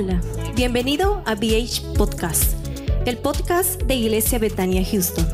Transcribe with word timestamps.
Hola, 0.00 0.20
bienvenido 0.54 1.24
a 1.26 1.34
BH 1.34 1.94
Podcast, 1.96 2.54
el 3.04 3.18
podcast 3.18 3.82
de 3.82 3.96
Iglesia 3.96 4.38
Betania 4.38 4.84
Houston. 4.84 5.26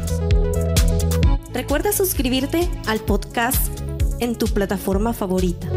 Recuerda 1.53 1.93
suscribirte 1.93 2.71
al 2.87 3.00
podcast 3.00 3.79
en 4.21 4.38
tu 4.38 4.46
plataforma 4.46 5.12
favorita. 5.12 5.69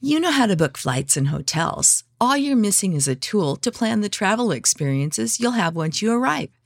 You 0.00 0.20
know 0.20 0.32
how 0.32 0.46
to 0.46 0.56
book 0.56 0.78
flights 0.78 1.18
and 1.18 1.28
hotels. 1.28 2.02
All 2.18 2.38
you're 2.38 2.56
missing 2.56 2.94
is 2.94 3.06
a 3.06 3.14
tool 3.14 3.56
to 3.56 3.70
plan 3.70 4.00
the 4.00 4.08
travel 4.08 4.52
experiences 4.52 5.38
you'll 5.38 5.52
have 5.52 5.76
once 5.76 6.00
you 6.00 6.10
arrive. 6.10 6.48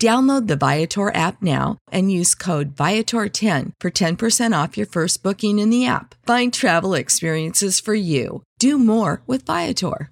Download 0.00 0.46
the 0.46 0.56
Viator 0.56 1.14
app 1.14 1.42
now 1.42 1.76
and 1.92 2.10
use 2.10 2.34
code 2.34 2.74
Viator10 2.74 3.72
for 3.78 3.90
10% 3.90 4.64
off 4.64 4.78
your 4.78 4.86
first 4.86 5.22
booking 5.22 5.58
in 5.58 5.68
the 5.68 5.84
app. 5.84 6.14
Find 6.24 6.54
travel 6.54 6.94
experiences 6.94 7.80
for 7.80 7.92
you. 7.92 8.42
Do 8.58 8.78
more 8.78 9.20
with 9.26 9.44
Viator. 9.44 10.08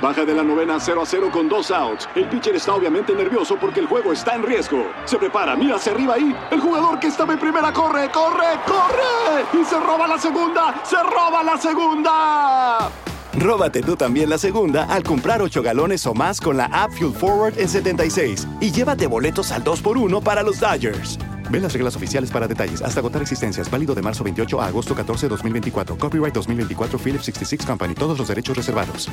Baja 0.00 0.24
de 0.24 0.32
la 0.32 0.44
novena 0.44 0.78
0 0.78 1.02
a 1.02 1.04
0 1.04 1.30
con 1.32 1.48
dos 1.48 1.72
outs. 1.72 2.06
El 2.14 2.28
pitcher 2.28 2.54
está 2.54 2.74
obviamente 2.74 3.12
nervioso 3.12 3.58
porque 3.60 3.80
el 3.80 3.88
juego 3.88 4.12
está 4.12 4.36
en 4.36 4.44
riesgo. 4.44 4.86
Se 5.04 5.18
prepara, 5.18 5.56
mira 5.56 5.74
hacia 5.74 5.90
arriba 5.90 6.14
ahí. 6.14 6.32
El 6.52 6.60
jugador 6.60 7.00
que 7.00 7.08
estaba 7.08 7.32
en 7.32 7.40
primera 7.40 7.72
corre, 7.72 8.08
corre, 8.12 8.60
corre. 8.64 9.60
Y 9.60 9.64
se 9.64 9.80
roba 9.80 10.06
la 10.06 10.16
segunda, 10.16 10.80
se 10.84 11.02
roba 11.02 11.42
la 11.42 11.58
segunda. 11.58 12.92
Róbate 13.38 13.82
tú 13.82 13.96
también 13.96 14.30
la 14.30 14.38
segunda 14.38 14.84
al 14.84 15.02
comprar 15.02 15.42
8 15.42 15.62
galones 15.62 16.06
o 16.06 16.14
más 16.14 16.40
con 16.40 16.56
la 16.56 16.66
app 16.66 16.90
Fuel 16.92 17.12
Forward 17.12 17.58
en 17.58 17.68
76 17.68 18.46
y 18.60 18.70
llévate 18.70 19.06
boletos 19.06 19.52
al 19.52 19.62
2x1 19.62 20.22
para 20.22 20.42
los 20.42 20.58
Dodgers. 20.58 21.18
Ve 21.50 21.60
las 21.60 21.72
reglas 21.72 21.94
oficiales 21.96 22.30
para 22.30 22.48
detalles. 22.48 22.82
Hasta 22.82 23.00
agotar 23.00 23.22
existencias. 23.22 23.70
Válido 23.70 23.94
de 23.94 24.02
marzo 24.02 24.24
28 24.24 24.60
a 24.60 24.66
agosto 24.66 24.94
14, 24.94 25.28
2024. 25.28 25.98
Copyright 25.98 26.34
2024 26.34 26.98
Philips 26.98 27.24
66 27.26 27.66
Company. 27.66 27.94
Todos 27.94 28.18
los 28.18 28.28
derechos 28.28 28.56
reservados. 28.56 29.08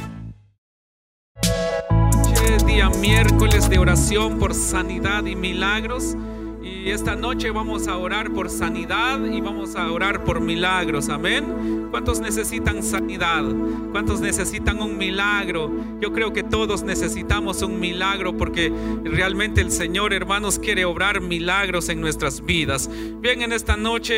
Día 2.65 2.89
miércoles 2.89 3.69
de 3.69 3.77
oración 3.77 4.39
por 4.39 4.55
sanidad 4.55 5.25
y 5.25 5.35
milagros. 5.35 6.15
Y 6.63 6.91
esta 6.91 7.17
noche 7.17 7.51
vamos 7.51 7.89
a 7.89 7.97
orar 7.97 8.31
por 8.31 8.49
sanidad 8.49 9.19
y 9.25 9.41
vamos 9.41 9.75
a 9.75 9.91
orar 9.91 10.23
por 10.23 10.39
milagros. 10.39 11.09
Amén. 11.09 11.89
¿Cuántos 11.91 12.21
necesitan 12.21 12.81
sanidad? 12.83 13.43
¿Cuántos 13.91 14.21
necesitan 14.21 14.81
un 14.81 14.97
milagro? 14.97 15.69
Yo 15.99 16.13
creo 16.13 16.31
que 16.31 16.41
todos 16.41 16.83
necesitamos 16.83 17.61
un 17.63 17.81
milagro 17.81 18.37
porque 18.37 18.71
realmente 19.03 19.59
el 19.59 19.71
Señor, 19.71 20.13
hermanos, 20.13 20.57
quiere 20.57 20.85
obrar 20.85 21.19
milagros 21.19 21.89
en 21.89 21.99
nuestras 21.99 22.45
vidas. 22.45 22.89
Bien, 23.19 23.41
en 23.41 23.51
esta 23.51 23.75
noche 23.75 24.13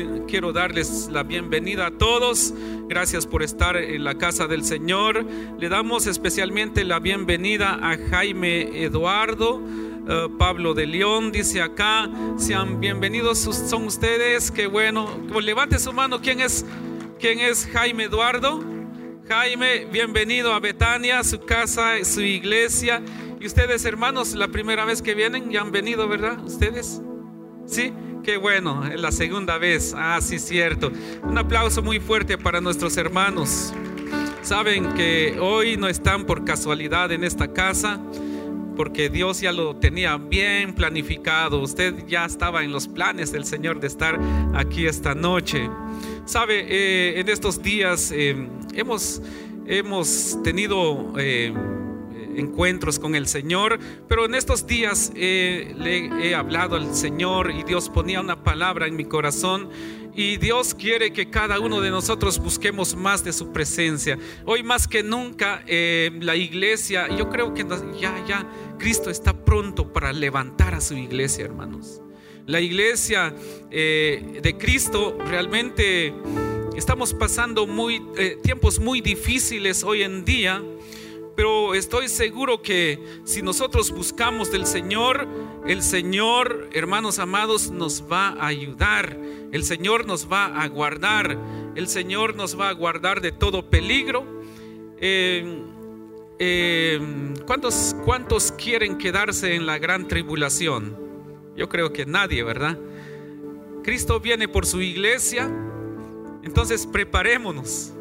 eh, 0.00 0.22
quiero 0.26 0.54
darles 0.54 1.10
la 1.12 1.22
bienvenida 1.22 1.88
a 1.88 1.90
todos. 1.90 2.54
Gracias 2.88 3.26
por 3.26 3.42
estar 3.42 3.76
en 3.76 4.04
la 4.04 4.14
casa 4.14 4.46
del 4.46 4.64
Señor. 4.64 5.26
Le 5.58 5.68
damos 5.68 6.06
especialmente 6.06 6.82
la 6.84 6.98
bienvenida 6.98 7.78
a 7.82 7.98
Jaime 8.10 8.82
Eduardo. 8.84 9.60
Uh, 10.10 10.28
Pablo 10.38 10.74
de 10.74 10.88
León 10.88 11.30
dice 11.30 11.62
acá, 11.62 12.10
sean 12.36 12.80
bienvenidos 12.80 13.38
son 13.38 13.84
ustedes, 13.84 14.50
qué 14.50 14.66
bueno. 14.66 15.08
Levante 15.40 15.78
su 15.78 15.92
mano, 15.92 16.20
¿quién 16.20 16.40
es, 16.40 16.66
quién 17.20 17.38
es 17.38 17.64
Jaime 17.72 18.04
Eduardo? 18.04 18.60
Jaime, 19.28 19.84
bienvenido 19.84 20.52
a 20.52 20.58
Betania, 20.58 21.22
su 21.22 21.38
casa, 21.38 22.02
su 22.02 22.22
iglesia. 22.22 23.00
Y 23.38 23.46
ustedes, 23.46 23.84
hermanos, 23.84 24.34
la 24.34 24.48
primera 24.48 24.84
vez 24.84 25.00
que 25.00 25.14
vienen, 25.14 25.48
ya 25.48 25.60
han 25.60 25.70
venido, 25.70 26.08
¿verdad? 26.08 26.44
¿Ustedes? 26.44 27.00
¿Sí? 27.64 27.92
Qué 28.24 28.36
bueno, 28.36 28.82
la 28.96 29.12
segunda 29.12 29.58
vez. 29.58 29.94
Ah, 29.96 30.18
sí, 30.20 30.40
cierto. 30.40 30.90
Un 31.22 31.38
aplauso 31.38 31.82
muy 31.82 32.00
fuerte 32.00 32.36
para 32.36 32.60
nuestros 32.60 32.96
hermanos. 32.96 33.72
Saben 34.42 34.92
que 34.94 35.38
hoy 35.38 35.76
no 35.76 35.86
están 35.86 36.26
por 36.26 36.44
casualidad 36.44 37.12
en 37.12 37.22
esta 37.22 37.52
casa 37.52 38.00
porque 38.80 39.10
Dios 39.10 39.42
ya 39.42 39.52
lo 39.52 39.76
tenía 39.76 40.16
bien 40.16 40.72
planificado. 40.74 41.60
Usted 41.60 42.06
ya 42.06 42.24
estaba 42.24 42.64
en 42.64 42.72
los 42.72 42.88
planes 42.88 43.30
del 43.30 43.44
Señor 43.44 43.78
de 43.78 43.88
estar 43.88 44.18
aquí 44.54 44.86
esta 44.86 45.14
noche. 45.14 45.68
Sabe, 46.24 46.64
eh, 46.66 47.20
en 47.20 47.28
estos 47.28 47.62
días 47.62 48.10
eh, 48.10 48.48
hemos, 48.72 49.20
hemos 49.66 50.38
tenido... 50.42 51.12
Eh, 51.18 51.52
encuentros 52.36 53.00
con 53.00 53.16
el 53.16 53.26
Señor, 53.26 53.80
pero 54.08 54.24
en 54.24 54.36
estos 54.36 54.64
días 54.64 55.12
le 55.14 56.06
he 56.22 56.34
hablado 56.34 56.76
al 56.76 56.94
Señor 56.94 57.50
y 57.50 57.64
Dios 57.64 57.90
ponía 57.90 58.20
una 58.20 58.44
palabra 58.44 58.86
en 58.86 58.94
mi 58.94 59.04
corazón 59.04 59.68
y 60.14 60.36
Dios 60.38 60.74
quiere 60.74 61.12
que 61.12 61.30
cada 61.30 61.60
uno 61.60 61.80
de 61.80 61.90
nosotros 61.90 62.38
busquemos 62.38 62.94
más 62.96 63.24
de 63.24 63.32
su 63.32 63.52
presencia. 63.52 64.18
Hoy 64.44 64.62
más 64.62 64.88
que 64.88 65.02
nunca 65.02 65.62
eh, 65.66 66.10
la 66.20 66.36
iglesia, 66.36 67.08
yo 67.16 67.28
creo 67.28 67.54
que 67.54 67.64
ya, 67.98 68.24
ya 68.26 68.46
Cristo 68.80 69.10
está 69.10 69.44
pronto 69.44 69.92
para 69.92 70.12
levantar 70.12 70.74
a 70.74 70.80
su 70.80 70.94
iglesia, 70.96 71.44
hermanos. 71.44 72.00
La 72.46 72.60
iglesia 72.60 73.32
eh, 73.70 74.40
de 74.42 74.58
Cristo 74.58 75.16
realmente 75.24 76.12
estamos 76.74 77.14
pasando 77.14 77.68
eh, 78.16 78.38
tiempos 78.42 78.80
muy 78.80 79.00
difíciles 79.00 79.84
hoy 79.84 80.02
en 80.02 80.24
día 80.24 80.60
pero 81.40 81.74
estoy 81.74 82.08
seguro 82.08 82.60
que 82.60 82.98
si 83.24 83.40
nosotros 83.40 83.92
buscamos 83.92 84.52
del 84.52 84.66
Señor, 84.66 85.26
el 85.66 85.80
Señor, 85.80 86.68
hermanos 86.74 87.18
amados, 87.18 87.70
nos 87.70 88.04
va 88.12 88.28
a 88.28 88.48
ayudar. 88.48 89.18
El 89.50 89.64
Señor 89.64 90.04
nos 90.04 90.30
va 90.30 90.60
a 90.60 90.68
guardar. 90.68 91.38
El 91.76 91.88
Señor 91.88 92.36
nos 92.36 92.60
va 92.60 92.68
a 92.68 92.72
guardar 92.72 93.22
de 93.22 93.32
todo 93.32 93.70
peligro. 93.70 94.26
Eh, 94.98 95.62
eh, 96.40 96.98
¿cuántos, 97.46 97.94
¿Cuántos 98.04 98.50
quieren 98.50 98.98
quedarse 98.98 99.54
en 99.54 99.66
la 99.66 99.78
gran 99.78 100.08
tribulación? 100.08 100.98
Yo 101.56 101.68
creo 101.68 101.92
que 101.92 102.06
nadie, 102.06 102.42
¿verdad? 102.42 102.76
Cristo 103.84 104.18
viene 104.18 104.48
por 104.48 104.66
su 104.66 104.80
iglesia. 104.80 105.48
Entonces 106.42 106.86
preparémonos 106.86 107.92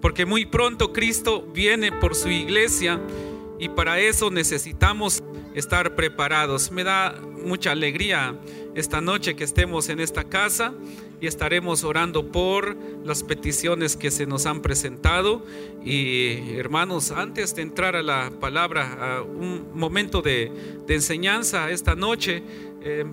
porque 0.00 0.26
muy 0.26 0.46
pronto 0.46 0.92
Cristo 0.92 1.42
viene 1.52 1.90
por 1.92 2.14
su 2.14 2.28
iglesia 2.28 3.00
y 3.58 3.68
para 3.68 3.98
eso 3.98 4.30
necesitamos 4.30 5.22
estar 5.54 5.94
preparados. 5.94 6.70
Me 6.70 6.84
da 6.84 7.20
mucha 7.46 7.70
alegría 7.70 8.34
esta 8.74 9.00
noche 9.00 9.36
que 9.36 9.44
estemos 9.44 9.88
en 9.88 10.00
esta 10.00 10.24
casa 10.24 10.74
y 11.20 11.26
estaremos 11.26 11.84
orando 11.84 12.30
por 12.30 12.76
las 13.04 13.22
peticiones 13.22 13.96
que 13.96 14.10
se 14.10 14.26
nos 14.26 14.44
han 14.44 14.60
presentado. 14.60 15.44
Y 15.82 16.56
hermanos, 16.56 17.10
antes 17.10 17.54
de 17.54 17.62
entrar 17.62 17.96
a 17.96 18.02
la 18.02 18.30
palabra, 18.38 19.16
a 19.16 19.22
un 19.22 19.70
momento 19.72 20.20
de, 20.20 20.52
enseñanza 20.88 21.70
esta 21.70 21.94
noche, 21.94 22.42
eh, 22.82 23.04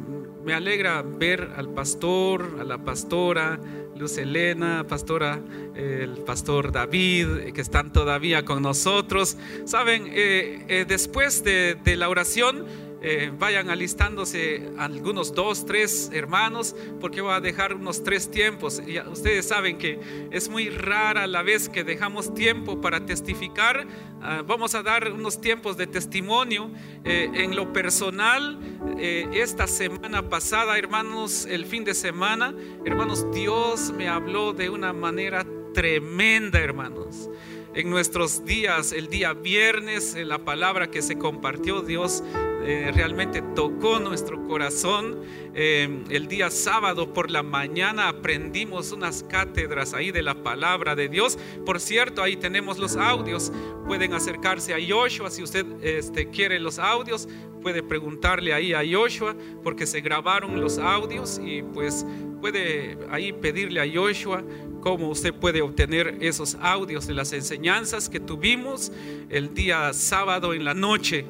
me 0.44 0.54
alegra 0.54 1.02
ver 1.02 1.52
al 1.56 1.70
pastor, 1.70 2.58
a 2.60 2.64
la 2.64 2.84
pastora, 2.84 3.60
Luz 3.96 4.18
Elena, 4.18 4.86
pastora, 4.88 5.40
el 5.76 6.18
pastor 6.26 6.72
David, 6.72 7.54
que 7.54 7.62
están 7.62 7.94
todavía 7.94 8.44
con 8.44 8.64
nosotros. 8.64 9.38
Saben, 9.66 10.08
eh, 10.08 10.66
eh, 10.68 10.86
después 10.88 11.44
de, 11.44 11.78
de 11.84 11.96
la 11.96 12.10
oración, 12.10 12.66
eh, 13.06 13.34
vayan 13.38 13.70
alistándose 13.70 14.72
algunos 14.78 15.34
dos, 15.34 15.66
tres 15.66 16.10
hermanos, 16.14 16.74
porque 17.02 17.20
voy 17.20 17.34
a 17.34 17.42
dejar 17.42 17.76
unos 17.76 18.02
tres 18.02 18.32
tiempos. 18.32 18.82
Y 18.88 18.98
ustedes 18.98 19.46
saben 19.46 19.78
que 19.78 20.00
es 20.32 20.48
muy 20.48 20.70
rara 20.70 21.28
la 21.28 21.42
vez 21.44 21.68
que 21.68 21.84
dejamos 21.84 22.34
tiempo 22.34 22.80
para 22.80 23.06
testificar. 23.06 23.86
Ah, 24.22 24.42
vamos 24.46 24.74
a 24.74 24.84
dar 24.84 25.12
unos 25.12 25.42
tiempos 25.42 25.76
de 25.76 25.86
testimonio. 25.86 26.72
Eh, 27.04 27.30
en 27.34 27.58
lo 27.58 27.74
personal, 27.74 28.58
eh, 28.98 29.28
esta 29.34 29.68
semana 29.68 30.30
pasada, 30.30 30.78
hermanos, 30.78 31.46
el 31.46 31.66
fin 31.66 31.84
de 31.84 31.94
semana, 31.96 32.56
hermanos, 32.86 33.30
Dios 33.34 33.92
me 33.92 34.08
habló 34.08 34.54
de 34.54 34.70
una 34.70 34.94
manera 34.94 35.46
tremenda, 35.74 36.60
hermanos 36.60 37.30
en 37.76 37.90
nuestros 37.90 38.46
días, 38.46 38.92
el 38.92 39.10
día 39.10 39.34
viernes, 39.34 40.16
la 40.16 40.40
palabra 40.40 40.92
que 40.92 41.02
se 41.02 41.18
compartió, 41.18 41.82
Dios 41.82 42.24
eh, 42.66 42.92
realmente 42.94 43.42
tocó 43.42 44.00
nuestro 44.00 44.48
corazón. 44.48 45.22
Eh, 45.56 46.04
el 46.10 46.28
día 46.28 46.50
sábado 46.50 47.14
por 47.14 47.30
la 47.30 47.44
mañana 47.44 48.08
aprendimos 48.08 48.92
unas 48.92 49.24
cátedras 49.24 49.94
ahí 49.94 50.12
de 50.12 50.22
la 50.22 50.44
palabra 50.44 50.96
de 50.96 51.10
Dios. 51.10 51.38
Por 51.66 51.80
cierto, 51.80 52.22
ahí 52.22 52.38
tenemos 52.38 52.78
los 52.78 52.96
audios. 52.96 53.52
Pueden 53.88 54.14
acercarse 54.14 54.74
a 54.74 54.78
Joshua 54.78 55.30
si 55.30 55.44
usted 55.44 55.66
este, 55.82 56.30
quiere 56.30 56.60
los 56.60 56.80
audios. 56.80 57.28
Puede 57.62 57.82
preguntarle 57.82 58.54
ahí 58.54 58.74
a 58.74 58.82
Joshua 58.90 59.36
porque 59.64 59.86
se 59.86 60.02
grabaron 60.02 60.62
los 60.62 60.78
audios 60.78 61.42
y 61.44 61.64
pues 61.64 62.06
puede 62.44 62.98
ahí 63.10 63.32
pedirle 63.32 63.80
a 63.80 63.86
Joshua 63.90 64.44
cómo 64.82 65.08
usted 65.08 65.34
puede 65.34 65.62
obtener 65.62 66.18
esos 66.20 66.58
audios 66.60 67.08
de 67.08 67.14
las 67.14 67.32
enseñanzas 67.32 68.10
que 68.10 68.20
tuvimos 68.20 68.92
el 69.30 69.54
día 69.54 69.94
sábado 69.94 70.54
en 70.54 70.66
la 70.66 70.74
noche, 70.74 71.24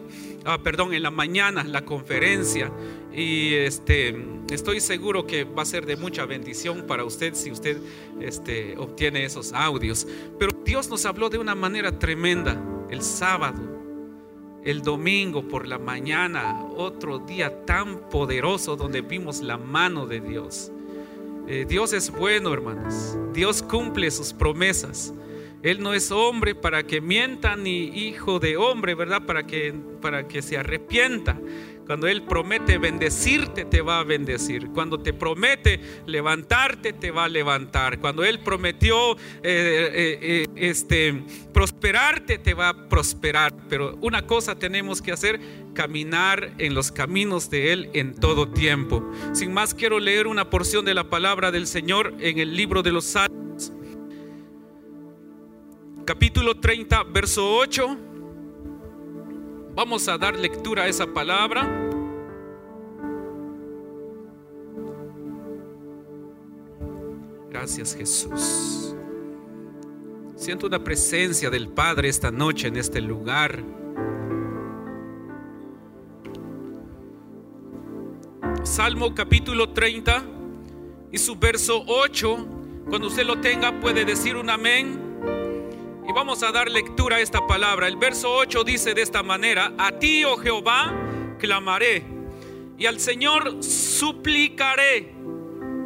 ah, 0.43 0.57
perdón, 0.63 0.91
en 0.91 1.03
la 1.03 1.11
mañana, 1.11 1.63
la 1.63 1.85
conferencia. 1.85 2.71
Y 3.13 3.53
este, 3.53 4.25
estoy 4.49 4.79
seguro 4.79 5.27
que 5.27 5.43
va 5.43 5.61
a 5.61 5.65
ser 5.65 5.85
de 5.85 5.97
mucha 5.97 6.25
bendición 6.25 6.87
para 6.87 7.05
usted 7.05 7.35
si 7.35 7.51
usted 7.51 7.77
este, 8.19 8.75
obtiene 8.79 9.23
esos 9.23 9.53
audios. 9.53 10.07
Pero 10.39 10.51
Dios 10.65 10.89
nos 10.89 11.05
habló 11.05 11.29
de 11.29 11.37
una 11.37 11.53
manera 11.53 11.99
tremenda 11.99 12.59
el 12.89 13.03
sábado, 13.03 13.61
el 14.63 14.81
domingo 14.81 15.47
por 15.47 15.67
la 15.67 15.77
mañana, 15.77 16.65
otro 16.75 17.19
día 17.19 17.65
tan 17.65 18.09
poderoso 18.09 18.75
donde 18.75 19.01
vimos 19.01 19.43
la 19.43 19.59
mano 19.59 20.07
de 20.07 20.19
Dios. 20.19 20.71
Eh, 21.47 21.65
Dios 21.67 21.93
es 21.93 22.09
bueno, 22.09 22.53
hermanos. 22.53 23.17
Dios 23.33 23.61
cumple 23.61 24.09
sus 24.11 24.33
promesas. 24.33 25.13
Él 25.61 25.81
no 25.81 25.93
es 25.93 26.11
hombre 26.11 26.55
para 26.55 26.83
que 26.83 26.99
mienta, 26.99 27.55
ni 27.55 27.85
hijo 27.85 28.39
de 28.39 28.57
hombre, 28.57 28.95
¿verdad? 28.95 29.25
Para 29.25 29.47
que, 29.47 29.73
para 30.01 30.27
que 30.27 30.41
se 30.41 30.57
arrepienta. 30.57 31.39
Cuando 31.85 32.07
Él 32.07 32.23
promete 32.23 32.77
bendecirte, 32.77 33.65
te 33.65 33.81
va 33.81 33.99
a 33.99 34.03
bendecir. 34.03 34.69
Cuando 34.69 34.99
te 34.99 35.11
promete 35.11 35.81
levantarte, 36.05 36.93
te 36.93 37.11
va 37.11 37.25
a 37.25 37.29
levantar. 37.29 37.99
Cuando 37.99 38.23
Él 38.23 38.39
prometió 38.39 39.15
eh, 39.15 39.17
eh, 39.43 40.45
este, 40.55 41.23
prosperarte, 41.53 42.37
te 42.37 42.53
va 42.53 42.69
a 42.69 42.89
prosperar. 42.89 43.53
Pero 43.67 43.97
una 44.01 44.25
cosa 44.25 44.55
tenemos 44.55 45.01
que 45.01 45.11
hacer, 45.11 45.41
caminar 45.73 46.53
en 46.57 46.73
los 46.73 46.91
caminos 46.91 47.49
de 47.49 47.73
Él 47.73 47.89
en 47.93 48.15
todo 48.15 48.47
tiempo. 48.47 49.03
Sin 49.33 49.53
más, 49.53 49.73
quiero 49.73 49.99
leer 49.99 50.27
una 50.27 50.49
porción 50.49 50.85
de 50.85 50.93
la 50.93 51.09
palabra 51.09 51.51
del 51.51 51.67
Señor 51.67 52.13
en 52.19 52.39
el 52.39 52.55
libro 52.55 52.81
de 52.81 52.91
los 52.93 53.05
Salmos. 53.05 53.73
Capítulo 56.05 56.59
30, 56.59 57.03
verso 57.03 57.55
8. 57.57 58.12
Vamos 59.75 60.07
a 60.07 60.17
dar 60.19 60.37
lectura 60.37 60.83
a 60.83 60.87
esa 60.87 61.07
palabra. 61.07 61.67
Gracias 67.49 67.95
Jesús. 67.95 68.95
Siento 70.35 70.67
una 70.67 70.83
presencia 70.83 71.49
del 71.49 71.69
Padre 71.69 72.09
esta 72.09 72.29
noche 72.29 72.67
en 72.67 72.77
este 72.77 73.01
lugar. 73.01 73.63
Salmo 78.63 79.15
capítulo 79.15 79.69
30 79.69 80.23
y 81.11 81.17
su 81.17 81.35
verso 81.35 81.83
8. 81.87 82.47
Cuando 82.89 83.07
usted 83.07 83.25
lo 83.25 83.39
tenga 83.39 83.79
puede 83.79 84.05
decir 84.05 84.35
un 84.35 84.51
amén. 84.51 85.02
Vamos 86.15 86.43
a 86.43 86.51
dar 86.51 86.69
lectura 86.69 87.15
a 87.15 87.21
esta 87.21 87.45
palabra. 87.47 87.87
El 87.87 87.97
verso 87.97 88.31
8 88.31 88.63
dice 88.63 88.93
de 88.93 89.01
esta 89.01 89.23
manera, 89.23 89.73
a 89.79 89.93
ti, 89.93 90.23
oh 90.23 90.37
Jehová, 90.37 90.93
clamaré 91.39 92.03
y 92.77 92.85
al 92.85 92.99
Señor 92.99 93.63
suplicaré. 93.63 95.11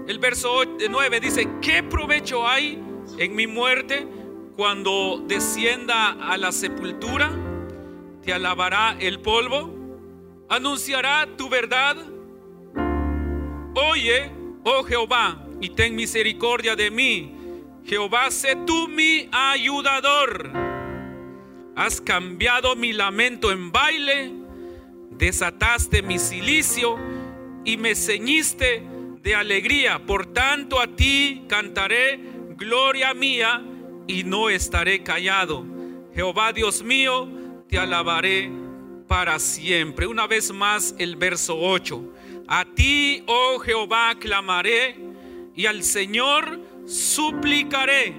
El 0.06 0.20
verso 0.20 0.64
9 0.90 1.20
dice, 1.22 1.48
¿qué 1.62 1.82
provecho 1.82 2.46
hay 2.46 2.78
en 3.18 3.36
mi 3.36 3.48
muerte 3.48 4.06
cuando 4.58 5.24
descienda 5.26 6.12
a 6.12 6.36
la 6.36 6.52
sepultura? 6.52 7.32
¿Te 8.22 8.34
alabará 8.34 8.98
el 9.00 9.22
polvo? 9.22 9.74
¿Anunciará 10.50 11.26
tu 11.38 11.48
verdad? 11.48 11.96
Oye, 13.76 14.30
oh 14.66 14.84
Jehová, 14.84 15.46
y 15.62 15.70
ten 15.70 15.96
misericordia 15.96 16.76
de 16.76 16.92
mí. 16.92 17.37
Jehová, 17.88 18.30
sé 18.32 18.58
tú 18.66 18.90
mi 18.90 19.30
ayudador. 19.32 20.52
Has 21.74 22.02
cambiado 22.02 22.76
mi 22.76 22.92
lamento 22.92 23.50
en 23.50 23.72
baile, 23.72 24.34
desataste 25.12 26.02
mi 26.02 26.20
silicio 26.20 26.98
y 27.64 27.78
me 27.78 27.96
ceñiste 27.96 28.84
de 29.22 29.36
alegría. 29.36 30.06
Por 30.06 30.26
tanto 30.34 30.82
a 30.82 30.88
ti 30.88 31.46
cantaré 31.48 32.20
gloria 32.58 33.14
mía 33.14 33.64
y 34.06 34.26
no 34.26 34.50
estaré 34.50 35.02
callado. 35.02 35.64
Jehová 36.14 36.52
Dios 36.52 36.84
mío, 36.84 37.30
te 37.70 37.80
alabaré 37.80 38.52
para 39.08 39.40
siempre. 39.40 40.08
Una 40.08 40.28
vez 40.28 40.52
más 40.52 40.94
el 40.98 41.16
verso 41.16 41.58
8. 41.58 42.04
A 42.50 42.66
ti, 42.66 43.24
oh 43.28 43.60
Jehová, 43.60 44.16
clamaré 44.20 44.98
y 45.56 45.68
al 45.68 45.84
Señor 45.84 46.67
suplicaré. 46.88 48.16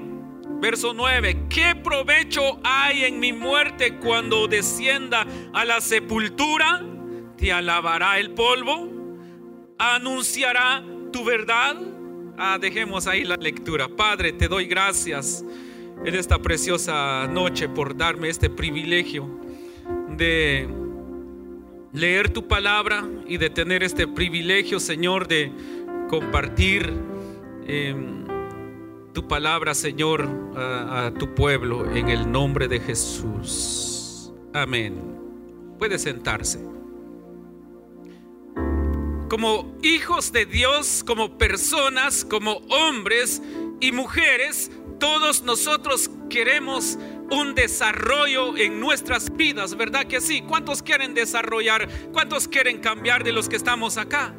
Verso 0.60 0.92
9, 0.92 1.46
¿qué 1.48 1.74
provecho 1.76 2.60
hay 2.64 3.04
en 3.04 3.20
mi 3.20 3.32
muerte 3.32 3.96
cuando 3.96 4.48
descienda 4.48 5.26
a 5.52 5.64
la 5.64 5.80
sepultura? 5.80 6.84
¿Te 7.36 7.52
alabará 7.52 8.18
el 8.18 8.32
polvo? 8.32 8.88
¿Anunciará 9.78 10.82
tu 11.12 11.24
verdad? 11.24 11.76
Ah, 12.36 12.58
dejemos 12.60 13.06
ahí 13.06 13.24
la 13.24 13.36
lectura. 13.36 13.88
Padre, 13.88 14.32
te 14.32 14.48
doy 14.48 14.66
gracias 14.66 15.44
en 16.04 16.14
esta 16.14 16.38
preciosa 16.40 17.26
noche 17.28 17.68
por 17.68 17.96
darme 17.96 18.28
este 18.28 18.50
privilegio 18.50 19.28
de 20.16 20.68
leer 21.92 22.30
tu 22.30 22.48
palabra 22.48 23.04
y 23.26 23.36
de 23.36 23.50
tener 23.50 23.82
este 23.82 24.06
privilegio, 24.06 24.80
Señor, 24.80 25.28
de 25.28 25.52
compartir 26.08 26.92
em, 27.66 28.24
tu 29.18 29.26
palabra, 29.26 29.74
Señor, 29.74 30.28
a, 30.56 31.06
a 31.06 31.10
tu 31.12 31.34
pueblo 31.34 31.90
en 31.92 32.08
el 32.08 32.30
nombre 32.30 32.68
de 32.68 32.78
Jesús. 32.78 34.32
Amén. 34.54 34.94
Puede 35.76 35.98
sentarse. 35.98 36.60
Como 39.28 39.76
hijos 39.82 40.30
de 40.30 40.46
Dios, 40.46 41.02
como 41.04 41.36
personas, 41.36 42.24
como 42.24 42.58
hombres 42.70 43.42
y 43.80 43.90
mujeres, 43.90 44.70
todos 45.00 45.42
nosotros 45.42 46.12
queremos 46.30 46.96
un 47.32 47.56
desarrollo 47.56 48.56
en 48.56 48.78
nuestras 48.78 49.36
vidas, 49.36 49.76
¿verdad 49.76 50.06
que 50.06 50.20
sí? 50.20 50.42
¿Cuántos 50.42 50.80
quieren 50.80 51.14
desarrollar? 51.14 51.88
¿Cuántos 52.12 52.46
quieren 52.46 52.78
cambiar 52.78 53.24
de 53.24 53.32
los 53.32 53.48
que 53.48 53.56
estamos 53.56 53.96
acá? 53.96 54.32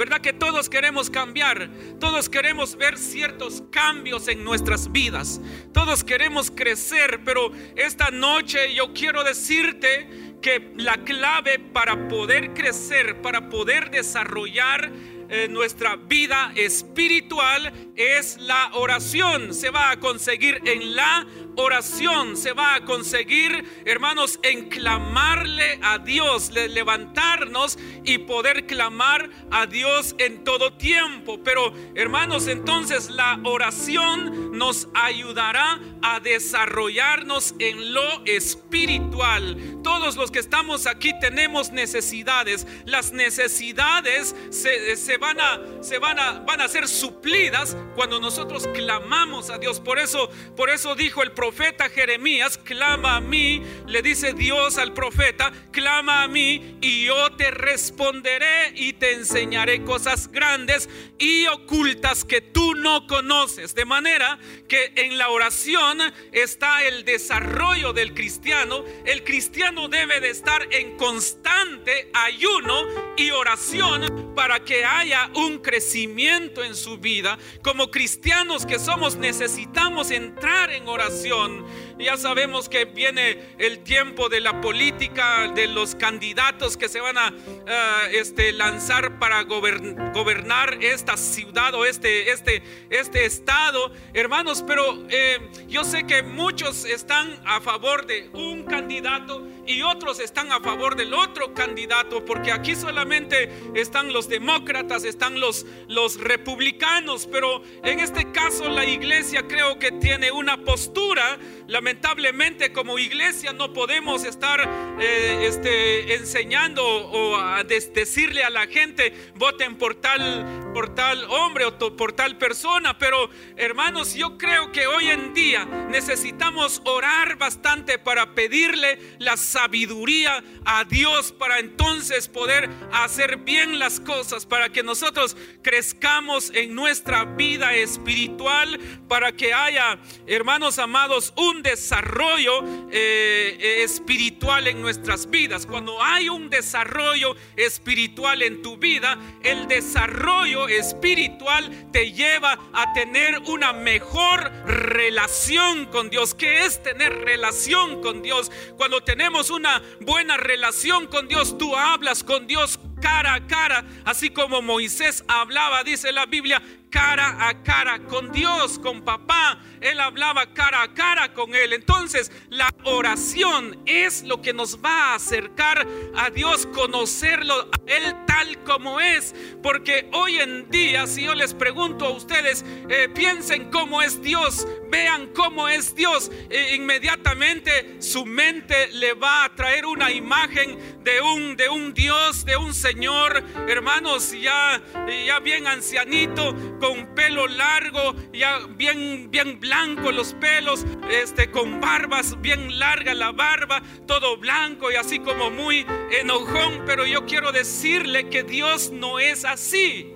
¿Verdad 0.00 0.22
que 0.22 0.32
todos 0.32 0.70
queremos 0.70 1.10
cambiar? 1.10 1.68
Todos 2.00 2.30
queremos 2.30 2.74
ver 2.74 2.96
ciertos 2.96 3.62
cambios 3.70 4.28
en 4.28 4.42
nuestras 4.42 4.90
vidas. 4.90 5.42
Todos 5.74 6.04
queremos 6.04 6.50
crecer, 6.50 7.20
pero 7.22 7.52
esta 7.76 8.10
noche 8.10 8.72
yo 8.74 8.94
quiero 8.94 9.22
decirte 9.24 10.38
que 10.40 10.72
la 10.78 11.04
clave 11.04 11.58
para 11.58 12.08
poder 12.08 12.54
crecer, 12.54 13.20
para 13.20 13.50
poder 13.50 13.90
desarrollar 13.90 14.90
eh, 15.30 15.46
nuestra 15.48 15.94
vida 15.94 16.52
espiritual 16.56 17.72
es 17.94 18.36
la 18.38 18.70
oración. 18.74 19.54
Se 19.54 19.70
va 19.70 19.92
a 19.92 20.00
conseguir 20.00 20.60
en 20.64 20.96
la 20.96 21.26
oración. 21.56 22.36
Se 22.36 22.52
va 22.52 22.74
a 22.74 22.84
conseguir, 22.84 23.82
hermanos, 23.84 24.40
en 24.42 24.68
clamarle 24.68 25.78
a 25.82 25.98
Dios, 25.98 26.50
levantarnos 26.50 27.78
y 28.04 28.18
poder 28.18 28.66
clamar 28.66 29.30
a 29.50 29.66
Dios 29.66 30.14
en 30.18 30.42
todo 30.42 30.72
tiempo. 30.72 31.40
Pero, 31.44 31.72
hermanos, 31.94 32.48
entonces 32.48 33.10
la 33.10 33.38
oración 33.44 34.58
nos 34.58 34.88
ayudará 34.94 35.78
a 36.02 36.20
desarrollarnos 36.20 37.54
en 37.58 37.94
lo 37.94 38.24
espiritual. 38.24 39.56
Todos 39.84 40.16
los 40.16 40.30
que 40.30 40.38
estamos 40.38 40.86
aquí 40.86 41.12
tenemos 41.20 41.70
necesidades. 41.70 42.66
Las 42.84 43.12
necesidades 43.12 44.34
se, 44.50 44.96
se 44.96 45.19
van 45.20 45.38
a, 45.38 45.60
se 45.80 45.98
van 45.98 46.18
a, 46.18 46.40
van 46.40 46.60
a 46.60 46.68
ser 46.68 46.88
suplidas 46.88 47.76
cuando 47.94 48.18
nosotros 48.18 48.66
clamamos 48.68 49.50
a 49.50 49.58
Dios. 49.58 49.78
Por 49.78 49.98
eso, 49.98 50.30
por 50.56 50.70
eso 50.70 50.94
dijo 50.94 51.22
el 51.22 51.32
profeta 51.32 51.88
Jeremías, 51.90 52.58
clama 52.58 53.16
a 53.16 53.20
mí, 53.20 53.62
le 53.86 54.02
dice 54.02 54.32
Dios 54.32 54.78
al 54.78 54.94
profeta, 54.94 55.52
clama 55.70 56.22
a 56.22 56.28
mí 56.28 56.78
y 56.80 57.04
yo 57.04 57.32
te 57.36 57.50
responderé 57.50 58.72
y 58.74 58.94
te 58.94 59.12
enseñaré 59.12 59.84
cosas 59.84 60.28
grandes 60.32 60.88
y 61.18 61.46
ocultas 61.46 62.24
que 62.24 62.40
tú 62.40 62.74
no 62.74 63.06
conoces. 63.06 63.74
De 63.74 63.84
manera 63.84 64.38
que 64.68 64.92
en 64.96 65.18
la 65.18 65.28
oración 65.28 65.98
está 66.32 66.84
el 66.84 67.04
desarrollo 67.04 67.92
del 67.92 68.14
cristiano. 68.14 68.84
El 69.04 69.22
cristiano 69.24 69.88
debe 69.88 70.20
de 70.20 70.30
estar 70.30 70.66
en 70.72 70.96
constante 70.96 72.10
ayuno 72.14 72.86
y 73.16 73.30
oración 73.30 74.32
para 74.34 74.60
que 74.60 74.84
haya 74.84 75.09
un 75.34 75.58
crecimiento 75.58 76.62
en 76.62 76.74
su 76.74 76.98
vida. 76.98 77.38
Como 77.62 77.90
cristianos 77.90 78.66
que 78.66 78.78
somos 78.78 79.16
necesitamos 79.16 80.10
entrar 80.10 80.70
en 80.70 80.88
oración. 80.88 81.64
Ya 81.98 82.16
sabemos 82.16 82.68
que 82.68 82.84
viene 82.84 83.54
el 83.58 83.80
tiempo 83.80 84.28
de 84.28 84.40
la 84.40 84.60
política, 84.60 85.48
de 85.54 85.66
los 85.66 85.94
candidatos 85.94 86.76
que 86.76 86.88
se 86.88 87.00
van 87.00 87.18
a 87.18 87.28
eh, 87.28 88.18
este, 88.18 88.52
lanzar 88.52 89.18
para 89.18 89.42
gobernar 89.42 90.82
esta 90.82 91.16
ciudad 91.16 91.74
o 91.74 91.84
este, 91.84 92.30
este, 92.30 92.62
este 92.88 93.24
estado, 93.26 93.92
hermanos. 94.14 94.64
Pero 94.66 95.06
eh, 95.08 95.38
yo 95.68 95.84
sé 95.84 96.06
que 96.06 96.22
muchos 96.22 96.84
están 96.84 97.40
a 97.44 97.60
favor 97.60 98.06
de 98.06 98.30
un 98.32 98.64
candidato 98.64 99.46
y 99.66 99.82
otros 99.82 100.20
están 100.20 100.52
a 100.52 100.60
favor 100.60 100.96
del 100.96 101.14
otro 101.14 101.54
candidato, 101.54 102.24
porque 102.24 102.52
aquí 102.52 102.74
solamente 102.74 103.50
están 103.74 104.12
los 104.12 104.28
demócratas, 104.28 105.04
están 105.04 105.40
los, 105.40 105.66
los 105.88 106.18
republicanos, 106.18 107.28
pero 107.30 107.62
en 107.82 108.00
este 108.00 108.32
caso 108.32 108.68
la 108.68 108.84
iglesia 108.84 109.46
creo 109.46 109.78
que 109.78 109.92
tiene 109.92 110.30
una 110.32 110.58
postura, 110.58 111.38
lamentablemente 111.66 112.72
como 112.72 112.98
iglesia 112.98 113.52
no 113.52 113.72
podemos 113.72 114.24
estar 114.24 114.60
eh, 115.00 115.46
este, 115.46 116.14
enseñando 116.14 116.84
o 116.84 117.36
a 117.36 117.62
decirle 117.64 118.44
a 118.44 118.50
la 118.50 118.66
gente, 118.66 119.30
voten 119.34 119.76
por 119.76 119.94
tal, 119.96 120.70
por 120.74 120.94
tal 120.94 121.24
hombre 121.30 121.64
o 121.64 121.96
por 121.96 122.12
tal 122.12 122.38
persona, 122.38 122.98
pero 122.98 123.30
hermanos, 123.56 124.14
yo 124.14 124.36
creo 124.36 124.72
que 124.72 124.86
hoy 124.86 125.08
en 125.08 125.34
día 125.34 125.64
necesitamos 125.64 126.82
orar 126.84 127.36
bastante 127.36 127.98
para 127.98 128.34
pedirle 128.34 128.98
la 129.18 129.36
sabiduría 129.50 130.42
a 130.64 130.84
Dios 130.84 131.32
para 131.32 131.58
entonces 131.58 132.28
poder 132.28 132.70
hacer 132.92 133.38
bien 133.38 133.78
las 133.78 134.00
cosas, 134.00 134.46
para 134.46 134.70
que 134.70 134.82
nosotros 134.82 135.36
crezcamos 135.62 136.50
en 136.54 136.74
nuestra 136.74 137.24
vida 137.24 137.74
espiritual, 137.74 138.78
para 139.08 139.32
que 139.32 139.52
haya, 139.52 139.98
hermanos 140.26 140.78
amados, 140.78 141.32
un 141.36 141.62
desarrollo 141.62 142.62
eh, 142.90 143.56
eh, 143.60 143.82
espiritual 143.82 144.66
en 144.66 144.80
nuestras 144.80 145.28
vidas. 145.28 145.66
Cuando 145.66 146.02
hay 146.02 146.28
un 146.28 146.48
desarrollo 146.50 147.36
espiritual 147.56 148.42
en 148.42 148.62
tu 148.62 148.76
vida, 148.76 149.18
el 149.42 149.66
desarrollo 149.68 150.68
espiritual 150.68 151.90
te 151.92 152.12
lleva 152.12 152.58
a 152.72 152.92
tener 152.92 153.38
una 153.46 153.72
mejor 153.72 154.50
relación 154.66 155.86
con 155.86 156.10
Dios. 156.10 156.34
¿Qué 156.34 156.64
es 156.64 156.82
tener 156.82 157.12
relación 157.24 158.00
con 158.00 158.22
Dios? 158.22 158.50
Cuando 158.76 159.02
tenemos 159.02 159.39
una 159.48 159.80
buena 160.00 160.36
relación 160.36 161.06
con 161.06 161.28
Dios, 161.28 161.56
tú 161.56 161.74
hablas 161.74 162.22
con 162.22 162.46
Dios 162.46 162.78
cara 163.00 163.34
a 163.34 163.46
cara, 163.46 163.84
así 164.04 164.28
como 164.28 164.60
Moisés 164.60 165.24
hablaba, 165.28 165.82
dice 165.84 166.12
la 166.12 166.26
Biblia, 166.26 166.62
cara 166.90 167.48
a 167.48 167.62
cara 167.62 168.00
con 168.00 168.32
Dios, 168.32 168.78
con 168.78 169.02
papá. 169.02 169.58
Él 169.80 169.98
hablaba 170.00 170.52
cara 170.52 170.82
a 170.82 170.92
cara 170.92 171.32
con 171.32 171.54
él. 171.54 171.72
Entonces, 171.72 172.30
la 172.50 172.68
oración 172.84 173.80
es 173.86 174.24
lo 174.24 174.42
que 174.42 174.52
nos 174.52 174.78
va 174.84 175.12
a 175.12 175.14
acercar 175.14 175.86
a 176.16 176.30
Dios, 176.30 176.66
conocerlo 176.66 177.54
a 177.54 177.80
Él 177.86 178.14
tal 178.26 178.62
como 178.64 179.00
es. 179.00 179.34
Porque 179.62 180.08
hoy 180.12 180.38
en 180.38 180.68
día, 180.70 181.06
si 181.06 181.22
yo 181.22 181.34
les 181.34 181.54
pregunto 181.54 182.06
a 182.06 182.10
ustedes, 182.10 182.64
eh, 182.88 183.08
piensen 183.14 183.70
cómo 183.70 184.02
es 184.02 184.20
Dios, 184.22 184.66
vean 184.90 185.28
cómo 185.28 185.68
es 185.68 185.94
Dios, 185.94 186.30
e 186.50 186.74
inmediatamente 186.74 187.96
su 188.00 188.26
mente 188.26 188.88
le 188.92 189.14
va 189.14 189.44
a 189.44 189.54
traer 189.54 189.86
una 189.86 190.10
imagen 190.10 190.78
de 191.02 191.20
un, 191.20 191.56
de 191.56 191.68
un 191.68 191.94
Dios, 191.94 192.44
de 192.44 192.56
un 192.56 192.74
Señor, 192.74 193.42
hermanos, 193.68 194.32
ya, 194.32 194.82
ya 195.26 195.38
bien 195.38 195.66
ancianito, 195.66 196.54
con 196.80 197.14
pelo 197.14 197.46
largo, 197.46 198.14
ya 198.32 198.58
bien, 198.70 199.30
bien 199.30 199.60
blanco 199.60 200.10
los 200.10 200.34
pelos, 200.34 200.84
este, 201.10 201.50
con 201.50 201.80
barbas 201.80 202.40
bien 202.40 202.78
larga 202.78 203.14
la 203.14 203.30
barba, 203.32 203.82
todo 204.06 204.36
blanco 204.38 204.90
y 204.90 204.96
así 204.96 205.20
como 205.20 205.50
muy 205.50 205.86
enojón. 206.10 206.82
Pero 206.86 207.06
yo 207.06 207.26
quiero 207.26 207.52
decirle 207.52 208.28
que 208.28 208.42
Dios 208.42 208.90
no 208.90 209.20
es 209.20 209.44
así. 209.44 210.14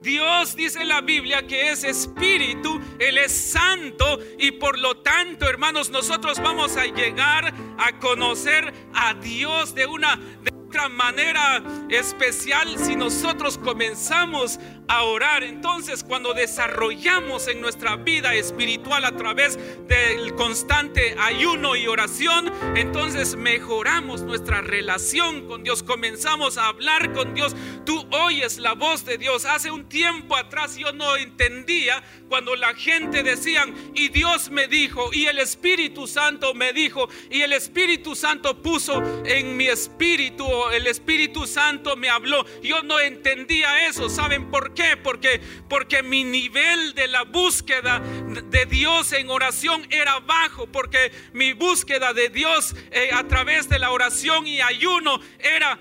Dios 0.00 0.54
dice 0.54 0.82
en 0.82 0.88
la 0.88 1.00
Biblia 1.00 1.46
que 1.46 1.70
es 1.70 1.82
espíritu, 1.82 2.80
Él 2.98 3.18
es 3.18 3.32
santo 3.32 4.20
y 4.38 4.52
por 4.52 4.78
lo 4.78 4.98
tanto, 4.98 5.48
hermanos, 5.48 5.90
nosotros 5.90 6.38
vamos 6.40 6.76
a 6.76 6.86
llegar 6.86 7.52
a 7.78 7.98
conocer 7.98 8.72
a 8.94 9.14
Dios 9.14 9.74
de 9.74 9.86
una, 9.86 10.20
otra 10.68 10.90
manera 10.90 11.62
especial 11.88 12.78
si 12.78 12.94
nosotros 12.94 13.56
comenzamos 13.56 14.60
a 14.86 15.02
orar. 15.04 15.42
Entonces, 15.42 16.04
cuando 16.04 16.34
desarrollamos 16.34 17.48
en 17.48 17.62
nuestra 17.62 17.96
vida 17.96 18.34
espiritual 18.34 19.06
a 19.06 19.16
través 19.16 19.58
del 19.88 20.34
constante 20.34 21.16
ayuno 21.18 21.74
y 21.74 21.86
oración, 21.86 22.52
entonces 22.74 23.34
mejoramos 23.34 24.20
nuestra 24.22 24.60
relación 24.60 25.46
con 25.46 25.62
Dios, 25.62 25.82
comenzamos 25.82 26.58
a 26.58 26.68
hablar 26.68 27.14
con 27.14 27.32
Dios. 27.32 27.56
Tú 27.86 28.06
oyes 28.10 28.58
la 28.58 28.74
voz 28.74 29.06
de 29.06 29.16
Dios. 29.16 29.46
Hace 29.46 29.70
un 29.70 29.88
tiempo 29.88 30.36
atrás 30.36 30.76
yo 30.76 30.92
no 30.92 31.16
entendía 31.16 32.02
cuando 32.28 32.54
la 32.56 32.74
gente 32.74 33.22
decían, 33.22 33.74
y 33.94 34.08
Dios 34.08 34.50
me 34.50 34.68
dijo, 34.68 35.10
y 35.14 35.26
el 35.26 35.38
Espíritu 35.38 36.06
Santo 36.06 36.52
me 36.52 36.74
dijo, 36.74 37.08
y 37.30 37.40
el 37.40 37.54
Espíritu 37.54 38.14
Santo 38.14 38.60
puso 38.60 39.02
en 39.24 39.56
mi 39.56 39.66
espíritu, 39.66 40.46
el 40.70 40.86
Espíritu 40.86 41.46
Santo 41.46 41.96
me 41.96 42.08
habló. 42.08 42.44
Yo 42.62 42.82
no 42.82 43.00
entendía 43.00 43.86
eso. 43.86 44.08
¿Saben 44.08 44.50
por 44.50 44.74
qué? 44.74 44.96
Porque, 44.96 45.40
porque 45.68 46.02
mi 46.02 46.24
nivel 46.24 46.94
de 46.94 47.08
la 47.08 47.24
búsqueda 47.24 48.00
de 48.00 48.66
Dios 48.66 49.12
en 49.12 49.30
oración 49.30 49.86
era 49.90 50.20
bajo, 50.20 50.66
porque 50.66 51.12
mi 51.32 51.52
búsqueda 51.52 52.12
de 52.12 52.28
Dios 52.28 52.74
eh, 52.90 53.10
a 53.12 53.26
través 53.26 53.68
de 53.68 53.78
la 53.78 53.90
oración 53.90 54.46
y 54.46 54.60
ayuno 54.60 55.20
era 55.38 55.78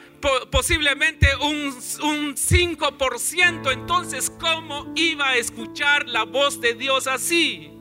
posiblemente 0.51 1.35
un, 1.37 1.77
un 2.03 2.35
5%. 2.35 3.71
Entonces, 3.71 4.29
¿cómo 4.29 4.91
iba 4.95 5.29
a 5.29 5.37
escuchar 5.37 6.07
la 6.07 6.23
voz 6.23 6.59
de 6.59 6.73
Dios 6.73 7.07
así? 7.07 7.76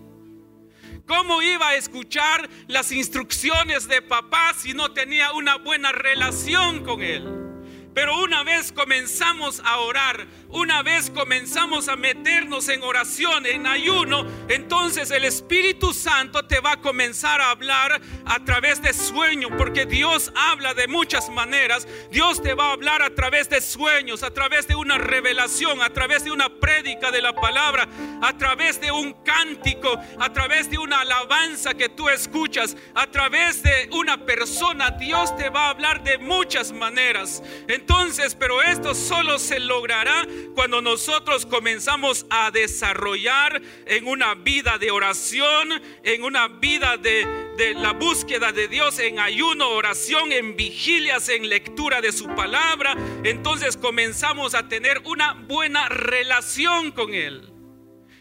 ¿Cómo 1.06 1.40
iba 1.40 1.68
a 1.68 1.76
escuchar 1.76 2.48
las 2.66 2.90
instrucciones 2.90 3.86
de 3.86 4.02
papá 4.02 4.52
si 4.58 4.74
no 4.74 4.92
tenía 4.92 5.32
una 5.32 5.56
buena 5.56 5.92
relación 5.92 6.82
con 6.82 7.00
él? 7.02 7.46
Pero 7.94 8.18
una 8.20 8.42
vez 8.42 8.72
comenzamos 8.72 9.62
a 9.64 9.78
orar, 9.78 10.26
una 10.50 10.82
vez 10.82 11.10
comenzamos 11.10 11.88
a 11.88 11.96
meternos 11.96 12.68
en 12.68 12.82
oración, 12.82 13.46
en 13.46 13.66
ayuno, 13.66 14.26
entonces 14.48 15.10
el 15.10 15.24
Espíritu 15.24 15.92
Santo 15.92 16.46
te 16.46 16.60
va 16.60 16.72
a 16.72 16.80
comenzar 16.80 17.40
a 17.40 17.50
hablar 17.50 18.00
a 18.24 18.44
través 18.44 18.80
de 18.80 18.92
sueño, 18.92 19.48
porque 19.56 19.86
Dios 19.86 20.32
habla 20.34 20.74
de 20.74 20.88
muchas 20.88 21.28
maneras. 21.28 21.86
Dios 22.10 22.42
te 22.42 22.54
va 22.54 22.68
a 22.68 22.72
hablar 22.72 23.02
a 23.02 23.14
través 23.14 23.48
de 23.48 23.60
sueños, 23.60 24.22
a 24.22 24.30
través 24.32 24.66
de 24.66 24.74
una 24.74 24.98
revelación, 24.98 25.82
a 25.82 25.90
través 25.90 26.24
de 26.24 26.30
una 26.30 26.48
prédica 26.48 27.10
de 27.10 27.22
la 27.22 27.34
palabra, 27.34 27.88
a 28.22 28.36
través 28.36 28.80
de 28.80 28.90
un 28.92 29.12
cántico, 29.24 29.98
a 30.18 30.32
través 30.32 30.70
de 30.70 30.78
una 30.78 31.00
alabanza 31.00 31.74
que 31.74 31.88
tú 31.88 32.08
escuchas, 32.08 32.76
a 32.94 33.06
través 33.10 33.62
de 33.62 33.88
una 33.92 34.24
persona. 34.24 34.90
Dios 34.90 35.36
te 35.36 35.50
va 35.50 35.66
a 35.66 35.70
hablar 35.70 36.02
de 36.02 36.18
muchas 36.18 36.72
maneras. 36.72 37.42
Entonces, 37.68 38.34
pero 38.34 38.62
esto 38.62 38.94
solo 38.94 39.38
se 39.38 39.60
logrará 39.60 40.26
cuando 40.54 40.82
nosotros 40.82 41.46
comenzamos 41.46 42.26
a 42.30 42.50
desarrollar 42.50 43.60
en 43.86 44.06
una 44.06 44.34
vida 44.34 44.78
de 44.78 44.90
oración, 44.90 45.82
en 46.02 46.22
una 46.22 46.48
vida 46.48 46.96
de, 46.96 47.26
de 47.56 47.74
la 47.74 47.92
búsqueda 47.92 48.52
de 48.52 48.68
Dios, 48.68 48.98
en 48.98 49.18
ayuno, 49.18 49.70
oración, 49.70 50.32
en 50.32 50.56
vigilias, 50.56 51.28
en 51.28 51.48
lectura 51.48 52.00
de 52.00 52.12
su 52.12 52.26
palabra. 52.34 52.96
Entonces 53.24 53.76
comenzamos 53.76 54.54
a 54.54 54.68
tener 54.68 55.02
una 55.04 55.34
buena 55.34 55.88
relación 55.88 56.92
con 56.92 57.14
Él. 57.14 57.52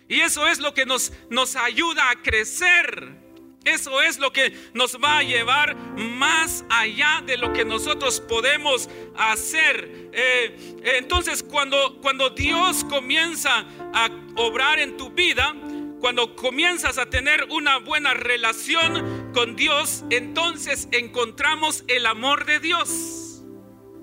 Y 0.07 0.22
eso 0.22 0.48
es 0.48 0.60
lo 0.60 0.74
que 0.74 0.86
nos, 0.86 1.12
nos 1.29 1.55
ayuda 1.55 2.12
a 2.12 2.22
crecer 2.22 3.25
Eso 3.65 4.01
es 4.01 4.19
lo 4.19 4.31
que 4.31 4.53
nos 4.74 4.98
va 5.03 5.17
a 5.17 5.24
llevar 5.24 5.75
más 5.98 6.63
allá 6.69 7.24
de 7.25 7.36
lo 7.36 7.51
que 7.51 7.65
nosotros 7.65 8.22
podemos 8.22 8.88
hacer. 9.17 10.10
Eh, 10.13 10.75
entonces, 10.98 11.41
cuando, 11.41 12.00
cuando 12.00 12.29
Dios 12.29 12.84
comienza 12.84 13.65
a 13.93 14.10
obrar 14.36 14.79
en 14.79 14.98
tu 14.98 15.10
vida, 15.10 15.55
cuando 16.00 16.36
comienzas 16.36 17.00
a 17.00 17.07
tener 17.10 17.48
una 17.50 17.79
buena 17.79 18.13
relación 18.13 19.31
con 19.34 19.55
Dios, 19.55 20.03
entonces 20.12 20.88
encontramos 20.91 21.84
el 21.88 22.05
amor 22.05 22.45
de 22.45 22.60
Dios. 22.60 23.43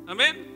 Amén. 0.08 0.51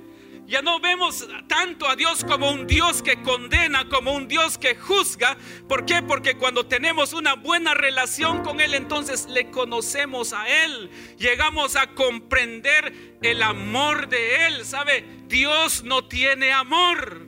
Ya 0.46 0.62
no 0.62 0.78
vemos 0.78 1.26
tanto 1.48 1.88
a 1.88 1.96
Dios 1.96 2.24
como 2.24 2.52
un 2.52 2.68
Dios 2.68 3.02
que 3.02 3.20
condena, 3.22 3.88
como 3.88 4.12
un 4.12 4.28
Dios 4.28 4.58
que 4.58 4.76
juzga. 4.76 5.36
¿Por 5.68 5.84
qué? 5.84 6.02
Porque 6.02 6.36
cuando 6.36 6.66
tenemos 6.66 7.12
una 7.12 7.34
buena 7.34 7.74
relación 7.74 8.44
con 8.44 8.60
Él, 8.60 8.74
entonces 8.74 9.26
le 9.26 9.50
conocemos 9.50 10.32
a 10.32 10.48
Él. 10.64 10.88
Llegamos 11.18 11.74
a 11.74 11.88
comprender 11.88 13.18
el 13.22 13.42
amor 13.42 14.08
de 14.08 14.46
Él. 14.46 14.64
¿Sabe? 14.64 15.04
Dios 15.26 15.82
no 15.82 16.06
tiene 16.06 16.52
amor. 16.52 17.26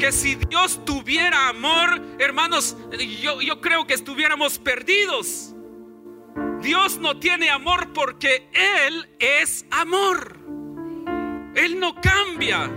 Que 0.00 0.10
si 0.10 0.34
Dios 0.34 0.84
tuviera 0.84 1.48
amor, 1.48 2.02
hermanos, 2.18 2.76
yo, 3.22 3.40
yo 3.42 3.60
creo 3.60 3.86
que 3.86 3.94
estuviéramos 3.94 4.58
perdidos. 4.58 5.54
Dios 6.60 6.98
no 6.98 7.20
tiene 7.20 7.50
amor 7.50 7.92
porque 7.92 8.48
Él 8.52 9.08
es 9.20 9.66
amor. 9.70 10.44
Él 11.54 11.78
no 11.78 11.94
cambia. 12.00 12.70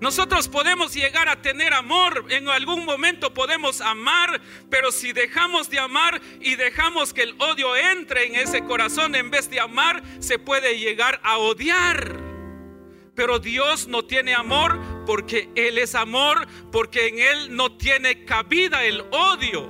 Nosotros 0.00 0.48
podemos 0.48 0.94
llegar 0.94 1.28
a 1.28 1.42
tener 1.42 1.74
amor, 1.74 2.24
en 2.30 2.48
algún 2.48 2.86
momento 2.86 3.34
podemos 3.34 3.82
amar, 3.82 4.40
pero 4.70 4.90
si 4.92 5.12
dejamos 5.12 5.68
de 5.68 5.78
amar 5.78 6.22
y 6.40 6.56
dejamos 6.56 7.12
que 7.12 7.22
el 7.22 7.34
odio 7.38 7.76
entre 7.76 8.24
en 8.26 8.36
ese 8.36 8.64
corazón 8.64 9.14
en 9.14 9.30
vez 9.30 9.50
de 9.50 9.60
amar, 9.60 10.02
se 10.18 10.38
puede 10.38 10.78
llegar 10.78 11.20
a 11.22 11.36
odiar. 11.36 12.18
Pero 13.14 13.38
Dios 13.38 13.88
no 13.88 14.06
tiene 14.06 14.32
amor 14.32 14.80
porque 15.04 15.50
Él 15.54 15.76
es 15.76 15.94
amor, 15.94 16.48
porque 16.72 17.08
en 17.08 17.18
Él 17.18 17.54
no 17.54 17.76
tiene 17.76 18.24
cabida 18.24 18.82
el 18.84 19.02
odio. 19.10 19.68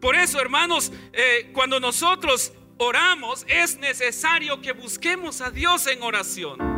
Por 0.00 0.14
eso, 0.14 0.40
hermanos, 0.40 0.92
eh, 1.12 1.50
cuando 1.52 1.80
nosotros 1.80 2.52
oramos, 2.78 3.44
es 3.48 3.78
necesario 3.78 4.60
que 4.60 4.70
busquemos 4.70 5.40
a 5.40 5.50
Dios 5.50 5.88
en 5.88 6.00
oración. 6.04 6.73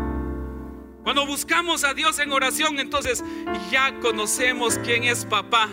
Cuando 1.07 1.25
buscamos 1.25 1.85
a 1.85 1.95
Dios 1.95 2.19
en 2.19 2.33
oración, 2.33 2.81
entonces 2.81 3.23
ya 3.71 3.97
conocemos 4.01 4.77
quién 4.83 5.05
es 5.05 5.25
papá. 5.25 5.69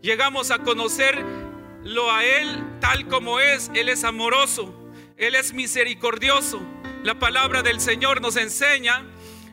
Llegamos 0.00 0.50
a 0.50 0.60
conocerlo 0.60 2.10
a 2.10 2.24
Él 2.24 2.64
tal 2.80 3.08
como 3.08 3.40
es. 3.40 3.70
Él 3.74 3.90
es 3.90 4.04
amoroso, 4.04 4.74
Él 5.18 5.34
es 5.34 5.52
misericordioso. 5.52 6.62
La 7.04 7.18
palabra 7.18 7.62
del 7.62 7.78
Señor 7.78 8.22
nos 8.22 8.36
enseña 8.36 9.04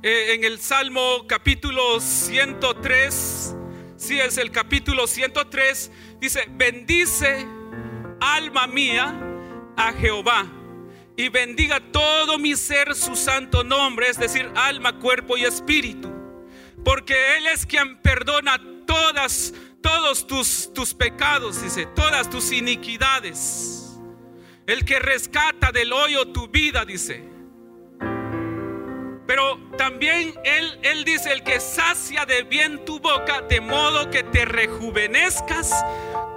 eh, 0.01 0.35
en 0.35 0.45
el 0.45 0.61
Salmo 0.61 1.25
capítulo 1.27 1.99
103, 1.99 3.55
si 3.97 4.17
es 4.17 4.37
el 4.37 4.49
capítulo 4.49 5.07
103, 5.07 5.91
dice, 6.21 6.47
bendice 6.51 7.45
alma 8.21 8.65
mía 8.65 9.13
a 9.75 9.91
Jehová 9.91 10.49
y 11.19 11.27
bendiga 11.27 11.81
todo 11.91 12.39
mi 12.39 12.55
ser 12.55 12.95
su 12.95 13.13
santo 13.13 13.61
nombre, 13.61 14.07
es 14.07 14.17
decir, 14.17 14.49
alma, 14.55 14.99
cuerpo 14.99 15.35
y 15.35 15.43
espíritu. 15.43 16.09
Porque 16.85 17.35
Él 17.35 17.47
es 17.47 17.65
quien 17.65 18.01
perdona 18.01 18.57
todas, 18.85 19.53
todos 19.81 20.25
tus, 20.25 20.71
tus 20.73 20.93
pecados, 20.93 21.61
dice, 21.61 21.87
todas 21.87 22.29
tus 22.29 22.53
iniquidades. 22.53 23.99
El 24.65 24.85
que 24.85 24.97
rescata 24.99 25.73
del 25.73 25.91
hoyo 25.91 26.29
tu 26.29 26.47
vida, 26.47 26.85
dice. 26.85 27.21
Pero 29.27 29.59
también 29.77 30.33
él, 30.45 30.79
él 30.83 31.03
dice, 31.03 31.33
el 31.33 31.43
que 31.43 31.59
sacia 31.59 32.25
de 32.25 32.43
bien 32.43 32.85
tu 32.85 32.97
boca, 33.01 33.41
de 33.41 33.59
modo 33.59 34.09
que 34.09 34.23
te 34.23 34.45
rejuvenezcas 34.45 35.83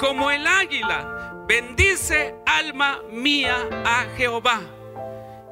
como 0.01 0.33
el 0.33 0.45
águila. 0.45 1.22
Bendice 1.47 2.35
alma 2.47 3.01
mía 3.11 3.69
a 3.85 4.07
Jehová 4.17 4.61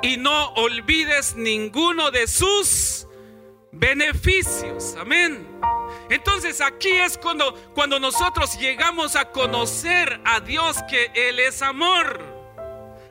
y 0.02 0.16
no 0.16 0.48
olvides 0.54 1.34
ninguno 1.34 2.10
de 2.10 2.26
sus 2.26 3.06
beneficios. 3.72 4.96
Amén. 4.98 5.46
Entonces 6.08 6.60
aquí 6.60 6.90
es 6.90 7.18
cuando, 7.18 7.54
cuando 7.74 7.98
nosotros 7.98 8.58
llegamos 8.58 9.16
a 9.16 9.30
conocer 9.30 10.20
a 10.24 10.40
Dios 10.40 10.78
que 10.88 11.10
Él 11.14 11.38
es 11.38 11.62
amor 11.62 12.20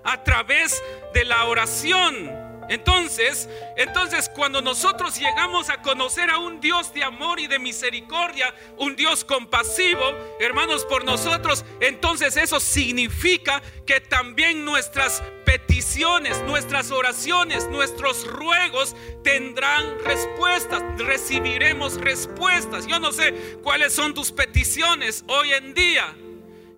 a 0.04 0.24
través 0.24 0.82
de 1.14 1.26
la 1.26 1.46
oración. 1.46 2.39
Entonces, 2.70 3.50
entonces 3.76 4.30
cuando 4.30 4.62
nosotros 4.62 5.20
llegamos 5.20 5.70
a 5.70 5.82
conocer 5.82 6.30
a 6.30 6.38
un 6.38 6.62
Dios 6.62 6.94
de 6.94 7.04
amor 7.04 7.40
y 7.40 7.48
de 7.48 7.60
misericordia, 7.60 8.54
un 8.78 8.96
Dios 8.96 9.26
compasivo, 9.26 10.04
hermanos, 10.40 10.86
por 10.86 11.04
nosotros, 11.04 11.66
entonces 11.82 12.38
eso 12.38 12.60
significa 12.60 13.62
que 13.86 14.00
también 14.00 14.66
nuestras 14.66 15.24
peticiones, 15.46 16.42
nuestras 16.44 16.92
oraciones, 16.92 17.68
nuestros 17.70 18.28
ruegos 18.28 18.96
tendrán 19.24 19.98
respuestas, 20.04 20.84
recibiremos 21.00 22.00
respuestas. 22.00 22.86
Yo 22.86 23.00
no 23.00 23.12
sé 23.12 23.34
cuáles 23.64 23.94
son 23.94 24.14
tus 24.14 24.32
peticiones 24.32 25.24
hoy 25.28 25.54
en 25.54 25.74
día. 25.74 26.16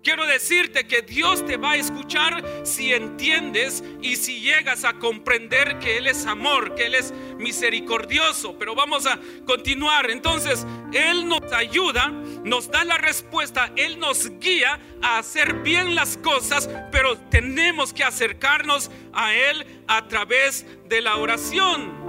Quiero 0.04 0.26
decirte 0.26 0.88
que 0.88 1.04
Dios 1.04 1.46
te 1.46 1.58
va 1.58 1.72
a 1.72 1.76
escuchar 1.76 2.44
si 2.64 2.92
entiendes 2.92 3.84
y 4.02 4.16
si 4.16 4.42
llegas 4.42 4.84
a 4.84 4.94
comprender 4.94 5.78
que 5.78 5.98
Él 5.98 6.08
es 6.08 6.26
amor, 6.26 6.74
que 6.74 6.88
Él 6.88 6.96
es 6.96 7.14
misericordioso. 7.38 8.58
Pero 8.58 8.74
vamos 8.74 9.06
a 9.06 9.20
continuar. 9.46 10.10
Entonces, 10.10 10.66
Él 10.92 11.28
nos 11.28 11.54
ayuda, 11.54 12.08
nos 12.44 12.72
da 12.72 12.84
la 12.84 12.98
respuesta, 12.98 13.72
Él 13.76 14.00
nos 14.00 14.28
guía 14.40 14.80
a 15.04 15.20
hacer 15.20 15.62
bien 15.62 15.94
las 15.94 16.18
cosas, 16.18 16.68
pero 16.92 17.20
tenemos 17.30 17.94
que 17.94 18.04
acercarnos 18.04 18.90
a 19.14 19.36
Él 19.36 19.84
a 19.88 20.08
través 20.08 20.66
de 20.90 21.02
la 21.02 21.18
oración. 21.18 22.01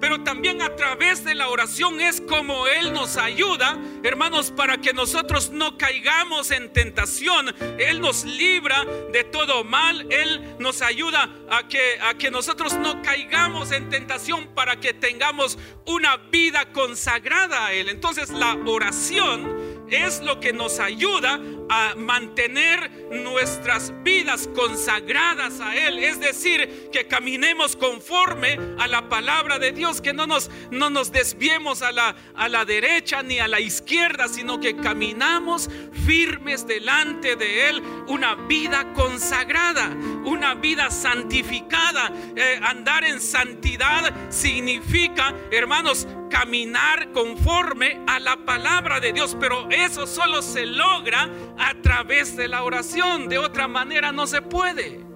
Pero 0.00 0.22
también 0.22 0.62
a 0.62 0.76
través 0.76 1.24
de 1.24 1.34
la 1.34 1.48
oración 1.48 2.00
es 2.00 2.20
como 2.20 2.66
Él 2.66 2.92
nos 2.92 3.16
ayuda, 3.16 3.78
hermanos, 4.02 4.52
para 4.52 4.78
que 4.78 4.92
nosotros 4.92 5.50
no 5.50 5.76
caigamos 5.76 6.50
en 6.50 6.72
tentación. 6.72 7.54
Él 7.78 8.00
nos 8.00 8.24
libra 8.24 8.84
de 9.12 9.24
todo 9.24 9.64
mal. 9.64 10.06
Él 10.10 10.56
nos 10.58 10.82
ayuda 10.82 11.28
a 11.50 11.66
que, 11.66 11.98
a 12.00 12.14
que 12.14 12.30
nosotros 12.30 12.74
no 12.74 13.02
caigamos 13.02 13.72
en 13.72 13.88
tentación 13.88 14.48
para 14.54 14.76
que 14.76 14.94
tengamos 14.94 15.58
una 15.84 16.16
vida 16.16 16.72
consagrada 16.72 17.66
a 17.66 17.72
Él. 17.72 17.88
Entonces 17.88 18.30
la 18.30 18.56
oración 18.66 19.86
es 19.90 20.20
lo 20.20 20.38
que 20.38 20.52
nos 20.52 20.78
ayuda 20.80 21.40
a 21.68 21.94
mantener 21.96 22.90
nuestras 23.10 23.92
vidas 24.02 24.48
consagradas 24.54 25.60
a 25.60 25.76
Él. 25.76 25.98
Es 25.98 26.20
decir, 26.20 26.90
que 26.92 27.06
caminemos 27.06 27.76
conforme 27.76 28.58
a 28.78 28.86
la 28.86 29.08
palabra 29.08 29.58
de 29.58 29.72
Dios, 29.72 30.00
que 30.00 30.12
no 30.12 30.26
nos, 30.26 30.50
no 30.70 30.90
nos 30.90 31.12
desviemos 31.12 31.82
a 31.82 31.92
la, 31.92 32.16
a 32.34 32.48
la 32.48 32.64
derecha 32.64 33.22
ni 33.22 33.38
a 33.38 33.48
la 33.48 33.60
izquierda, 33.60 34.28
sino 34.28 34.60
que 34.60 34.76
caminamos 34.76 35.68
firmes 36.06 36.66
delante 36.66 37.36
de 37.36 37.68
Él, 37.68 37.82
una 38.08 38.34
vida 38.34 38.92
consagrada, 38.94 39.88
una 40.24 40.54
vida 40.54 40.90
santificada. 40.90 42.12
Eh, 42.36 42.60
andar 42.62 43.04
en 43.04 43.20
santidad 43.20 44.12
significa, 44.30 45.34
hermanos, 45.50 46.06
caminar 46.28 47.12
conforme 47.12 48.00
a 48.06 48.20
la 48.20 48.36
palabra 48.44 49.00
de 49.00 49.12
Dios, 49.12 49.36
pero 49.40 49.68
eso 49.70 50.06
solo 50.06 50.42
se 50.42 50.66
logra 50.66 51.28
a 51.58 51.74
través 51.82 52.36
de 52.36 52.48
la 52.48 52.62
oración, 52.62 53.28
de 53.28 53.38
otra 53.38 53.68
manera 53.68 54.12
no 54.12 54.26
se 54.26 54.42
puede. 54.42 55.08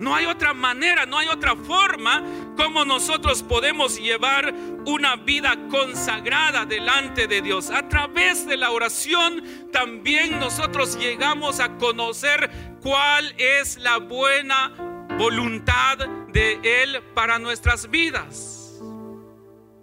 No 0.00 0.14
hay 0.14 0.24
otra 0.24 0.54
manera, 0.54 1.04
no 1.04 1.18
hay 1.18 1.28
otra 1.28 1.54
forma 1.54 2.24
como 2.56 2.86
nosotros 2.86 3.42
podemos 3.42 4.00
llevar 4.00 4.54
una 4.86 5.16
vida 5.16 5.54
consagrada 5.68 6.64
delante 6.64 7.26
de 7.26 7.42
Dios. 7.42 7.68
A 7.68 7.86
través 7.86 8.46
de 8.46 8.56
la 8.56 8.70
oración 8.70 9.68
también 9.70 10.40
nosotros 10.40 10.98
llegamos 10.98 11.60
a 11.60 11.76
conocer 11.76 12.50
cuál 12.80 13.34
es 13.36 13.76
la 13.76 13.98
buena 13.98 14.72
voluntad 15.18 15.98
de 16.32 16.58
Él 16.82 17.02
para 17.14 17.38
nuestras 17.38 17.90
vidas. 17.90 18.80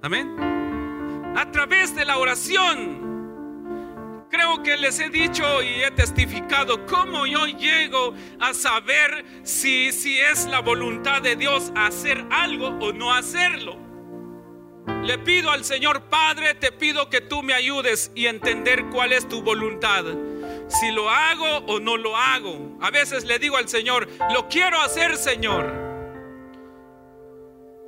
Amén. 0.01 0.35
A 1.37 1.51
través 1.51 1.95
de 1.95 2.05
la 2.05 2.17
oración. 2.17 3.06
Creo 4.29 4.61
que 4.61 4.75
les 4.75 4.99
he 4.99 5.09
dicho 5.09 5.63
y 5.63 5.83
he 5.83 5.91
testificado 5.91 6.85
cómo 6.85 7.25
yo 7.25 7.45
llego 7.45 8.13
a 8.39 8.53
saber 8.53 9.25
si, 9.43 9.91
si 9.93 10.19
es 10.19 10.45
la 10.45 10.59
voluntad 10.59 11.21
de 11.21 11.37
Dios 11.37 11.71
hacer 11.75 12.25
algo 12.29 12.67
o 12.81 12.91
no 12.91 13.13
hacerlo. 13.13 13.77
Le 15.03 15.17
pido 15.17 15.51
al 15.51 15.63
Señor 15.63 16.03
Padre, 16.09 16.55
te 16.55 16.71
pido 16.71 17.09
que 17.09 17.21
tú 17.21 17.41
me 17.41 17.53
ayudes 17.53 18.11
y 18.15 18.25
entender 18.25 18.85
cuál 18.91 19.13
es 19.13 19.27
tu 19.27 19.41
voluntad. 19.41 20.03
si 20.69 20.91
lo 20.91 21.09
hago 21.09 21.59
o 21.67 21.79
no 21.79 21.95
lo 21.95 22.17
hago. 22.17 22.77
A 22.81 22.91
veces 22.91 23.23
le 23.23 23.39
digo 23.39 23.55
al 23.55 23.69
Señor, 23.69 24.09
lo 24.33 24.49
quiero 24.49 24.81
hacer, 24.81 25.15
Señor. 25.15 25.73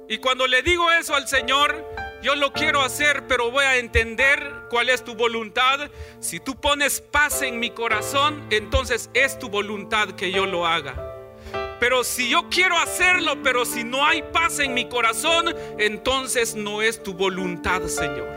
Y 0.07 0.17
cuando 0.17 0.47
le 0.47 0.61
digo 0.61 0.89
eso 0.91 1.13
al 1.13 1.27
Señor, 1.27 1.85
yo 2.21 2.35
lo 2.35 2.51
quiero 2.51 2.81
hacer, 2.81 3.27
pero 3.27 3.49
voy 3.51 3.65
a 3.65 3.77
entender 3.77 4.53
cuál 4.69 4.89
es 4.89 5.03
tu 5.03 5.15
voluntad. 5.15 5.89
Si 6.19 6.39
tú 6.39 6.55
pones 6.59 6.99
paz 7.01 7.41
en 7.41 7.59
mi 7.59 7.69
corazón, 7.69 8.45
entonces 8.49 9.09
es 9.13 9.39
tu 9.39 9.49
voluntad 9.49 10.09
que 10.11 10.31
yo 10.31 10.45
lo 10.45 10.67
haga. 10.67 10.95
Pero 11.79 12.03
si 12.03 12.29
yo 12.29 12.49
quiero 12.49 12.77
hacerlo, 12.77 13.41
pero 13.41 13.63
si 13.63 13.85
no 13.85 14.05
hay 14.05 14.21
paz 14.21 14.59
en 14.59 14.73
mi 14.73 14.89
corazón, 14.89 15.55
entonces 15.77 16.55
no 16.55 16.81
es 16.81 17.01
tu 17.01 17.13
voluntad, 17.13 17.83
Señor. 17.83 18.27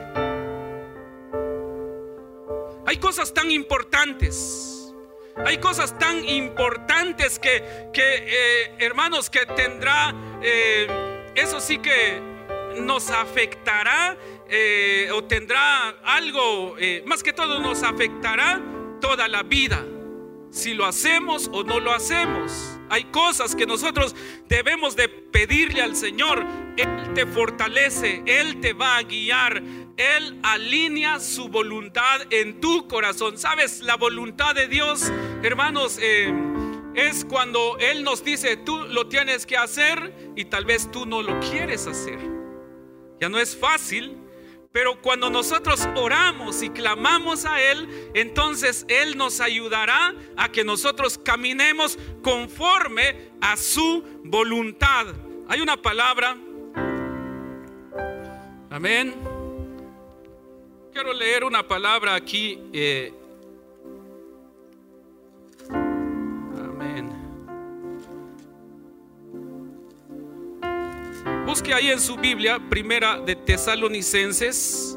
Hay 2.87 2.99
cosas 2.99 3.35
tan 3.35 3.51
importantes. 3.51 4.95
Hay 5.45 5.59
cosas 5.59 5.99
tan 5.99 6.29
importantes 6.29 7.39
que, 7.39 7.65
eh, 7.95 8.75
hermanos, 8.79 9.29
que 9.29 9.45
tendrá, 9.47 10.15
eh, 10.43 10.87
eso 11.35 11.59
sí 11.59 11.79
que 11.79 12.32
nos 12.81 13.11
afectará 13.11 14.17
eh, 14.49 15.09
o 15.13 15.25
tendrá 15.25 15.91
algo, 16.05 16.77
eh, 16.79 17.03
más 17.07 17.23
que 17.23 17.33
todo 17.33 17.59
nos 17.61 17.83
afectará 17.83 18.61
toda 19.01 19.29
la 19.29 19.43
vida, 19.43 19.85
si 20.51 20.75
lo 20.75 20.85
hacemos 20.85 21.49
o 21.53 21.65
no 21.65 21.81
lo 21.81 21.93
hacemos. 21.93 22.79
Hay 22.91 23.05
cosas 23.05 23.57
que 23.57 23.65
nosotros 23.65 24.15
debemos 24.49 24.97
de 24.97 25.09
pedirle 25.09 25.81
al 25.81 25.97
Señor. 25.97 26.45
Él 26.77 27.15
te 27.15 27.25
fortalece, 27.25 28.23
Él 28.27 28.61
te 28.61 28.75
va 28.75 28.99
a 28.99 29.03
guiar, 29.03 29.63
Él 29.97 30.39
alinea 30.43 31.19
su 31.19 31.49
voluntad 31.49 32.21
en 32.31 32.61
tu 32.61 32.87
corazón. 32.89 33.39
¿Sabes? 33.39 33.81
La 33.81 33.97
voluntad 33.97 34.55
de 34.55 34.69
Dios, 34.69 35.11
hermanos, 35.43 35.99
eh, 36.03 36.33
es 36.95 37.25
cuando 37.25 37.79
Él 37.79 38.05
nos 38.05 38.23
dice, 38.23 38.59
tú 38.59 38.85
lo 38.91 39.09
tienes 39.09 39.47
que 39.47 39.57
hacer 39.57 40.33
y 40.37 40.45
tal 40.45 40.67
vez 40.67 40.91
tú 40.91 41.07
no 41.07 41.23
lo 41.23 41.41
quieres 41.41 41.87
hacer. 41.87 42.32
Ya 43.23 43.29
no 43.29 43.39
es 43.39 43.57
fácil, 43.57 44.17
pero 44.73 45.01
cuando 45.01 45.31
nosotros 45.31 45.89
oramos 45.95 46.61
y 46.61 46.71
clamamos 46.71 47.45
a 47.45 47.63
Él, 47.63 48.11
entonces 48.15 48.85
Él 48.89 49.17
nos 49.17 49.41
ayudará 49.41 50.13
a 50.37 50.49
que 50.51 50.65
nosotros 50.65 51.19
caminemos 51.19 52.01
conforme 52.21 53.31
a 53.41 53.57
su 53.57 54.03
voluntad. 54.25 55.07
Hay 55.47 55.61
una 55.61 55.81
palabra. 55.81 56.37
Amén. 58.71 59.15
Quiero 60.93 61.13
leer 61.13 61.45
una 61.45 61.69
palabra 61.69 62.17
aquí 62.17 62.59
eh, 62.73 63.15
Busque 71.53 71.75
ahí 71.75 71.91
en 71.91 72.01
su 72.01 72.17
Biblia, 72.17 72.59
primera 72.71 73.21
de 73.21 73.37
Tesalonicenses. 73.37 74.97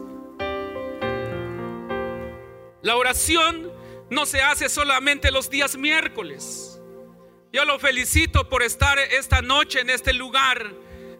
La 2.81 2.95
oración 2.95 3.73
no 4.09 4.25
se 4.25 4.41
hace 4.41 4.69
solamente 4.69 5.31
los 5.31 5.49
días 5.49 5.75
miércoles. 5.75 6.79
Yo 7.51 7.65
lo 7.65 7.77
felicito 7.77 8.47
por 8.47 8.63
estar 8.63 8.97
esta 8.99 9.41
noche 9.41 9.81
en 9.81 9.89
este 9.89 10.13
lugar, 10.13 10.73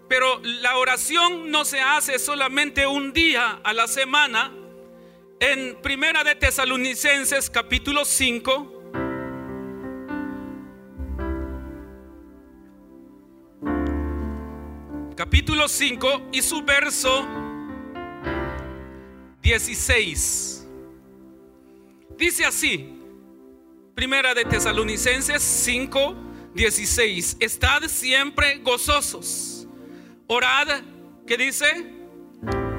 pero 0.08 0.40
la 0.42 0.78
oración 0.78 1.52
no 1.52 1.66
se 1.66 1.82
hace 1.82 2.18
solamente 2.18 2.88
un 2.88 3.12
día 3.12 3.60
a 3.62 3.74
la 3.74 3.90
semana. 3.90 4.54
En 5.42 5.82
Primera 5.82 6.24
de 6.24 6.36
Tesalonicenses 6.36 7.50
capítulo 7.50 8.06
5, 8.06 8.75
capítulo 15.26 15.68
5 15.68 16.30
y 16.34 16.42
su 16.44 16.62
verso 16.62 17.28
16. 19.42 20.68
Dice 22.16 22.46
así, 22.46 23.00
Primera 23.96 24.36
de 24.36 24.46
Tesalonicenses 24.46 25.42
5, 25.42 26.16
16. 26.54 27.38
Estad 27.40 27.88
siempre 27.88 28.60
gozosos. 28.60 29.68
Orad, 30.28 30.84
¿qué 31.26 31.38
dice? 31.38 31.88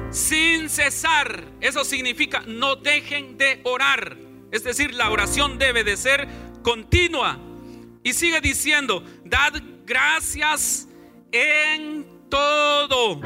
Sin 0.09 0.69
cesar. 0.69 1.43
Eso 1.59 1.83
significa 1.83 2.43
no 2.47 2.77
dejen 2.77 3.37
de 3.37 3.59
orar. 3.65 4.15
Es 4.53 4.63
decir, 4.63 4.93
la 4.93 5.09
oración 5.09 5.57
debe 5.57 5.83
de 5.83 5.97
ser 5.97 6.25
continua. 6.63 7.41
Y 8.03 8.13
sigue 8.13 8.39
diciendo, 8.39 9.03
dad 9.25 9.61
gracias 9.85 10.87
en 11.33 12.16
todo. 12.29 13.19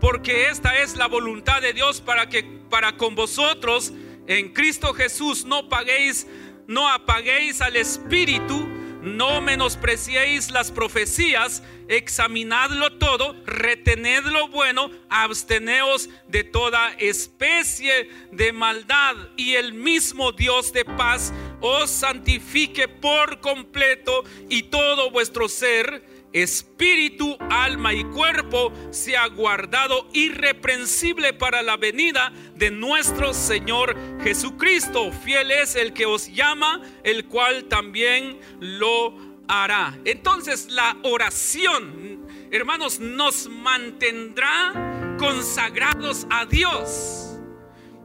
Porque 0.00 0.48
esta 0.50 0.76
es 0.78 0.96
la 0.96 1.06
voluntad 1.06 1.62
de 1.62 1.72
Dios 1.72 2.00
para 2.00 2.28
que 2.28 2.42
para 2.68 2.96
con 2.96 3.14
vosotros 3.14 3.92
en 4.26 4.52
Cristo 4.52 4.92
Jesús 4.92 5.44
no 5.44 5.68
paguéis, 5.68 6.26
no 6.66 6.88
apaguéis 6.88 7.60
al 7.60 7.76
espíritu, 7.76 8.68
no 9.02 9.40
menospreciéis 9.40 10.50
las 10.50 10.72
profecías, 10.72 11.62
examinadlo 11.86 12.98
todo, 12.98 13.36
retened 13.46 14.24
lo 14.24 14.48
bueno, 14.48 14.90
absteneos 15.08 16.08
de 16.26 16.42
toda 16.42 16.92
especie 16.94 18.10
de 18.32 18.52
maldad 18.52 19.14
y 19.36 19.54
el 19.54 19.74
mismo 19.74 20.32
Dios 20.32 20.72
de 20.72 20.84
paz 20.84 21.32
os 21.60 21.88
santifique 21.88 22.88
por 22.88 23.40
completo 23.40 24.24
y 24.48 24.64
todo 24.64 25.12
vuestro 25.12 25.48
ser 25.48 26.15
espíritu, 26.42 27.36
alma 27.50 27.94
y 27.94 28.04
cuerpo 28.04 28.70
sea 28.90 29.26
guardado 29.28 30.06
irreprensible 30.12 31.32
para 31.32 31.62
la 31.62 31.78
venida 31.78 32.30
de 32.54 32.70
nuestro 32.70 33.32
Señor 33.32 33.96
Jesucristo. 34.22 35.10
Fiel 35.12 35.50
es 35.50 35.76
el 35.76 35.94
que 35.94 36.04
os 36.04 36.30
llama, 36.32 36.82
el 37.04 37.24
cual 37.26 37.64
también 37.64 38.38
lo 38.60 39.14
hará. 39.48 39.98
Entonces 40.04 40.70
la 40.70 40.96
oración, 41.04 42.26
hermanos, 42.50 43.00
nos 43.00 43.48
mantendrá 43.48 45.16
consagrados 45.18 46.26
a 46.28 46.44
Dios. 46.44 47.38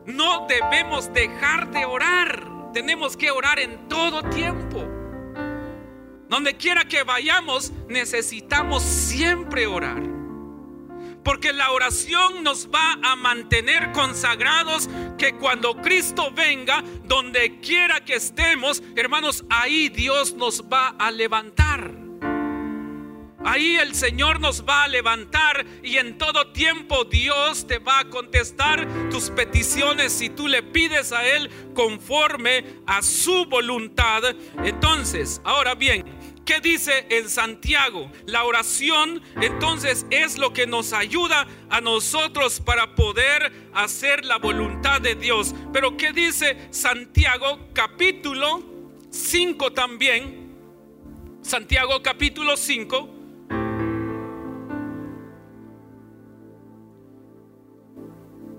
No 0.05 0.47
debemos 0.47 1.13
dejar 1.13 1.69
de 1.71 1.85
orar. 1.85 2.71
Tenemos 2.73 3.17
que 3.17 3.29
orar 3.29 3.59
en 3.59 3.89
todo 3.89 4.23
tiempo. 4.29 4.90
Donde 6.31 6.55
quiera 6.55 6.85
que 6.85 7.03
vayamos, 7.03 7.73
necesitamos 7.89 8.83
siempre 8.83 9.67
orar. 9.67 10.01
Porque 11.25 11.51
la 11.51 11.71
oración 11.71 12.41
nos 12.41 12.69
va 12.69 12.97
a 13.03 13.17
mantener 13.17 13.91
consagrados 13.91 14.89
que 15.17 15.35
cuando 15.35 15.75
Cristo 15.81 16.31
venga, 16.31 16.85
donde 17.03 17.59
quiera 17.59 18.05
que 18.05 18.15
estemos, 18.15 18.81
hermanos, 18.95 19.43
ahí 19.49 19.89
Dios 19.89 20.33
nos 20.33 20.63
va 20.63 20.95
a 20.97 21.11
levantar. 21.11 22.01
Ahí 23.43 23.75
el 23.77 23.95
Señor 23.95 24.39
nos 24.39 24.65
va 24.65 24.83
a 24.83 24.87
levantar 24.87 25.65
y 25.83 25.97
en 25.97 26.17
todo 26.17 26.51
tiempo 26.51 27.05
Dios 27.05 27.65
te 27.65 27.79
va 27.79 27.99
a 27.99 28.09
contestar 28.09 28.87
tus 29.09 29.31
peticiones 29.31 30.13
si 30.13 30.29
tú 30.29 30.47
le 30.47 30.61
pides 30.61 31.11
a 31.11 31.27
Él 31.27 31.49
conforme 31.73 32.63
a 32.85 33.01
su 33.01 33.45
voluntad. 33.45 34.21
Entonces, 34.63 35.41
ahora 35.43 35.73
bien, 35.73 36.05
¿Qué 36.45 36.59
dice 36.59 37.05
en 37.09 37.29
Santiago? 37.29 38.11
La 38.25 38.43
oración 38.45 39.21
entonces 39.39 40.05
es 40.09 40.37
lo 40.37 40.53
que 40.53 40.65
nos 40.65 40.91
ayuda 40.91 41.47
a 41.69 41.81
nosotros 41.81 42.59
para 42.59 42.95
poder 42.95 43.69
hacer 43.73 44.25
la 44.25 44.37
voluntad 44.37 45.01
de 45.01 45.15
Dios. 45.15 45.53
Pero 45.71 45.97
¿qué 45.97 46.11
dice 46.11 46.57
Santiago 46.71 47.69
capítulo 47.73 48.63
5 49.11 49.73
también? 49.73 50.55
Santiago 51.41 52.01
capítulo 52.01 52.57
5. 52.57 53.09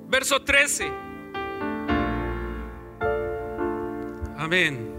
Verso 0.09 0.43
13. 0.43 0.93
Amén. 4.37 4.92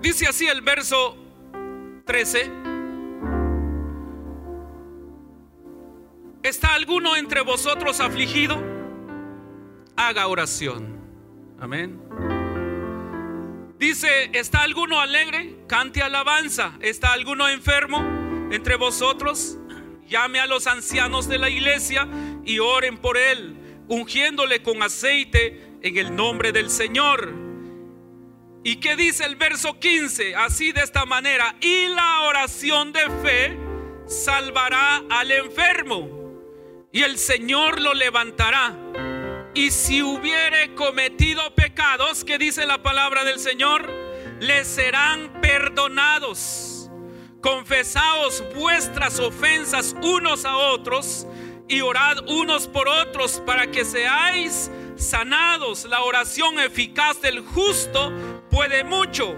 Dice 0.00 0.26
así 0.26 0.46
el 0.46 0.60
verso 0.60 1.16
13. 2.04 2.50
¿Está 6.42 6.74
alguno 6.74 7.16
entre 7.16 7.40
vosotros 7.40 8.00
afligido? 8.00 8.62
Haga 9.96 10.28
oración. 10.28 11.00
Amén. 11.58 12.00
Dice, 13.78 14.30
¿está 14.32 14.62
alguno 14.62 15.00
alegre? 15.00 15.56
Cante 15.66 16.02
alabanza. 16.02 16.74
¿Está 16.80 17.12
alguno 17.12 17.48
enfermo 17.48 17.98
entre 18.52 18.76
vosotros? 18.76 19.58
Llame 20.06 20.38
a 20.38 20.46
los 20.46 20.66
ancianos 20.66 21.28
de 21.28 21.38
la 21.38 21.50
iglesia 21.50 22.06
y 22.44 22.60
oren 22.60 22.98
por 22.98 23.16
él, 23.16 23.56
ungiéndole 23.88 24.62
con 24.62 24.82
aceite 24.82 25.78
en 25.82 25.96
el 25.96 26.14
nombre 26.14 26.52
del 26.52 26.70
Señor. 26.70 27.45
¿Y 28.66 28.80
qué 28.80 28.96
dice 28.96 29.24
el 29.24 29.36
verso 29.36 29.78
15? 29.78 30.34
Así 30.34 30.72
de 30.72 30.80
esta 30.80 31.06
manera, 31.06 31.54
y 31.60 31.86
la 31.86 32.22
oración 32.22 32.92
de 32.92 33.08
fe 33.22 33.56
salvará 34.08 35.04
al 35.08 35.30
enfermo, 35.30 36.10
y 36.90 37.04
el 37.04 37.16
Señor 37.16 37.80
lo 37.80 37.94
levantará. 37.94 38.76
Y 39.54 39.70
si 39.70 40.02
hubiere 40.02 40.74
cometido 40.74 41.54
pecados, 41.54 42.24
que 42.24 42.38
dice 42.38 42.66
la 42.66 42.82
palabra 42.82 43.22
del 43.22 43.38
Señor, 43.38 43.88
le 44.40 44.64
serán 44.64 45.40
perdonados. 45.40 46.90
Confesaos 47.40 48.42
vuestras 48.52 49.20
ofensas 49.20 49.94
unos 50.02 50.44
a 50.44 50.56
otros 50.56 51.24
y 51.68 51.82
orad 51.82 52.28
unos 52.28 52.66
por 52.66 52.88
otros 52.88 53.40
para 53.46 53.70
que 53.70 53.84
seáis 53.84 54.72
sanados. 54.96 55.84
La 55.84 56.02
oración 56.02 56.58
eficaz 56.58 57.20
del 57.20 57.40
justo 57.40 58.12
puede 58.50 58.84
mucho. 58.84 59.36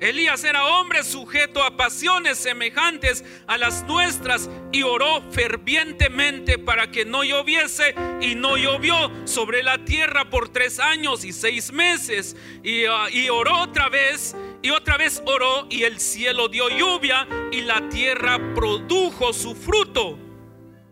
Elías 0.00 0.44
era 0.44 0.64
hombre 0.64 1.04
sujeto 1.04 1.62
a 1.62 1.76
pasiones 1.76 2.38
semejantes 2.38 3.22
a 3.46 3.58
las 3.58 3.84
nuestras 3.84 4.48
y 4.72 4.82
oró 4.82 5.20
fervientemente 5.30 6.56
para 6.56 6.90
que 6.90 7.04
no 7.04 7.22
lloviese 7.22 7.94
y 8.22 8.34
no 8.34 8.56
llovió 8.56 8.94
sobre 9.26 9.62
la 9.62 9.84
tierra 9.84 10.30
por 10.30 10.48
tres 10.48 10.80
años 10.80 11.22
y 11.22 11.32
seis 11.34 11.70
meses. 11.70 12.34
Y, 12.64 12.86
ah, 12.86 13.08
oró 13.30 13.58
otra 13.60 13.90
vez 13.90 14.34
y 14.62 14.70
otra 14.70 14.96
vez 14.96 15.22
oró 15.26 15.66
y 15.68 15.82
el 15.82 16.00
cielo 16.00 16.48
dio 16.48 16.70
lluvia 16.70 17.28
y 17.52 17.60
la 17.60 17.86
tierra 17.90 18.54
produjo 18.54 19.34
su 19.34 19.54
fruto. 19.54 20.18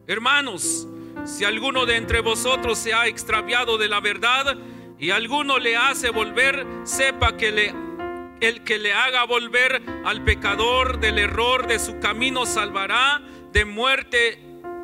Hermanos, 0.06 0.87
si 1.28 1.44
alguno 1.44 1.84
de 1.84 1.96
entre 1.96 2.20
vosotros 2.20 2.78
se 2.78 2.94
ha 2.94 3.06
extraviado 3.06 3.76
de 3.76 3.88
la 3.88 4.00
verdad 4.00 4.56
y 4.98 5.10
alguno 5.10 5.58
le 5.58 5.76
hace 5.76 6.08
volver, 6.10 6.66
sepa 6.84 7.36
que 7.36 7.74
el 8.40 8.64
que 8.64 8.78
le 8.78 8.94
haga 8.94 9.24
volver 9.24 9.82
al 10.06 10.24
pecador 10.24 10.98
del 10.98 11.18
error 11.18 11.66
de 11.66 11.78
su 11.78 12.00
camino 12.00 12.46
salvará 12.46 13.20
de 13.52 13.64
muerte 13.66 14.42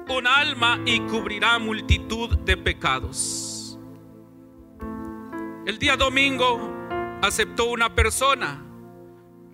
un 0.09 0.27
alma 0.27 0.81
y 0.85 1.01
cubrirá 1.01 1.59
multitud 1.59 2.37
de 2.39 2.59
pecados. 2.59 3.79
El 5.67 5.79
día 5.79 5.97
domingo 5.97 6.71
aceptó 7.23 7.65
una 7.65 7.95
persona 7.95 8.63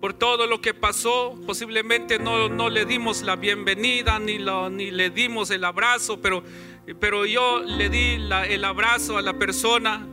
por 0.01 0.13
todo 0.13 0.47
lo 0.47 0.59
que 0.59 0.73
pasó. 0.73 1.39
Posiblemente 1.45 2.19
no, 2.19 2.49
no 2.49 2.69
le 2.69 2.85
dimos 2.85 3.21
la 3.21 3.37
bienvenida 3.37 4.19
ni, 4.19 4.39
ni 4.71 4.91
le 4.91 5.09
dimos 5.11 5.51
el 5.51 5.63
abrazo, 5.63 6.19
pero, 6.19 6.43
pero 6.99 7.25
yo 7.25 7.61
le 7.61 7.89
di 7.89 8.17
el 8.49 8.65
abrazo 8.65 9.17
a 9.17 9.21
la 9.21 9.37
persona. 9.37 10.07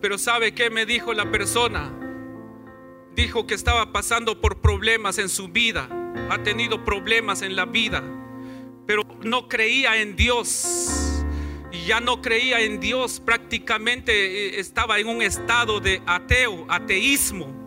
Pero 0.00 0.18
¿sabe 0.18 0.52
qué 0.52 0.68
me 0.68 0.84
dijo 0.84 1.12
la 1.12 1.30
persona? 1.30 1.92
dijo 3.14 3.46
que 3.46 3.54
estaba 3.54 3.92
pasando 3.92 4.40
por 4.40 4.60
problemas 4.60 5.18
en 5.18 5.28
su 5.28 5.48
vida, 5.48 5.88
ha 6.30 6.42
tenido 6.42 6.84
problemas 6.84 7.42
en 7.42 7.56
la 7.56 7.66
vida, 7.66 8.02
pero 8.86 9.04
no 9.22 9.48
creía 9.48 10.00
en 10.00 10.16
Dios. 10.16 10.88
Ya 11.86 12.00
no 12.00 12.20
creía 12.20 12.60
en 12.60 12.80
Dios, 12.80 13.18
prácticamente 13.18 14.12
eh, 14.12 14.60
estaba 14.60 14.98
en 15.00 15.08
un 15.08 15.22
estado 15.22 15.80
de 15.80 16.02
ateo, 16.06 16.66
ateísmo. 16.68 17.61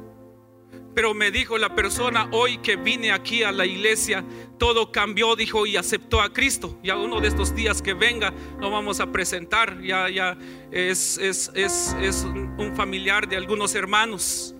Pero 0.96 1.14
me 1.14 1.30
dijo 1.30 1.58
la 1.58 1.76
persona 1.76 2.30
hoy 2.32 2.58
que 2.60 2.78
vine 2.78 3.12
aquí 3.12 3.44
a 3.44 3.52
la 3.52 3.66
iglesia, 3.66 4.24
todo 4.58 4.94
cambió, 4.94 5.36
dijo, 5.36 5.66
y 5.66 5.76
aceptó 5.76 6.22
a 6.22 6.32
Cristo. 6.32 6.80
Ya 6.82 6.96
uno 6.96 7.20
de 7.20 7.28
estos 7.28 7.54
días 7.54 7.82
que 7.82 7.94
venga 7.94 8.34
lo 8.62 8.72
vamos 8.72 9.02
a 9.02 9.12
presentar. 9.12 9.82
Ya, 9.82 10.10
ya 10.10 10.38
es, 10.72 11.18
es, 11.18 11.52
es, 11.54 11.94
es 12.02 12.24
un 12.24 12.74
familiar 12.78 13.28
de 13.28 13.36
algunos 13.36 13.76
hermanos. 13.76 14.56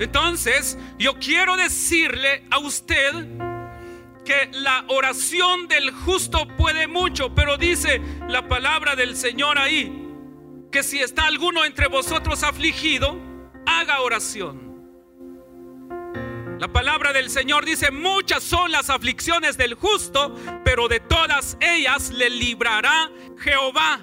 Entonces, 0.00 0.76
yo 0.98 1.14
quiero 1.20 1.56
decirle 1.56 2.44
a 2.50 2.58
usted 2.58 3.12
que 4.24 4.50
la 4.52 4.84
oración 4.88 5.68
del 5.68 5.92
justo 5.92 6.48
puede 6.56 6.88
mucho, 6.88 7.32
pero 7.34 7.56
dice 7.56 8.00
la 8.28 8.46
palabra 8.48 8.96
del 8.96 9.16
Señor 9.16 9.56
ahí, 9.58 10.06
que 10.70 10.82
si 10.82 10.98
está 10.98 11.26
alguno 11.26 11.64
entre 11.64 11.86
vosotros 11.86 12.42
afligido, 12.42 13.27
haga 13.68 14.00
oración. 14.00 14.68
La 16.58 16.68
palabra 16.68 17.12
del 17.12 17.30
Señor 17.30 17.64
dice, 17.64 17.90
muchas 17.90 18.42
son 18.42 18.72
las 18.72 18.90
aflicciones 18.90 19.56
del 19.56 19.74
justo, 19.74 20.34
pero 20.64 20.88
de 20.88 20.98
todas 20.98 21.56
ellas 21.60 22.10
le 22.10 22.30
librará 22.30 23.10
Jehová. 23.38 24.00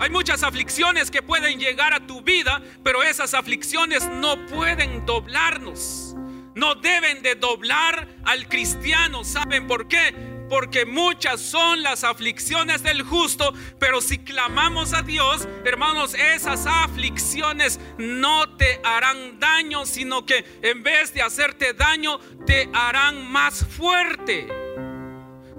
Hay 0.00 0.10
muchas 0.10 0.42
aflicciones 0.42 1.10
que 1.10 1.22
pueden 1.22 1.58
llegar 1.58 1.94
a 1.94 2.06
tu 2.06 2.22
vida, 2.22 2.60
pero 2.82 3.02
esas 3.02 3.34
aflicciones 3.34 4.06
no 4.08 4.46
pueden 4.46 5.06
doblarnos. 5.06 6.14
No 6.54 6.74
deben 6.74 7.22
de 7.22 7.36
doblar 7.36 8.08
al 8.24 8.48
cristiano. 8.48 9.24
¿Saben 9.24 9.66
por 9.66 9.88
qué? 9.88 10.31
Porque 10.52 10.84
muchas 10.84 11.40
son 11.40 11.82
las 11.82 12.04
aflicciones 12.04 12.82
del 12.82 13.00
justo, 13.04 13.54
pero 13.78 14.02
si 14.02 14.18
clamamos 14.18 14.92
a 14.92 15.00
Dios, 15.00 15.48
hermanos, 15.64 16.12
esas 16.12 16.66
aflicciones 16.66 17.80
no 17.96 18.54
te 18.58 18.78
harán 18.84 19.40
daño, 19.40 19.86
sino 19.86 20.26
que 20.26 20.44
en 20.60 20.82
vez 20.82 21.14
de 21.14 21.22
hacerte 21.22 21.72
daño, 21.72 22.18
te 22.44 22.68
harán 22.74 23.32
más 23.32 23.64
fuerte. 23.64 24.46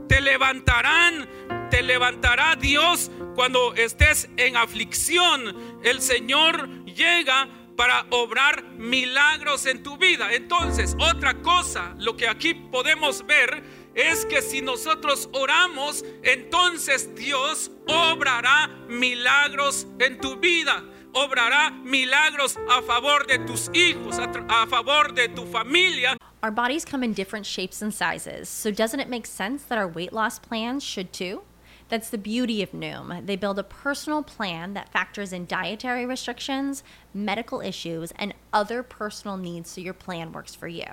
Te 0.07 0.21
levantarán, 0.21 1.27
te 1.71 1.81
levantará 1.81 2.55
Dios 2.55 3.09
cuando 3.33 3.73
estés 3.73 4.29
en 4.37 4.57
aflicción, 4.57 5.81
el 5.83 6.03
Señor 6.03 6.85
llega 6.85 7.49
para 7.75 8.05
obrar 8.11 8.63
milagros 8.77 9.65
en 9.65 9.81
tu 9.81 9.97
vida. 9.97 10.33
Entonces, 10.33 10.95
otra 10.99 11.41
cosa, 11.41 11.95
lo 11.97 12.15
que 12.15 12.27
aquí 12.27 12.53
podemos 12.53 13.25
ver 13.25 13.63
es 13.95 14.25
que 14.25 14.41
si 14.41 14.61
nosotros 14.61 15.29
oramos, 15.33 16.03
entonces 16.23 17.13
Dios 17.15 17.69
obrará 17.87 18.69
milagros 18.87 19.85
en 19.99 20.19
tu 20.19 20.35
vida. 20.37 20.83
Obrará 21.13 21.71
milagros 21.83 22.57
a 22.69 22.81
favor 22.81 23.27
de 23.27 23.37
tus 23.39 23.69
hijos, 23.73 24.17
a, 24.17 24.63
a 24.63 24.67
favor 24.67 25.13
de 25.13 25.27
tu 25.27 25.45
familia. 25.45 26.17
Our 26.41 26.51
bodies 26.51 26.83
come 26.83 27.03
in 27.03 27.13
different 27.13 27.45
shapes 27.45 27.81
and 27.81 27.93
sizes, 27.93 28.49
so 28.49 28.71
doesn't 28.71 28.99
it 28.99 29.07
make 29.07 29.27
sense 29.27 29.63
that 29.63 29.77
our 29.77 29.87
weight 29.87 30.11
loss 30.11 30.39
plans 30.39 30.83
should 30.83 31.13
too? 31.13 31.43
That's 31.89 32.09
the 32.09 32.17
beauty 32.17 32.63
of 32.63 32.71
Noom. 32.71 33.25
They 33.25 33.35
build 33.35 33.59
a 33.59 33.63
personal 33.63 34.23
plan 34.23 34.73
that 34.73 34.91
factors 34.91 35.31
in 35.31 35.45
dietary 35.45 36.05
restrictions, 36.05 36.83
medical 37.13 37.61
issues, 37.61 38.11
and 38.15 38.33
other 38.51 38.81
personal 38.81 39.37
needs 39.37 39.69
so 39.69 39.81
your 39.81 39.93
plan 39.93 40.31
works 40.31 40.55
for 40.55 40.67
you. 40.67 40.87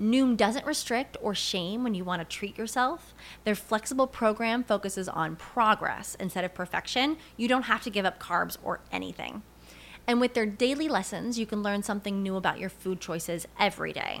Noom 0.00 0.36
doesn't 0.36 0.66
restrict 0.66 1.16
or 1.22 1.34
shame 1.34 1.82
when 1.82 1.94
you 1.94 2.04
want 2.04 2.20
to 2.20 2.36
treat 2.36 2.58
yourself. 2.58 3.14
Their 3.44 3.54
flexible 3.54 4.06
program 4.06 4.62
focuses 4.62 5.08
on 5.08 5.36
progress 5.36 6.16
instead 6.20 6.44
of 6.44 6.54
perfection. 6.54 7.16
You 7.36 7.48
don't 7.48 7.62
have 7.62 7.82
to 7.82 7.90
give 7.90 8.04
up 8.04 8.20
carbs 8.20 8.58
or 8.62 8.80
anything. 8.92 9.42
And 10.06 10.20
with 10.20 10.34
their 10.34 10.46
daily 10.46 10.88
lessons, 10.88 11.38
you 11.38 11.46
can 11.46 11.62
learn 11.62 11.82
something 11.82 12.22
new 12.22 12.36
about 12.36 12.60
your 12.60 12.70
food 12.70 13.00
choices 13.00 13.48
every 13.58 13.92
day. 13.92 14.20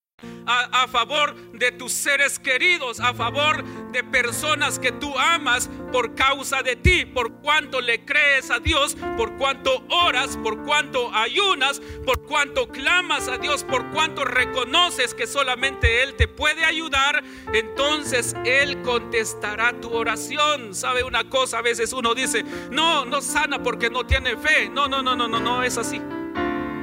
A, 0.45 0.87
favor 0.87 1.35
de 1.53 1.71
tus 1.71 1.91
seres 1.93 2.39
queridos, 2.39 2.99
a 2.99 3.13
favor 3.13 3.63
de 3.91 4.03
personas 4.03 4.79
que 4.79 4.91
tú 4.91 5.17
amas 5.17 5.69
por 5.91 6.15
causa 6.15 6.63
de 6.63 6.75
ti, 6.75 7.05
por 7.05 7.33
cuanto 7.41 7.81
le 7.81 8.03
crees 8.05 8.49
a 8.49 8.59
Dios, 8.59 8.95
por 9.17 9.37
cuanto 9.37 9.85
oras, 9.89 10.37
por 10.37 10.63
cuanto 10.63 11.13
ayunas, 11.13 11.81
por 12.05 12.23
cuanto 12.23 12.69
clamas 12.69 13.27
a 13.27 13.37
Dios, 13.37 13.63
por 13.63 13.89
cuanto 13.91 14.25
reconoces 14.25 15.13
que 15.13 15.27
solamente 15.27 16.03
Él 16.03 16.15
te 16.15 16.27
puede 16.27 16.65
ayudar, 16.65 17.23
entonces 17.53 18.35
Él 18.45 18.81
contestará 18.81 19.79
tu 19.79 19.93
oración. 19.93 20.73
¿Sabe 20.73 21.03
una 21.03 21.29
cosa? 21.29 21.59
A 21.59 21.61
veces 21.61 21.93
uno 21.93 22.15
dice, 22.15 22.43
no, 22.71 23.05
no 23.05 23.21
sana 23.21 23.61
porque 23.61 23.89
no 23.89 24.05
tiene 24.05 24.37
fe. 24.37 24.69
No, 24.69 24.87
no, 24.87 25.01
no, 25.01 25.15
no, 25.15 25.27
no, 25.27 25.39
no 25.39 25.63
es 25.63 25.77
así. 25.77 25.99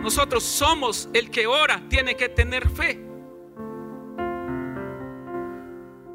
Nosotros 0.03 0.45
somos 0.45 1.09
el 1.13 1.31
que 1.31 1.47
ora, 1.47 1.83
tiene 1.89 2.17
que 2.17 2.29
tener 2.29 2.69
fe. 2.69 3.08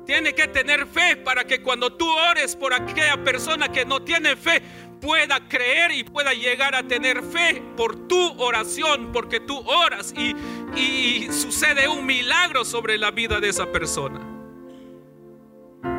Tiene 0.05 0.33
que 0.33 0.47
tener 0.47 0.85
fe 0.85 1.15
para 1.15 1.45
que 1.45 1.61
cuando 1.61 1.93
tú 1.93 2.09
ores 2.09 2.55
por 2.55 2.73
aquella 2.73 3.23
persona 3.23 3.71
que 3.71 3.85
no 3.85 4.01
tiene 4.01 4.35
fe, 4.35 4.61
pueda 5.03 5.47
creer 5.47 5.91
y 5.91 6.03
pueda 6.03 6.33
llegar 6.33 6.75
a 6.75 6.83
tener 6.83 7.21
fe 7.23 7.61
por 7.75 8.07
tu 8.07 8.41
oración, 8.41 9.11
porque 9.11 9.41
tú 9.41 9.59
oras 9.59 10.13
y, 10.15 11.27
sucede 11.31 11.87
un 11.87 12.05
milagro 12.05 12.63
sobre 12.63 12.97
la 12.97 13.11
vida 13.11 13.39
de 13.39 13.49
esa 13.49 13.71
persona. 13.71 14.19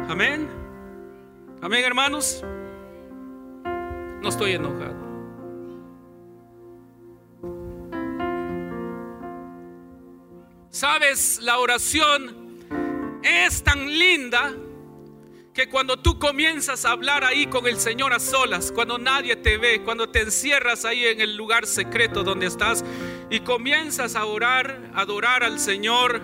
Amén. 0.08 0.48
Amén, 1.60 1.84
hermanos. 1.84 2.42
No 4.22 4.28
estoy 4.28 4.52
enojado. 4.52 5.04
Sabes, 10.70 11.40
la 11.42 11.58
oración 11.58 12.43
es 13.24 13.64
tan 13.64 13.86
linda 13.86 14.54
que 15.54 15.68
cuando 15.68 15.96
tú 15.96 16.18
comienzas 16.18 16.84
a 16.84 16.90
hablar 16.90 17.24
ahí 17.24 17.46
con 17.46 17.66
el 17.66 17.78
Señor 17.78 18.12
a 18.12 18.18
solas, 18.18 18.72
cuando 18.72 18.98
nadie 18.98 19.36
te 19.36 19.56
ve, 19.56 19.82
cuando 19.82 20.08
te 20.08 20.20
encierras 20.20 20.84
ahí 20.84 21.04
en 21.06 21.20
el 21.20 21.36
lugar 21.36 21.66
secreto 21.66 22.24
donde 22.24 22.46
estás 22.46 22.84
y 23.30 23.40
comienzas 23.40 24.16
a 24.16 24.26
orar, 24.26 24.90
adorar 24.94 25.44
al 25.44 25.60
Señor, 25.60 26.20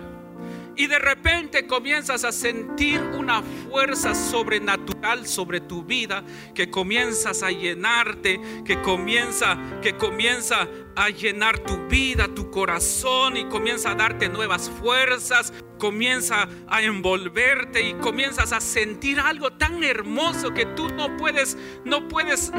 y 0.81 0.87
de 0.87 0.97
repente 0.97 1.67
comienzas 1.67 2.23
a 2.23 2.31
sentir 2.31 2.99
una 2.99 3.43
fuerza 3.43 4.15
sobrenatural 4.15 5.27
sobre 5.27 5.61
tu 5.61 5.83
vida 5.83 6.23
que 6.55 6.71
comienzas 6.71 7.43
a 7.43 7.51
llenarte, 7.51 8.41
que 8.65 8.81
comienza 8.81 9.59
que 9.83 9.95
comienza 9.95 10.67
a 10.95 11.09
llenar 11.09 11.59
tu 11.59 11.87
vida, 11.87 12.27
tu 12.33 12.49
corazón 12.49 13.37
y 13.37 13.45
comienza 13.45 13.91
a 13.91 13.95
darte 13.95 14.27
nuevas 14.27 14.71
fuerzas, 14.71 15.53
comienza 15.77 16.49
a 16.67 16.81
envolverte 16.81 17.87
y 17.87 17.93
comienzas 17.93 18.51
a 18.51 18.59
sentir 18.59 19.19
algo 19.19 19.51
tan 19.51 19.83
hermoso 19.83 20.51
que 20.51 20.65
tú 20.65 20.89
no 20.89 21.15
puedes 21.15 21.59
no 21.85 22.07
puedes 22.07 22.51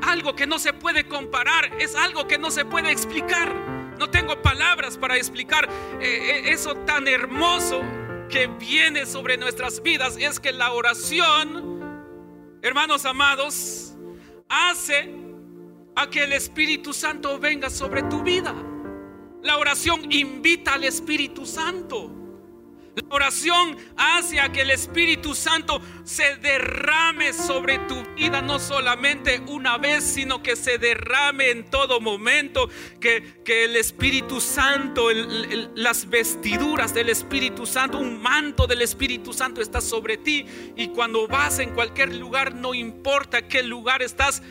algo 0.00 0.34
que 0.34 0.46
no 0.46 0.58
se 0.58 0.72
puede 0.72 1.06
comparar, 1.06 1.70
es 1.78 1.94
algo 1.94 2.26
que 2.26 2.38
no 2.38 2.50
se 2.50 2.64
puede 2.64 2.90
explicar. 2.90 3.77
No 3.98 4.08
tengo 4.08 4.40
palabras 4.42 4.96
para 4.96 5.16
explicar 5.16 5.68
eh, 6.00 6.04
eh, 6.04 6.52
eso 6.52 6.74
tan 6.74 7.08
hermoso 7.08 7.82
que 8.30 8.46
viene 8.46 9.06
sobre 9.06 9.36
nuestras 9.36 9.82
vidas. 9.82 10.16
Es 10.18 10.38
que 10.38 10.52
la 10.52 10.72
oración, 10.72 12.08
hermanos 12.62 13.04
amados, 13.04 13.94
hace 14.48 15.14
a 15.96 16.08
que 16.08 16.24
el 16.24 16.32
Espíritu 16.32 16.92
Santo 16.92 17.38
venga 17.38 17.70
sobre 17.70 18.02
tu 18.04 18.22
vida. 18.22 18.54
La 19.42 19.56
oración 19.56 20.12
invita 20.12 20.74
al 20.74 20.84
Espíritu 20.84 21.44
Santo. 21.44 22.17
La 22.98 23.14
oración 23.14 23.76
hace 23.96 24.40
a 24.40 24.50
que 24.50 24.62
el 24.62 24.70
Espíritu 24.70 25.34
Santo 25.34 25.80
se 26.02 26.36
derrame 26.36 27.32
sobre 27.32 27.78
tu 27.80 28.02
vida, 28.16 28.42
no 28.42 28.58
solamente 28.58 29.40
una 29.46 29.78
vez, 29.78 30.02
sino 30.02 30.42
que 30.42 30.56
se 30.56 30.78
derrame 30.78 31.50
en 31.50 31.70
todo 31.70 32.00
momento, 32.00 32.68
que, 33.00 33.40
que 33.44 33.66
el 33.66 33.76
Espíritu 33.76 34.40
Santo, 34.40 35.10
las 35.76 36.08
vestiduras 36.08 36.92
del 36.92 37.10
Espíritu 37.10 37.66
Santo, 37.66 37.98
un 37.98 38.20
manto 38.20 38.66
del 38.66 38.82
Espíritu 38.82 39.32
Santo 39.32 39.60
está 39.60 39.80
sobre 39.80 40.16
ti. 40.16 40.44
Y 40.74 40.88
cuando 40.88 41.28
vas 41.28 41.60
en 41.60 41.74
cualquier 41.74 42.16
lugar, 42.16 42.54
no 42.54 42.74
importa 42.74 43.46
qué 43.46 43.62
lugar 43.62 44.02
estás, 44.02 44.42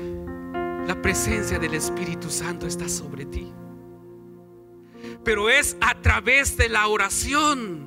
la 0.88 1.02
presencia 1.02 1.60
del 1.60 1.74
Espíritu 1.74 2.30
Santo 2.30 2.66
está 2.66 2.88
sobre 2.88 3.26
ti. 3.26 3.52
Pero 5.26 5.50
es 5.50 5.76
a 5.82 6.02
través 6.02 6.56
de 6.56 6.70
la 6.70 6.88
oración 6.88 7.87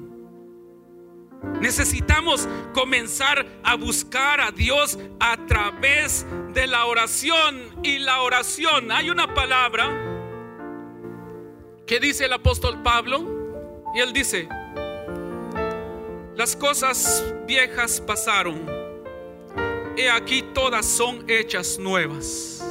Necesitamos 1.61 2.49
comenzar 2.75 3.47
a 3.63 3.75
buscar 3.75 4.41
a 4.41 4.51
Dios 4.51 4.99
a 5.19 5.37
través 5.47 6.27
de 6.53 6.67
la 6.67 6.87
oración. 6.87 7.61
Y 7.83 7.99
la 7.99 8.23
oración, 8.23 8.91
hay 8.93 9.11
una 9.11 9.33
palabra 9.35 9.89
que 11.87 11.99
dice 11.99 12.27
el 12.27 12.33
apóstol 12.33 12.83
Pablo, 12.83 13.41
y 13.95 14.01
él 14.01 14.13
dice, 14.13 14.49
las 16.37 16.55
cosas 16.55 17.25
viejas 17.47 18.01
pasaron, 18.01 18.65
y 19.97 20.03
aquí 20.03 20.43
todas 20.55 20.87
son 20.87 21.29
hechas 21.29 21.79
nuevas. 21.79 22.65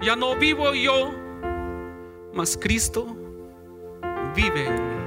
Ya 0.00 0.16
no 0.16 0.34
vivo 0.36 0.72
yo, 0.72 1.12
mas 2.32 2.56
Cristo 2.56 3.14
vive. 4.34 5.01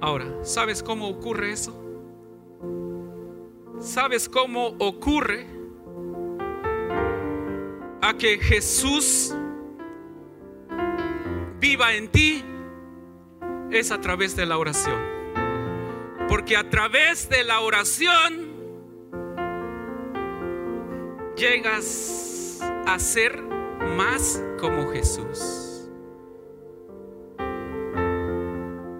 Ahora, 0.00 0.26
¿sabes 0.42 0.82
cómo 0.82 1.08
ocurre 1.08 1.52
eso? 1.52 1.74
¿Sabes 3.80 4.28
cómo 4.28 4.74
ocurre 4.78 5.46
a 8.00 8.14
que 8.16 8.38
Jesús 8.38 9.34
viva 11.60 11.94
en 11.94 12.08
ti? 12.08 12.44
Es 13.70 13.90
a 13.90 14.00
través 14.00 14.36
de 14.36 14.46
la 14.46 14.58
oración. 14.58 15.00
Porque 16.28 16.56
a 16.56 16.68
través 16.68 17.28
de 17.28 17.42
la 17.42 17.60
oración 17.60 18.48
llegas 21.36 22.60
a 22.86 22.98
ser 22.98 23.42
más 23.96 24.42
como 24.58 24.90
Jesús. 24.90 25.67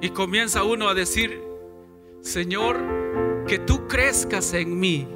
Y 0.00 0.10
comienza 0.10 0.62
uno 0.64 0.88
a 0.88 0.94
decir, 0.94 1.42
Señor, 2.20 2.76
que 3.46 3.58
tú 3.58 3.88
crezcas 3.88 4.52
en 4.54 4.78
mí 4.78 5.08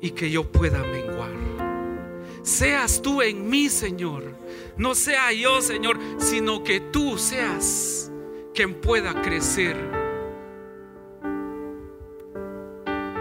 y 0.00 0.10
que 0.10 0.30
yo 0.30 0.50
pueda 0.50 0.82
menguar. 0.82 1.30
Seas 2.42 3.00
tú 3.00 3.22
en 3.22 3.48
mí, 3.48 3.68
Señor. 3.68 4.24
No 4.76 4.94
sea 4.94 5.32
yo, 5.32 5.60
Señor, 5.60 5.98
sino 6.18 6.64
que 6.64 6.80
tú 6.80 7.16
seas 7.18 8.10
quien 8.52 8.74
pueda 8.74 9.22
crecer. 9.22 9.76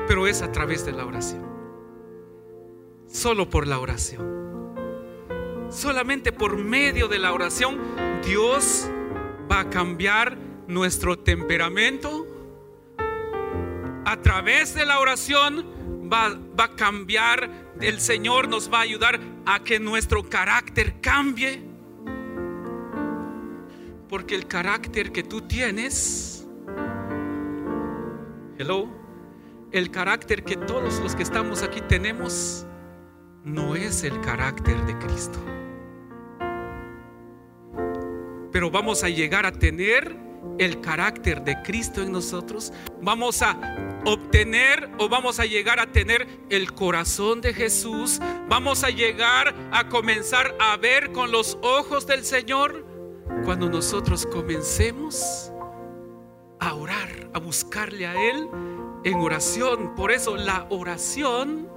Pero 0.07 0.27
es 0.27 0.41
a 0.41 0.51
través 0.51 0.85
de 0.85 0.91
la 0.91 1.05
oración. 1.05 1.45
Solo 3.07 3.49
por 3.49 3.67
la 3.67 3.79
oración. 3.79 4.41
Solamente 5.69 6.31
por 6.31 6.57
medio 6.57 7.07
de 7.07 7.19
la 7.19 7.31
oración 7.31 7.79
Dios 8.25 8.89
va 9.51 9.61
a 9.61 9.69
cambiar 9.69 10.37
nuestro 10.67 11.19
temperamento. 11.19 12.25
A 14.05 14.21
través 14.21 14.73
de 14.73 14.85
la 14.85 14.99
oración 14.99 15.65
va, 16.11 16.39
va 16.57 16.65
a 16.65 16.75
cambiar, 16.75 17.49
el 17.81 17.99
Señor 17.99 18.47
nos 18.47 18.71
va 18.71 18.79
a 18.79 18.81
ayudar 18.81 19.19
a 19.45 19.63
que 19.63 19.79
nuestro 19.79 20.23
carácter 20.29 21.01
cambie. 21.01 21.61
Porque 24.07 24.35
el 24.35 24.47
carácter 24.47 25.11
que 25.11 25.23
tú 25.23 25.41
tienes, 25.41 26.47
hello, 28.57 28.87
el 29.71 29.91
carácter 29.91 30.43
que 30.43 30.55
todos 30.55 30.99
los 30.99 31.15
que 31.15 31.23
estamos 31.23 31.61
aquí 31.63 31.81
tenemos, 31.81 32.65
no 33.43 33.75
es 33.75 34.03
el 34.03 34.19
carácter 34.21 34.85
de 34.85 34.97
Cristo 34.97 35.39
pero 38.51 38.69
vamos 38.69 39.03
a 39.03 39.09
llegar 39.09 39.45
a 39.45 39.51
tener 39.51 40.15
el 40.59 40.81
carácter 40.81 41.43
de 41.43 41.61
Cristo 41.61 42.01
en 42.01 42.11
nosotros, 42.11 42.71
vamos 43.01 43.41
a 43.41 44.01
obtener 44.05 44.89
o 44.97 45.09
vamos 45.09 45.39
a 45.39 45.45
llegar 45.45 45.79
a 45.79 45.91
tener 45.91 46.27
el 46.49 46.73
corazón 46.73 47.41
de 47.41 47.53
Jesús, 47.53 48.19
vamos 48.47 48.83
a 48.83 48.89
llegar 48.89 49.55
a 49.71 49.87
comenzar 49.87 50.55
a 50.59 50.77
ver 50.77 51.11
con 51.11 51.31
los 51.31 51.57
ojos 51.61 52.05
del 52.07 52.23
Señor. 52.23 52.85
Cuando 53.45 53.69
nosotros 53.69 54.25
comencemos 54.25 55.51
a 56.59 56.73
orar, 56.73 57.29
a 57.33 57.39
buscarle 57.39 58.05
a 58.05 58.13
Él 58.13 58.47
en 59.03 59.15
oración. 59.15 59.95
Por 59.95 60.11
eso 60.11 60.35
la 60.35 60.67
oración 60.69 61.67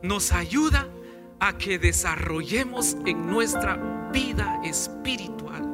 nos 0.00 0.32
ayuda 0.32 0.88
a 1.40 1.58
que 1.58 1.78
desarrollemos 1.78 2.96
en 3.04 3.26
nuestra 3.26 4.10
vida 4.12 4.60
espiritual 4.64 5.71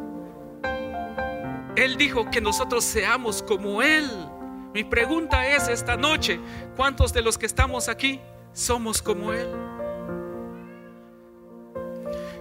Él 1.78 1.96
dijo 1.96 2.28
que 2.28 2.40
nosotros 2.40 2.82
seamos 2.84 3.40
como 3.40 3.82
Él. 3.82 4.10
Mi 4.74 4.82
pregunta 4.82 5.46
es 5.46 5.68
esta 5.68 5.96
noche, 5.96 6.40
¿cuántos 6.74 7.12
de 7.12 7.22
los 7.22 7.38
que 7.38 7.46
estamos 7.46 7.88
aquí 7.88 8.20
somos 8.52 9.00
como 9.00 9.32
Él? 9.32 9.48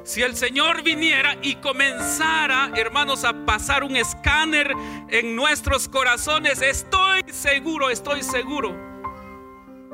Si 0.03 0.23
el 0.23 0.35
Señor 0.35 0.81
viniera 0.81 1.37
y 1.43 1.53
comenzara, 1.57 2.71
hermanos, 2.75 3.23
a 3.25 3.45
pasar 3.45 3.83
un 3.83 3.95
escáner 3.95 4.71
en 5.09 5.35
nuestros 5.35 5.87
corazones, 5.87 6.63
estoy 6.63 7.21
seguro, 7.31 7.91
estoy 7.91 8.23
seguro 8.23 8.75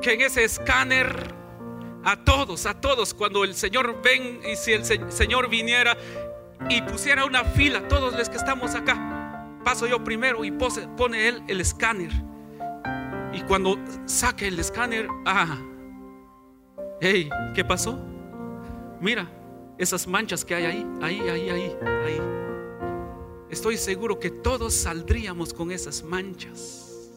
que 0.00 0.14
en 0.14 0.22
ese 0.22 0.44
escáner 0.44 1.34
a 2.02 2.16
todos, 2.16 2.64
a 2.64 2.80
todos, 2.80 3.12
cuando 3.12 3.44
el 3.44 3.54
Señor 3.54 4.00
ven 4.02 4.40
y 4.50 4.56
si 4.56 4.72
el 4.72 4.84
Señor 4.84 5.50
viniera 5.50 5.98
y 6.70 6.80
pusiera 6.80 7.26
una 7.26 7.44
fila, 7.44 7.86
todos 7.88 8.14
los 8.14 8.30
que 8.30 8.38
estamos 8.38 8.74
acá, 8.74 9.13
paso 9.64 9.86
yo 9.86 10.04
primero 10.04 10.44
y 10.44 10.52
pone 10.52 11.28
él 11.28 11.42
el 11.48 11.60
escáner. 11.60 12.10
Y 13.32 13.40
cuando 13.42 13.76
saque 14.04 14.46
el 14.46 14.58
escáner, 14.58 15.08
ah, 15.26 15.58
hey, 17.00 17.28
¿qué 17.54 17.64
pasó? 17.64 17.98
Mira, 19.00 19.28
esas 19.78 20.06
manchas 20.06 20.44
que 20.44 20.54
hay 20.54 20.66
ahí, 20.66 20.86
ahí, 21.02 21.20
ahí, 21.20 21.50
ahí, 21.50 21.76
ahí. 22.06 22.20
Estoy 23.50 23.76
seguro 23.76 24.18
que 24.18 24.30
todos 24.30 24.74
saldríamos 24.74 25.52
con 25.52 25.70
esas 25.70 26.02
manchas. 26.04 27.12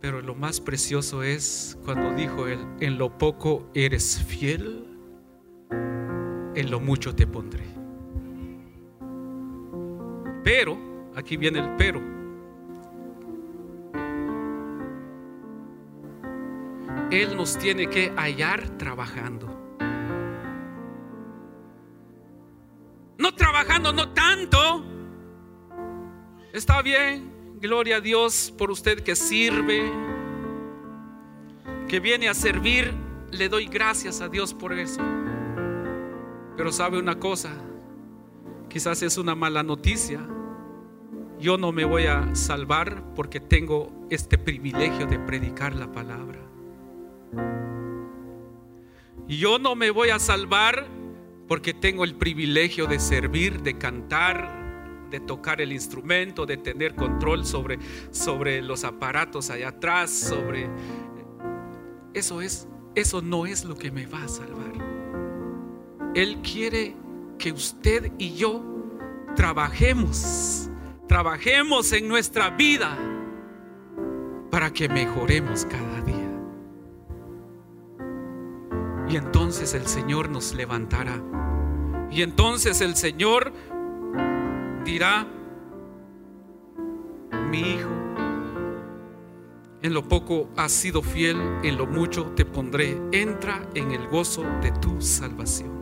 Pero 0.00 0.22
lo 0.22 0.34
más 0.34 0.60
precioso 0.60 1.22
es 1.22 1.76
cuando 1.84 2.14
dijo 2.14 2.46
él, 2.46 2.58
en 2.80 2.96
lo 2.98 3.18
poco 3.18 3.68
eres 3.74 4.22
fiel, 4.22 4.86
en 5.70 6.70
lo 6.70 6.80
mucho 6.80 7.14
te 7.14 7.26
pondré. 7.26 7.79
Pero, 10.42 10.78
aquí 11.14 11.36
viene 11.36 11.58
el 11.58 11.76
pero. 11.76 12.00
Él 17.10 17.36
nos 17.36 17.58
tiene 17.58 17.88
que 17.88 18.12
hallar 18.16 18.68
trabajando. 18.78 19.48
No 23.18 23.34
trabajando, 23.34 23.92
no 23.92 24.10
tanto. 24.10 24.84
Está 26.52 26.82
bien, 26.82 27.58
gloria 27.60 27.96
a 27.96 28.00
Dios 28.00 28.54
por 28.56 28.70
usted 28.70 29.02
que 29.02 29.16
sirve, 29.16 29.90
que 31.88 32.00
viene 32.00 32.28
a 32.28 32.34
servir. 32.34 32.92
Le 33.32 33.48
doy 33.48 33.66
gracias 33.66 34.20
a 34.20 34.28
Dios 34.28 34.54
por 34.54 34.72
eso. 34.72 35.00
Pero 36.56 36.72
sabe 36.72 36.98
una 36.98 37.18
cosa, 37.18 37.50
quizás 38.70 39.02
es 39.02 39.18
una 39.18 39.34
mala 39.34 39.62
noticia. 39.62 40.26
Yo 41.38 41.58
no 41.58 41.72
me 41.72 41.84
voy 41.84 42.06
a 42.06 42.34
salvar 42.34 43.14
porque 43.14 43.40
tengo 43.40 44.06
este 44.08 44.38
privilegio 44.38 45.06
de 45.06 45.18
predicar 45.18 45.74
la 45.74 45.90
palabra. 45.92 46.38
Yo 49.28 49.58
no 49.58 49.74
me 49.74 49.90
voy 49.90 50.10
a 50.10 50.18
salvar 50.18 50.86
porque 51.48 51.74
tengo 51.74 52.04
el 52.04 52.14
privilegio 52.14 52.86
de 52.86 53.00
servir, 53.00 53.62
de 53.62 53.76
cantar, 53.76 55.08
de 55.10 55.20
tocar 55.20 55.60
el 55.60 55.72
instrumento, 55.72 56.46
de 56.46 56.56
tener 56.56 56.94
control 56.94 57.44
sobre, 57.44 57.78
sobre 58.10 58.62
los 58.62 58.84
aparatos 58.84 59.50
allá 59.50 59.68
atrás, 59.68 60.10
sobre... 60.10 60.68
Eso 62.12 62.40
es, 62.40 62.68
eso 62.94 63.22
no 63.22 63.46
es 63.46 63.64
lo 63.64 63.76
que 63.76 63.90
me 63.90 64.06
va 64.06 64.24
a 64.24 64.28
salvar. 64.28 64.72
Él 66.14 66.38
quiere 66.42 66.96
que 67.40 67.50
usted 67.52 68.12
y 68.18 68.34
yo 68.34 68.62
trabajemos, 69.34 70.70
trabajemos 71.08 71.90
en 71.92 72.06
nuestra 72.06 72.50
vida 72.50 72.96
para 74.50 74.70
que 74.72 74.88
mejoremos 74.88 75.64
cada 75.64 76.00
día. 76.02 76.16
Y 79.08 79.16
entonces 79.16 79.74
el 79.74 79.86
Señor 79.86 80.28
nos 80.28 80.54
levantará. 80.54 81.20
Y 82.10 82.22
entonces 82.22 82.80
el 82.82 82.94
Señor 82.94 83.52
dirá, 84.84 85.26
mi 87.50 87.58
hijo, 87.58 87.88
en 89.82 89.94
lo 89.94 90.06
poco 90.06 90.50
has 90.56 90.72
sido 90.72 91.02
fiel, 91.02 91.40
en 91.62 91.78
lo 91.78 91.86
mucho 91.86 92.32
te 92.36 92.44
pondré. 92.44 93.00
Entra 93.12 93.66
en 93.74 93.92
el 93.92 94.06
gozo 94.08 94.44
de 94.60 94.72
tu 94.72 95.00
salvación. 95.00 95.79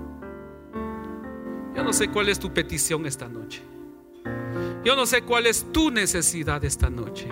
Yo 1.79 1.85
no 1.85 1.95
sé 1.95 2.09
cuál 2.09 2.29
es 2.29 2.39
tu 2.39 2.53
petición 2.53 3.07
esta 3.07 3.26
noche. 3.26 3.62
Yo 4.85 4.95
no 4.95 5.07
sé 5.07 5.22
cuál 5.22 5.47
es 5.47 5.72
tu 5.72 5.91
necesidad 5.91 6.62
esta 6.64 6.91
noche. 6.91 7.26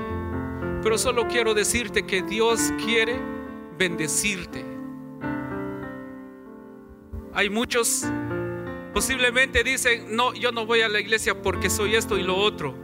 Pero 0.82 0.96
solo 0.96 1.28
quiero 1.28 1.52
decirte 1.52 2.06
que 2.06 2.22
Dios 2.22 2.72
quiere 2.82 3.20
bendecirte 3.78 4.76
hay 7.36 7.50
muchos 7.50 8.06
posiblemente 8.94 9.62
dicen, 9.62 10.16
no, 10.16 10.32
yo 10.32 10.52
no 10.52 10.64
voy 10.64 10.80
a 10.80 10.88
la 10.88 11.00
iglesia 11.00 11.42
porque 11.42 11.68
soy 11.68 11.94
esto 11.94 12.16
y 12.16 12.22
lo 12.22 12.34
otro. 12.34 12.74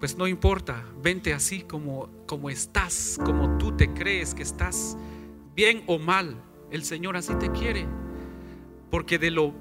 Pues 0.00 0.18
no 0.18 0.26
importa, 0.26 0.84
vente 1.00 1.32
así 1.32 1.62
como, 1.62 2.10
como 2.26 2.50
estás, 2.50 3.16
como 3.24 3.56
tú 3.56 3.76
te 3.76 3.94
crees 3.94 4.34
que 4.34 4.42
estás, 4.42 4.98
bien 5.54 5.84
o 5.86 6.00
mal. 6.00 6.42
El 6.72 6.82
Señor 6.82 7.16
así 7.16 7.36
te 7.36 7.52
quiere. 7.52 7.86
Porque 8.90 9.16
de 9.16 9.30
lo 9.30 9.54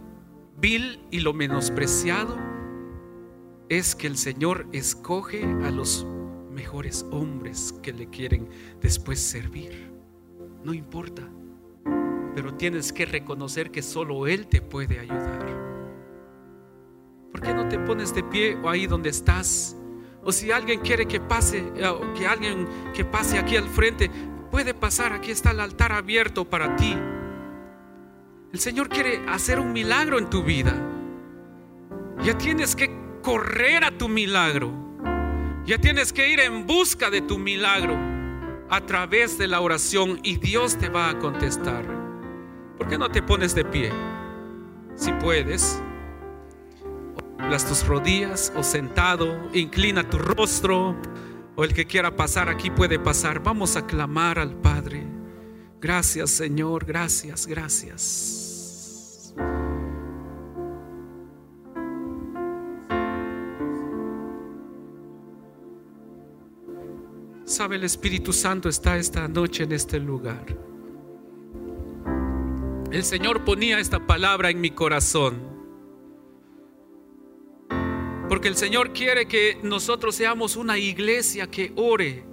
vil 0.57 0.99
y 1.11 1.19
lo 1.19 1.33
menospreciado 1.33 2.37
es 3.69 3.95
que 3.95 4.07
el 4.07 4.17
Señor 4.17 4.67
escoge 4.71 5.43
a 5.43 5.71
los 5.71 6.05
mejores 6.51 7.05
hombres 7.11 7.73
que 7.81 7.93
le 7.93 8.09
quieren 8.09 8.47
después 8.81 9.19
servir. 9.19 9.91
No 10.63 10.73
importa 10.73 11.29
pero 12.35 12.53
tienes 12.55 12.91
que 12.91 13.05
reconocer 13.05 13.71
que 13.71 13.81
solo 13.81 14.27
Él 14.27 14.47
te 14.47 14.61
puede 14.61 14.99
ayudar. 14.99 15.45
¿Por 17.31 17.41
qué 17.41 17.53
no 17.53 17.67
te 17.67 17.79
pones 17.79 18.13
de 18.13 18.23
pie 18.23 18.55
o 18.55 18.69
ahí 18.69 18.87
donde 18.87 19.09
estás? 19.09 19.75
O 20.23 20.31
si 20.31 20.51
alguien 20.51 20.79
quiere 20.81 21.05
que 21.05 21.19
pase, 21.19 21.63
eh, 21.75 21.93
que 22.17 22.27
alguien 22.27 22.67
que 22.93 23.03
pase 23.03 23.37
aquí 23.37 23.57
al 23.57 23.67
frente, 23.67 24.09
puede 24.51 24.73
pasar, 24.73 25.13
aquí 25.13 25.31
está 25.31 25.51
el 25.51 25.59
altar 25.59 25.91
abierto 25.91 26.49
para 26.49 26.75
ti. 26.75 26.95
El 28.53 28.59
Señor 28.59 28.87
quiere 28.87 29.19
hacer 29.27 29.59
un 29.59 29.73
milagro 29.73 30.19
en 30.19 30.29
tu 30.29 30.43
vida. 30.43 30.75
Ya 32.23 32.37
tienes 32.37 32.75
que 32.75 32.95
correr 33.23 33.83
a 33.83 33.97
tu 33.97 34.07
milagro. 34.07 34.71
Ya 35.65 35.79
tienes 35.79 36.13
que 36.13 36.29
ir 36.29 36.39
en 36.39 36.67
busca 36.67 37.09
de 37.09 37.21
tu 37.21 37.39
milagro 37.39 37.97
a 38.69 38.85
través 38.85 39.39
de 39.39 39.47
la 39.47 39.59
oración 39.59 40.19
y 40.21 40.37
Dios 40.37 40.77
te 40.77 40.89
va 40.89 41.09
a 41.09 41.17
contestar. 41.17 41.83
¿Por 42.77 42.87
qué 42.87 42.99
no 42.99 43.09
te 43.09 43.23
pones 43.23 43.55
de 43.55 43.65
pie? 43.65 43.91
Si 44.95 45.11
puedes, 45.13 45.81
las 47.49 47.67
tus 47.67 47.87
rodillas 47.87 48.53
o 48.55 48.61
sentado, 48.61 49.49
inclina 49.53 50.07
tu 50.07 50.19
rostro 50.19 50.95
o 51.55 51.63
el 51.63 51.73
que 51.73 51.87
quiera 51.87 52.15
pasar 52.15 52.49
aquí 52.49 52.69
puede 52.69 52.99
pasar. 52.99 53.41
Vamos 53.41 53.77
a 53.77 53.87
clamar 53.87 54.37
al 54.37 54.53
Padre. 54.53 55.07
Gracias 55.81 56.29
Señor, 56.29 56.85
gracias, 56.85 57.47
gracias. 57.47 58.42
Sabe, 67.53 67.75
el 67.75 67.83
Espíritu 67.83 68.33
Santo 68.33 68.67
está 68.67 68.97
esta 68.97 69.27
noche 69.27 69.63
en 69.63 69.71
este 69.71 69.99
lugar 69.99 70.45
el 72.93 73.03
Señor 73.03 73.43
ponía 73.43 73.79
esta 73.79 74.05
palabra 74.05 74.51
en 74.51 74.61
mi 74.61 74.69
corazón. 74.69 75.41
Porque 78.29 78.47
el 78.47 78.55
Señor 78.55 78.93
quiere 78.93 79.27
que 79.27 79.57
nosotros 79.63 80.13
seamos 80.15 80.55
una 80.55 80.77
iglesia 80.77 81.49
que 81.49 81.73
ore, 81.75 82.23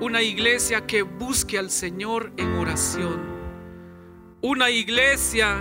una 0.00 0.22
iglesia 0.22 0.86
que 0.86 1.02
busque 1.02 1.58
al 1.58 1.70
Señor 1.70 2.32
en 2.38 2.54
oración, 2.54 3.20
una 4.40 4.70
iglesia 4.70 5.58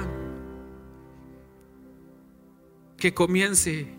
que 2.98 3.14
comience 3.14 3.99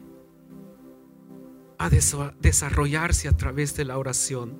a 1.81 1.89
desarrollarse 1.89 3.26
a 3.26 3.37
través 3.37 3.74
de 3.74 3.87
la 3.87 3.97
oración. 3.97 4.59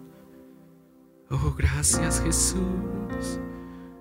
Oh, 1.29 1.55
gracias 1.57 2.23
Jesús. 2.23 3.39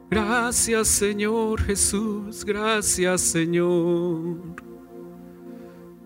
Gracias 0.10 0.88
Señor 0.88 1.62
Jesús, 1.62 2.46
gracias 2.46 3.20
Señor. 3.20 4.38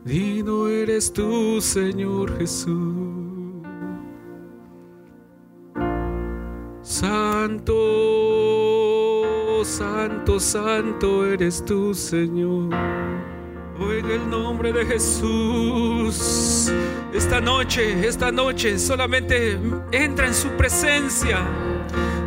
Dino 0.04 0.68
eres 0.68 1.14
tú, 1.14 1.62
Señor 1.62 2.36
Jesús. 2.40 3.62
Santo, 6.82 7.74
santo, 9.64 10.40
santo 10.40 11.26
eres 11.28 11.64
tú, 11.64 11.94
Señor. 11.94 12.74
Oh, 13.80 13.92
en 13.92 14.10
el 14.10 14.28
nombre 14.30 14.74
de 14.74 14.84
Jesús. 14.86 16.53
Esta 17.34 17.46
noche, 17.46 18.08
esta 18.08 18.32
noche, 18.32 18.78
solamente 18.78 19.60
entra 19.92 20.28
en 20.28 20.36
su 20.36 20.50
presencia. 20.50 21.40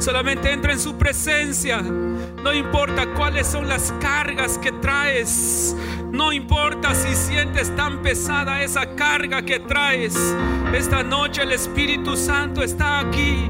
Solamente 0.00 0.50
entra 0.50 0.72
en 0.72 0.80
su 0.80 0.98
presencia. 0.98 1.80
No 1.80 2.52
importa 2.52 3.06
cuáles 3.14 3.46
son 3.46 3.68
las 3.68 3.94
cargas 4.00 4.58
que 4.58 4.72
traes. 4.72 5.76
No 6.10 6.32
importa 6.32 6.92
si 6.92 7.14
sientes 7.14 7.72
tan 7.76 8.02
pesada 8.02 8.64
esa 8.64 8.96
carga 8.96 9.42
que 9.42 9.60
traes. 9.60 10.16
Esta 10.74 11.04
noche 11.04 11.44
el 11.44 11.52
Espíritu 11.52 12.16
Santo 12.16 12.64
está 12.64 12.98
aquí. 12.98 13.46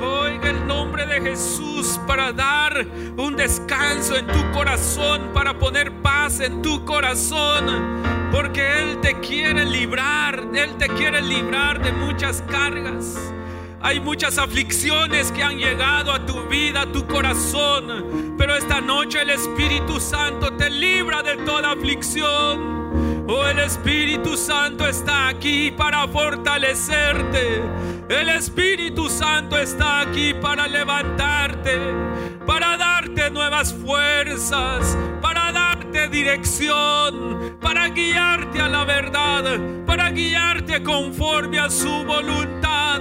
Oiga 0.00 0.50
el 0.50 0.64
nombre 0.68 1.04
de 1.04 1.20
Jesús 1.20 1.98
para 2.06 2.32
dar 2.32 2.86
un 3.16 3.34
descanso 3.34 4.14
en 4.14 4.28
tu 4.28 4.52
corazón, 4.52 5.32
para 5.34 5.58
poner 5.58 5.90
paz 6.00 6.38
en 6.38 6.62
tu 6.62 6.84
corazón. 6.84 8.21
Porque 8.32 8.80
Él 8.80 9.00
te 9.02 9.20
quiere 9.20 9.66
librar, 9.66 10.48
Él 10.54 10.76
te 10.78 10.88
quiere 10.88 11.20
librar 11.20 11.82
de 11.82 11.92
muchas 11.92 12.42
cargas. 12.50 13.16
Hay 13.82 14.00
muchas 14.00 14.38
aflicciones 14.38 15.30
que 15.32 15.42
han 15.42 15.58
llegado 15.58 16.12
a 16.12 16.24
tu 16.24 16.40
vida, 16.48 16.82
a 16.82 16.86
tu 16.86 17.06
corazón. 17.06 18.34
Pero 18.38 18.56
esta 18.56 18.80
noche 18.80 19.20
el 19.20 19.30
Espíritu 19.30 20.00
Santo 20.00 20.54
te 20.54 20.70
libra 20.70 21.22
de 21.22 21.36
toda 21.38 21.72
aflicción. 21.72 23.24
Oh, 23.28 23.46
el 23.46 23.58
Espíritu 23.58 24.36
Santo 24.36 24.86
está 24.86 25.28
aquí 25.28 25.70
para 25.70 26.08
fortalecerte. 26.08 27.62
El 28.08 28.28
Espíritu 28.30 29.08
Santo 29.08 29.58
está 29.58 30.00
aquí 30.00 30.34
para 30.34 30.66
levantarte, 30.66 31.78
para 32.46 32.76
darte 32.76 33.30
nuevas 33.30 33.72
fuerzas, 33.74 34.96
para 35.20 35.51
dirección, 36.08 37.56
para 37.60 37.88
guiarte 37.88 38.60
a 38.60 38.68
la 38.68 38.84
verdad, 38.84 39.58
para 39.86 40.10
guiarte 40.10 40.82
conforme 40.82 41.58
a 41.58 41.70
su 41.70 42.04
voluntad. 42.04 43.00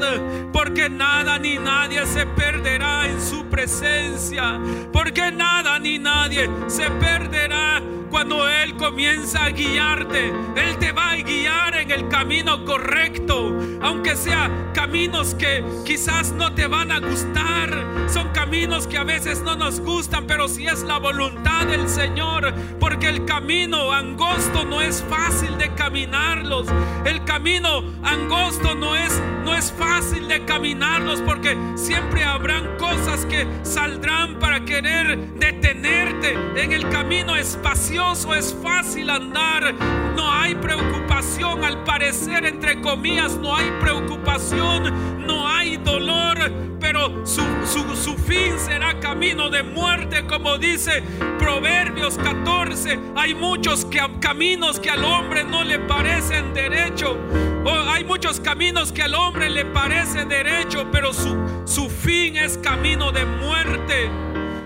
Porque 0.52 0.90
nada 0.90 1.40
ni 1.40 1.58
nadie 1.58 2.06
se 2.06 2.26
perderá 2.26 3.08
en 3.08 3.22
su 3.22 3.46
presencia. 3.46 4.60
Porque 4.92 5.32
nada 5.32 5.80
ni 5.80 5.98
nadie 5.98 6.50
se 6.68 6.90
perderá 6.92 7.82
cuando 8.12 8.48
Él 8.48 8.76
comienza 8.76 9.46
a 9.46 9.50
guiarte. 9.50 10.34
Él 10.56 10.78
te 10.78 10.92
va 10.92 11.12
a 11.12 11.16
guiar 11.16 11.76
en 11.78 11.90
el 11.90 12.10
camino 12.10 12.64
correcto. 12.66 13.58
Aunque 13.82 14.16
sea 14.16 14.52
caminos 14.74 15.34
que 15.34 15.64
quizás 15.86 16.34
no 16.34 16.54
te 16.54 16.68
van 16.68 16.92
a 16.92 17.00
gustar. 17.00 17.70
Son 18.10 18.30
caminos 18.30 18.86
que 18.86 18.98
a 18.98 19.04
veces 19.06 19.42
no 19.42 19.56
nos 19.56 19.80
gustan. 19.80 20.28
Pero 20.28 20.50
si 20.50 20.68
es 20.68 20.84
la 20.84 20.98
voluntad 20.98 21.66
del 21.66 21.88
Señor. 21.88 22.54
Porque 22.80 23.08
el 23.08 23.26
camino 23.26 23.94
angosto 23.94 24.66
no 24.66 24.82
es 24.82 25.04
fácil 25.10 25.58
de 25.58 25.74
caminarlos. 25.74 26.68
El 27.06 27.24
camino 27.24 27.84
angosto 28.04 28.76
no 28.76 28.96
es, 28.96 29.22
no 29.46 29.56
es 29.56 29.72
fácil 29.72 30.28
de 30.28 30.44
caminarlos. 30.44 31.22
Porque 31.22 31.58
siempre 31.76 32.26
habrán 32.26 32.78
cosas 32.78 33.26
que 33.26 33.48
saldrán 33.64 34.38
para 34.38 34.66
querer 34.66 35.18
detenerte 35.36 36.34
en 36.58 36.74
el 36.74 36.90
camino 36.90 37.38
espacioso. 37.38 38.01
Es 38.02 38.56
fácil 38.64 39.12
andar. 39.12 39.76
No 40.16 40.34
hay 40.34 40.56
preocupación 40.56 41.64
al 41.64 41.84
parecer, 41.84 42.46
entre 42.46 42.82
comillas, 42.82 43.38
no 43.38 43.56
hay 43.56 43.72
preocupación, 43.80 45.26
no 45.28 45.48
hay 45.48 45.78
dolor, 45.78 46.52
pero 46.80 47.26
su, 47.28 47.44
su, 47.64 47.96
su 47.96 48.18
fin 48.18 48.58
será 48.58 49.00
camino 49.00 49.52
de 49.52 49.62
muerte, 49.62 50.26
como 50.26 50.58
dice 50.58 51.04
Proverbios 51.38 52.18
14. 52.18 53.00
Hay 53.16 53.36
muchos 53.36 53.86
que, 53.86 54.02
caminos 54.20 54.80
que 54.80 54.90
al 54.90 55.06
hombre 55.06 55.44
no 55.44 55.64
le 55.64 55.78
parecen 55.78 56.56
derecho. 56.56 57.18
Oh, 57.64 57.88
hay 57.88 58.04
muchos 58.04 58.40
caminos 58.40 58.92
que 58.92 59.04
al 59.04 59.14
hombre 59.14 59.50
le 59.50 59.66
parece 59.66 60.26
derecho, 60.26 60.88
pero 60.92 61.14
su, 61.14 61.38
su 61.66 61.88
fin 61.88 62.36
es 62.36 62.58
camino 62.58 63.12
de 63.12 63.26
muerte. 63.26 64.10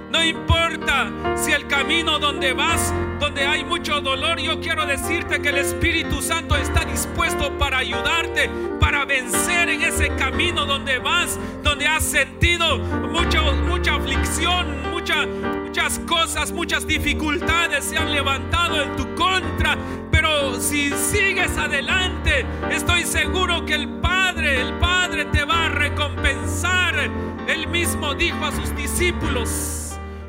No 0.09 0.23
importa 0.23 1.11
si 1.35 1.51
el 1.51 1.67
camino 1.67 2.19
donde 2.19 2.53
vas, 2.53 2.93
donde 3.25 3.43
hay 3.43 3.63
mucho 3.63 4.01
dolor, 4.01 4.39
yo 4.39 4.61
quiero 4.61 4.85
decirte 4.85 5.41
que 5.41 5.49
el 5.49 5.57
Espíritu 5.57 6.21
Santo 6.21 6.55
está 6.55 6.85
dispuesto 6.85 7.57
para 7.57 7.79
ayudarte, 7.79 8.51
para 8.79 9.03
vencer 9.03 9.67
en 9.67 9.81
ese 9.81 10.09
camino 10.09 10.67
donde 10.67 10.99
vas, 10.99 11.39
donde 11.63 11.87
has 11.87 12.03
sentido 12.03 12.77
mucha, 12.77 13.41
mucha 13.41 13.95
aflicción, 13.95 14.91
mucha, 14.91 15.25
muchas 15.25 15.97
cosas, 16.07 16.51
muchas 16.51 16.85
dificultades 16.85 17.85
se 17.85 17.97
han 17.97 18.11
levantado 18.11 18.79
en 18.79 18.95
tu 18.95 19.15
contra. 19.15 19.75
Pero 20.11 20.61
si 20.61 20.91
sigues 20.91 21.57
adelante, 21.57 22.45
estoy 22.69 23.05
seguro 23.05 23.65
que 23.65 23.73
el 23.73 23.89
Padre, 24.01 24.61
el 24.61 24.73
Padre 24.75 25.25
te 25.25 25.43
va 25.45 25.65
a 25.65 25.69
recompensar. 25.69 27.09
Él 27.47 27.67
mismo 27.69 28.13
dijo 28.13 28.45
a 28.45 28.51
sus 28.51 28.75
discípulos. 28.75 29.84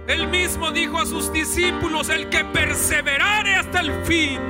Él 0.07 0.28
mismo 0.28 0.70
dijo 0.70 0.98
a 0.98 1.07
sus 1.07 1.32
discípulos, 1.32 2.09
el 2.11 2.28
que 2.28 2.44
perseverare 2.44 3.57
hasta 3.57 3.80
el 3.80 4.04
fin, 4.04 4.40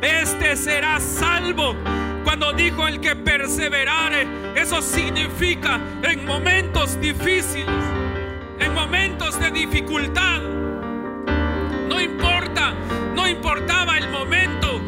este 0.00 0.56
será 0.56 1.00
salvo. 1.00 1.74
Cuando 2.22 2.52
dijo 2.52 2.86
el 2.86 3.00
que 3.00 3.16
perseverare, 3.16 4.26
eso 4.54 4.80
significa 4.80 5.80
en 6.02 6.24
momentos 6.24 7.00
difíciles, 7.00 7.84
en 8.60 8.72
momentos 8.72 9.38
de 9.40 9.50
dificultad. 9.50 10.40
No 11.88 12.00
importa, 12.00 12.72
no 13.14 13.26
importaba 13.26 13.98
el 13.98 14.08
momento, 14.10 14.79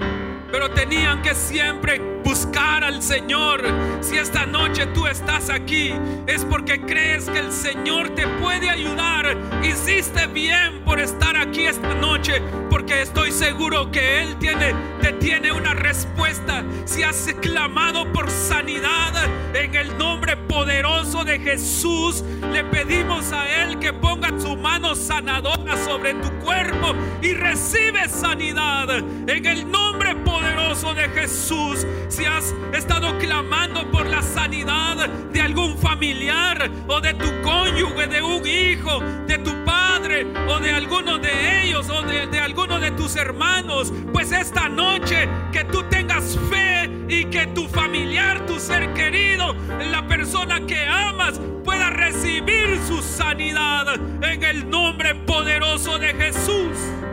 pero 0.52 0.70
tenían 0.70 1.22
que 1.22 1.34
siempre 1.34 1.98
buscar 2.22 2.84
al 2.84 3.02
Señor. 3.02 3.62
Si 4.02 4.18
esta 4.18 4.44
noche 4.44 4.86
tú 4.88 5.06
estás 5.06 5.48
aquí, 5.48 5.94
es 6.26 6.44
porque 6.44 6.78
crees 6.82 7.28
que 7.30 7.38
el 7.38 7.50
Señor 7.50 8.10
te 8.10 8.26
puede 8.26 8.68
ayudar. 8.68 9.34
Hiciste 9.62 10.26
bien 10.26 10.84
por 10.84 11.00
estar 11.00 11.38
aquí 11.38 11.62
esta 11.62 11.94
noche, 11.94 12.42
porque 12.68 13.00
estoy 13.00 13.32
seguro 13.32 13.90
que 13.90 14.22
Él 14.22 14.36
tiene, 14.38 14.74
te 15.00 15.12
tiene 15.14 15.52
una 15.52 15.72
respuesta. 15.72 16.62
Si 16.84 17.02
has 17.02 17.34
clamado 17.40 18.12
por 18.12 18.30
sanidad 18.30 19.14
en 19.54 19.74
el 19.74 19.96
nombre 19.96 20.36
poderoso 20.36 21.24
de 21.24 21.38
Jesús, 21.38 22.22
le 22.52 22.62
pedimos 22.64 23.32
a 23.32 23.48
Él 23.62 23.78
que 23.78 23.94
ponga 23.94 24.38
su 24.38 24.54
mano 24.54 24.94
sanadora 24.94 25.82
sobre 25.82 26.12
tu 26.14 26.30
cuerpo 26.44 26.94
y 27.22 27.32
recibe 27.32 28.06
sanidad 28.08 28.90
en 28.90 29.46
el 29.46 29.70
nombre 29.70 30.14
poderoso 30.16 30.41
de 30.42 31.08
Jesús. 31.10 31.86
Si 32.08 32.24
has 32.24 32.52
estado 32.74 33.16
clamando 33.18 33.88
por 33.92 34.06
la 34.06 34.20
sanidad 34.20 35.08
de 35.08 35.40
algún 35.40 35.78
familiar 35.78 36.68
o 36.88 37.00
de 37.00 37.14
tu 37.14 37.30
cónyuge, 37.42 38.08
de 38.08 38.20
un 38.20 38.44
hijo, 38.46 39.00
de 39.26 39.38
tu 39.38 39.64
padre 39.64 40.26
o 40.48 40.58
de 40.58 40.72
alguno 40.72 41.18
de 41.18 41.62
ellos 41.62 41.88
o 41.88 42.02
de, 42.02 42.26
de 42.26 42.40
alguno 42.40 42.80
de 42.80 42.90
tus 42.90 43.14
hermanos, 43.14 43.92
pues 44.12 44.32
esta 44.32 44.68
noche 44.68 45.28
que 45.52 45.64
tú 45.64 45.84
tengas 45.84 46.36
fe 46.50 46.90
y 47.08 47.26
que 47.26 47.46
tu 47.48 47.68
familiar, 47.68 48.44
tu 48.44 48.58
ser 48.58 48.92
querido, 48.92 49.54
la 49.90 50.06
persona 50.08 50.66
que 50.66 50.84
amas, 50.84 51.40
pueda 51.64 51.90
recibir 51.90 52.80
su 52.88 53.00
sanidad 53.02 53.94
en 54.20 54.42
el 54.42 54.68
nombre 54.68 55.14
poderoso 55.14 55.98
de 55.98 56.12
Jesús. 56.14 57.11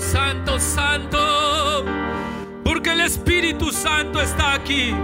Santo, 0.00 0.58
Santo, 0.58 1.84
porque 2.64 2.92
el 2.92 3.02
Espíritu 3.02 3.70
Santo 3.70 4.20
está 4.20 4.54
aquí. 4.54 4.94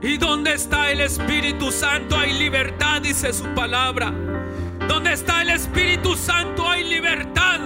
Y 0.00 0.16
donde 0.16 0.54
está 0.54 0.90
el 0.90 1.00
Espíritu 1.00 1.70
Santo 1.70 2.16
hay 2.16 2.32
libertad, 2.32 3.02
dice 3.02 3.32
su 3.32 3.44
palabra. 3.54 4.12
Donde 4.88 5.12
está 5.12 5.42
el 5.42 5.50
Espíritu 5.50 6.16
Santo 6.16 6.68
hay 6.68 6.84
libertad. 6.84 7.60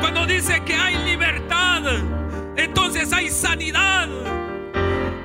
Cuando 0.00 0.26
dice 0.26 0.62
que 0.64 0.74
hay 0.74 0.96
libertad, 1.04 1.82
entonces 2.56 3.12
hay 3.12 3.30
sanidad. 3.30 4.08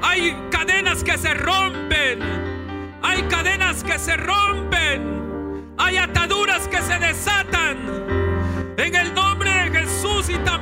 Hay 0.01 0.35
cadenas 0.49 1.03
que 1.03 1.17
se 1.17 1.33
rompen. 1.33 2.19
Hay 3.01 3.21
cadenas 3.23 3.83
que 3.83 3.99
se 3.99 4.15
rompen. 4.17 5.73
Hay 5.77 5.97
ataduras 5.97 6.67
que 6.67 6.81
se 6.81 6.97
desatan. 6.99 7.77
En 8.77 8.95
el 8.95 9.13
nombre 9.13 9.24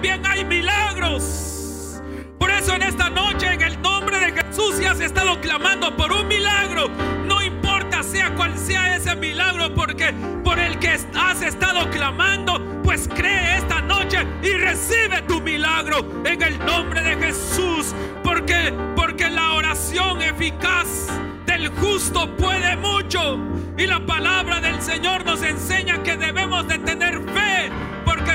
también 0.04 0.26
hay 0.26 0.44
milagros. 0.44 2.02
Por 2.38 2.52
eso 2.52 2.76
en 2.76 2.84
esta 2.84 3.10
noche, 3.10 3.54
en 3.54 3.62
el 3.62 3.82
nombre 3.82 4.20
de 4.20 4.34
Jesús, 4.34 4.76
si 4.76 4.84
has 4.84 5.00
estado 5.00 5.40
clamando 5.40 5.96
por 5.96 6.12
un 6.12 6.28
milagro, 6.28 6.90
no 7.26 7.42
importa 7.42 8.04
sea 8.04 8.36
cual 8.36 8.58
sea 8.58 8.98
ese 8.98 9.16
milagro, 9.16 9.74
porque 9.74 10.14
por 10.44 10.60
el 10.60 10.78
que 10.80 10.90
has 10.90 11.42
estado 11.42 11.90
clamando, 11.90 12.82
pues 12.84 13.08
cree 13.08 13.56
esta 13.56 13.80
noche 13.82 14.28
y 14.42 14.52
recibe 14.56 15.22
tu 15.26 15.40
milagro 15.40 16.06
en 16.26 16.42
el 16.42 16.60
nombre 16.66 17.02
de 17.02 17.16
Jesús, 17.16 17.96
porque 18.26 18.74
porque 18.98 19.30
la 19.30 19.54
oración 19.54 20.22
eficaz 20.22 21.08
del 21.46 21.70
justo 21.70 22.36
puede 22.36 22.76
mucho 22.76 23.38
y 23.78 23.88
la 23.88 24.06
palabra 24.06 24.60
del 24.60 24.82
Señor 24.82 25.26
nos 25.26 25.42
enseña 25.44 26.04
que 26.04 26.18
debemos 26.18 26.68
de 26.68 26.80
tener 26.80 27.22
fe, 27.30 27.72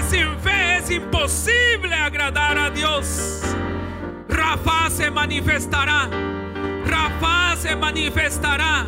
sin 0.09 0.39
fe 0.41 0.79
es 0.79 0.91
imposible 0.91 1.95
agradar 1.95 2.57
a 2.59 2.71
Dios. 2.71 3.43
Rafa 4.29 4.91
se 4.91 5.11
manifestará. 5.11 6.09
Rafa 6.87 7.57
se 7.57 7.77
manifestará. 7.77 8.87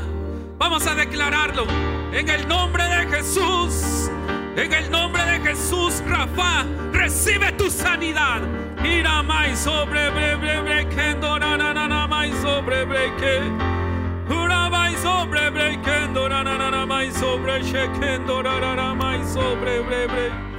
Vamos 0.58 0.86
a 0.86 0.94
declararlo 0.94 1.66
en 2.12 2.28
el 2.28 2.48
nombre 2.48 2.84
de 2.84 3.06
Jesús. 3.08 4.10
En 4.56 4.72
el 4.72 4.90
nombre 4.90 5.22
de 5.24 5.40
Jesús, 5.40 6.02
Rafa, 6.06 6.64
recibe 6.92 7.52
tu 7.52 7.70
sanidad. 7.70 8.40
Mira 8.82 9.22
más 9.22 9.58
sobre 9.58 10.10
brequendo 10.10 11.38
na 11.38 11.56
na 11.56 11.74
na 11.74 11.86
na 11.86 12.06
más 12.06 12.30
sobre 12.42 12.84
breque. 12.84 13.40
Ura 14.28 14.70
más 14.70 14.94
sobre 15.00 15.50
brequendo 15.50 16.28
na 16.28 16.42
na 16.42 16.56
na 16.56 16.70
na 16.70 16.86
más 16.86 17.12
sobre 17.14 17.62
chequendo 17.62 18.42
na 18.42 18.58
na 18.58 18.74
na 18.74 18.94
más 18.94 19.32
sobre 19.32 19.80
breve. 19.80 20.49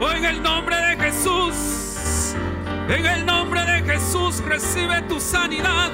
Oh, 0.00 0.10
en 0.10 0.24
el 0.24 0.42
nombre 0.42 0.76
de 0.76 0.96
Jesús. 0.96 2.34
En 2.88 3.06
el 3.06 3.24
nombre 3.24 3.60
de 3.64 3.82
Jesús 3.82 4.42
recibe 4.44 5.02
tu 5.02 5.20
sanidad. 5.20 5.90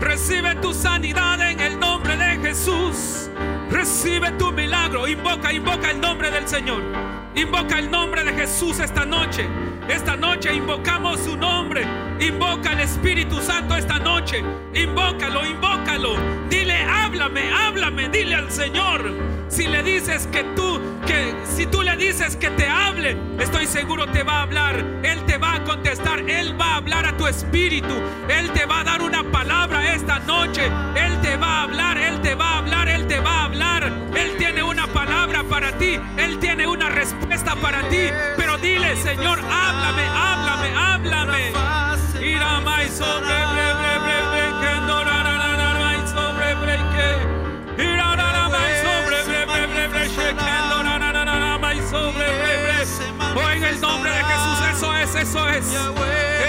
Recibe 0.00 0.54
tu 0.56 0.72
sanidad 0.72 1.40
en 1.50 1.60
el 1.60 1.78
nombre 1.78 2.16
de 2.16 2.38
Jesús. 2.38 3.30
Recibe 3.70 4.32
tu 4.32 4.50
milagro. 4.52 5.06
Invoca, 5.06 5.52
invoca 5.52 5.90
el 5.90 6.00
nombre 6.00 6.30
del 6.30 6.48
Señor. 6.48 6.82
Invoca 7.34 7.78
el 7.78 7.90
nombre 7.90 8.24
de 8.24 8.32
Jesús 8.32 8.80
esta 8.80 9.04
noche. 9.04 9.46
Esta 9.88 10.16
noche 10.16 10.54
invocamos 10.54 11.20
su 11.20 11.36
nombre. 11.36 12.09
Invoca 12.20 12.72
al 12.72 12.80
Espíritu 12.80 13.40
Santo 13.40 13.74
esta 13.74 13.98
noche. 13.98 14.44
Invócalo, 14.74 15.46
invócalo. 15.46 16.16
Dile, 16.50 16.76
háblame, 16.84 17.50
háblame. 17.50 18.10
Dile 18.10 18.34
al 18.34 18.50
Señor. 18.50 19.10
Si 19.48 19.66
le 19.66 19.82
dices 19.82 20.26
que 20.26 20.44
tú, 20.54 20.80
que 21.06 21.34
si 21.44 21.66
tú 21.66 21.82
le 21.82 21.96
dices 21.96 22.36
que 22.36 22.50
te 22.50 22.68
hable, 22.68 23.16
estoy 23.38 23.66
seguro 23.66 24.06
te 24.06 24.22
va 24.22 24.40
a 24.40 24.42
hablar. 24.42 24.84
Él 25.02 25.24
te 25.24 25.38
va 25.38 25.54
a 25.54 25.64
contestar. 25.64 26.20
Él 26.28 26.60
va 26.60 26.74
a 26.74 26.76
hablar 26.76 27.06
a 27.06 27.16
tu 27.16 27.26
espíritu. 27.26 27.94
Él 28.28 28.50
te 28.52 28.66
va 28.66 28.80
a 28.80 28.84
dar 28.84 29.00
una 29.00 29.24
palabra 29.24 29.94
esta 29.94 30.18
noche. 30.20 30.66
Él 30.96 31.20
te 31.22 31.36
va 31.38 31.60
a 31.60 31.62
hablar. 31.62 31.96
Él 31.96 32.20
te 32.20 32.34
va 32.34 32.50
a 32.50 32.58
hablar. 32.58 32.88
Él 32.88 33.06
te 33.06 33.18
va 33.18 33.30
a 33.30 33.44
hablar. 33.44 33.92
Él 34.14 34.36
tiene 34.36 34.62
una 34.62 34.86
palabra 34.88 35.42
para 35.44 35.72
ti. 35.78 35.98
Él 36.18 36.38
tiene 36.38 36.66
una 36.66 36.90
respuesta 36.90 37.56
para 37.56 37.88
ti. 37.88 38.10
Pero 38.36 38.58
dile, 38.58 38.94
Señor, 38.96 39.40
háblame, 39.40 40.02
háblame, 40.06 40.68
háblame. 40.76 42.09
Oh, 53.34 53.50
en 53.50 53.64
el 53.64 53.80
nombre 53.80 54.10
de 54.10 54.24
Jesús, 54.24 54.58
eso 54.76 54.94
es, 54.96 55.14
eso 55.14 55.48
es. 55.48 55.64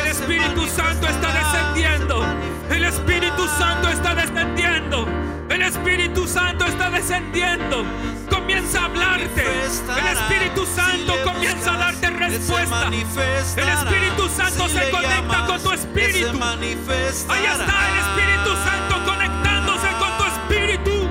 El 0.01 0.07
Espíritu 0.07 0.67
Santo 0.67 1.07
está 1.07 1.31
descendiendo. 1.31 2.25
El 2.69 2.83
Espíritu 2.85 3.47
Santo 3.57 3.89
está 3.89 4.15
descendiendo. 4.15 5.07
El 5.51 5.61
Espíritu 5.63 6.27
Santo 6.27 6.65
está 6.65 6.89
descendiendo. 6.89 7.83
Comienza 8.29 8.81
a 8.81 8.85
hablarte. 8.85 9.43
El 9.43 10.07
Espíritu 10.07 10.65
Santo 10.65 11.13
comienza 11.25 11.73
a 11.73 11.77
darte 11.77 12.09
respuesta. 12.09 12.87
El 12.87 13.69
Espíritu 13.69 14.29
Santo 14.29 14.69
se 14.69 14.89
conecta 14.89 15.45
con 15.47 15.61
tu 15.61 15.71
espíritu. 15.71 16.39
Ahí 16.41 17.45
está 17.45 17.89
el 17.89 17.97
Espíritu 17.99 18.55
Santo 18.63 19.03
conectándose 19.05 19.87
con 19.99 20.17
tu 20.17 20.23
espíritu. 20.23 21.09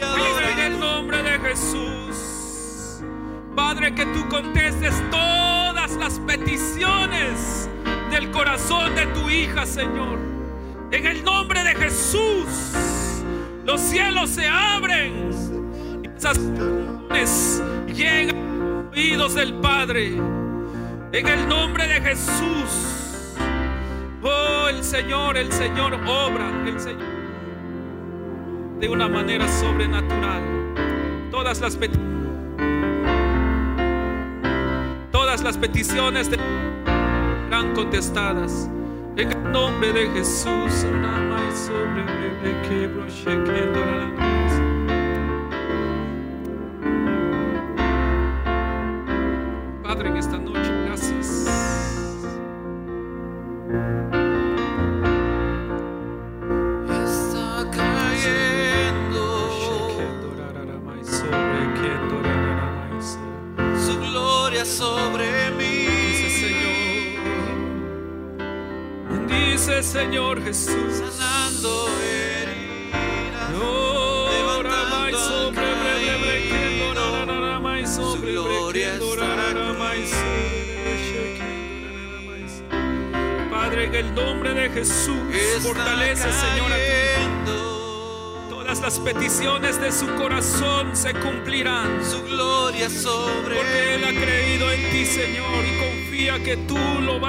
Padre, 0.00 0.52
en 0.52 0.58
el 0.58 0.80
nombre 0.80 1.22
de 1.22 1.38
Jesús. 1.38 3.00
Padre, 3.54 3.94
que 3.94 4.06
tú 4.06 4.28
contestes 4.28 4.94
todas 5.10 5.92
las 5.92 6.18
peticiones 6.20 7.68
del 8.10 8.30
corazón 8.32 8.94
de 8.96 9.06
tu 9.06 9.30
hija, 9.30 9.66
Señor. 9.66 10.18
En 10.90 11.06
el 11.06 11.22
nombre 11.22 11.62
de 11.62 11.74
Jesús, 11.76 12.48
los 13.64 13.80
cielos 13.80 14.30
se 14.30 14.46
abren. 14.48 15.30
Esas 16.16 16.38
oraciones 16.38 17.62
llegan 17.94 18.36
a 18.36 18.90
oídos 18.90 19.34
del 19.34 19.54
Padre. 19.54 20.16
En 21.12 21.26
el 21.26 21.48
nombre 21.48 21.86
de 21.86 22.00
Jesús. 22.00 23.34
Oh, 24.22 24.68
el 24.68 24.84
Señor, 24.84 25.36
el 25.36 25.50
Señor 25.52 25.94
obra, 25.94 26.50
el 26.66 26.78
Señor 26.78 27.10
de 28.80 28.88
una 28.88 29.08
manera 29.08 29.46
sobrenatural. 29.46 30.42
Todas 31.30 31.60
las 31.60 31.76
peticiones 31.76 32.10
todas 35.30 35.42
las 35.42 35.58
peticiones 35.58 36.26
serán 36.26 37.72
contestadas 37.74 38.68
en 39.16 39.30
el 39.30 39.52
nombre 39.52 39.92
de 39.92 40.08
Jesús. 40.10 40.84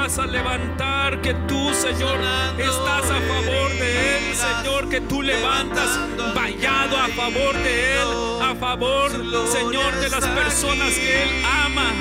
Vas 0.02 0.18
a 0.18 0.26
levantar, 0.26 1.22
que 1.22 1.32
tú, 1.48 1.72
Señor, 1.76 2.18
estás 2.58 3.06
a 3.12 3.22
favor 3.22 3.70
de 3.70 4.18
Él, 4.18 4.36
Señor, 4.36 4.90
que 4.90 5.00
tú 5.02 5.22
levantas 5.22 6.00
vallado 6.34 6.98
a 6.98 7.08
favor 7.10 7.54
de 7.54 7.94
Él, 7.94 8.08
a 8.42 8.56
favor, 8.56 9.12
Señor, 9.12 9.94
de 9.98 10.10
las 10.10 10.26
personas 10.26 10.96
que 10.96 11.22
Él 11.22 11.30
ama. 11.46 11.92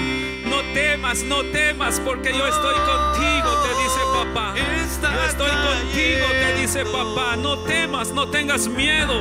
No 0.46 0.62
temas, 0.72 1.22
no 1.24 1.42
temas, 1.52 2.00
porque 2.00 2.32
yo 2.32 2.46
estoy 2.46 2.74
contigo, 2.74 3.50
te 3.64 3.82
dice 3.82 4.00
papá. 4.14 4.54
Yo 4.56 5.24
estoy 5.26 5.50
contigo, 5.50 6.26
te 6.30 6.54
dice 6.58 6.84
papá. 6.86 7.36
No 7.36 7.58
temas, 7.64 8.12
no 8.12 8.30
tengas 8.30 8.66
miedo. 8.66 9.20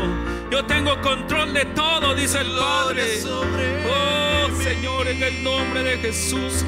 Yo 0.50 0.66
tengo 0.66 1.02
control 1.02 1.54
de 1.54 1.66
todo, 1.66 2.16
dice 2.16 2.40
el 2.40 2.52
Padre. 2.58 3.04
Oh. 3.28 4.64
Señor, 4.64 5.08
en 5.10 5.22
el 5.22 5.44
nombre 5.44 5.84
de 5.84 5.98
Jesús, 5.98 6.64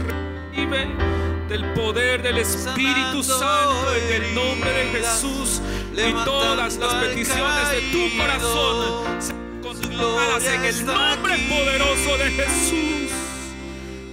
recibe 0.52 1.21
del 1.52 1.66
poder 1.74 2.22
del 2.22 2.38
Espíritu 2.38 3.22
Santo, 3.22 3.94
en 3.94 4.24
el 4.24 4.36
nombre 4.36 4.72
de 4.72 4.86
Jesús. 4.86 5.62
Y 5.92 6.14
todas 6.24 6.78
las 6.78 6.94
peticiones 6.94 7.72
de 7.72 7.82
tu 7.92 8.18
corazón 8.18 9.22
sean 9.22 9.62
contestadas 9.62 10.46
en 10.46 10.64
el 10.64 10.86
nombre 10.86 11.36
poderoso 11.50 12.18
de 12.18 12.32
Jesús. 12.32 13.12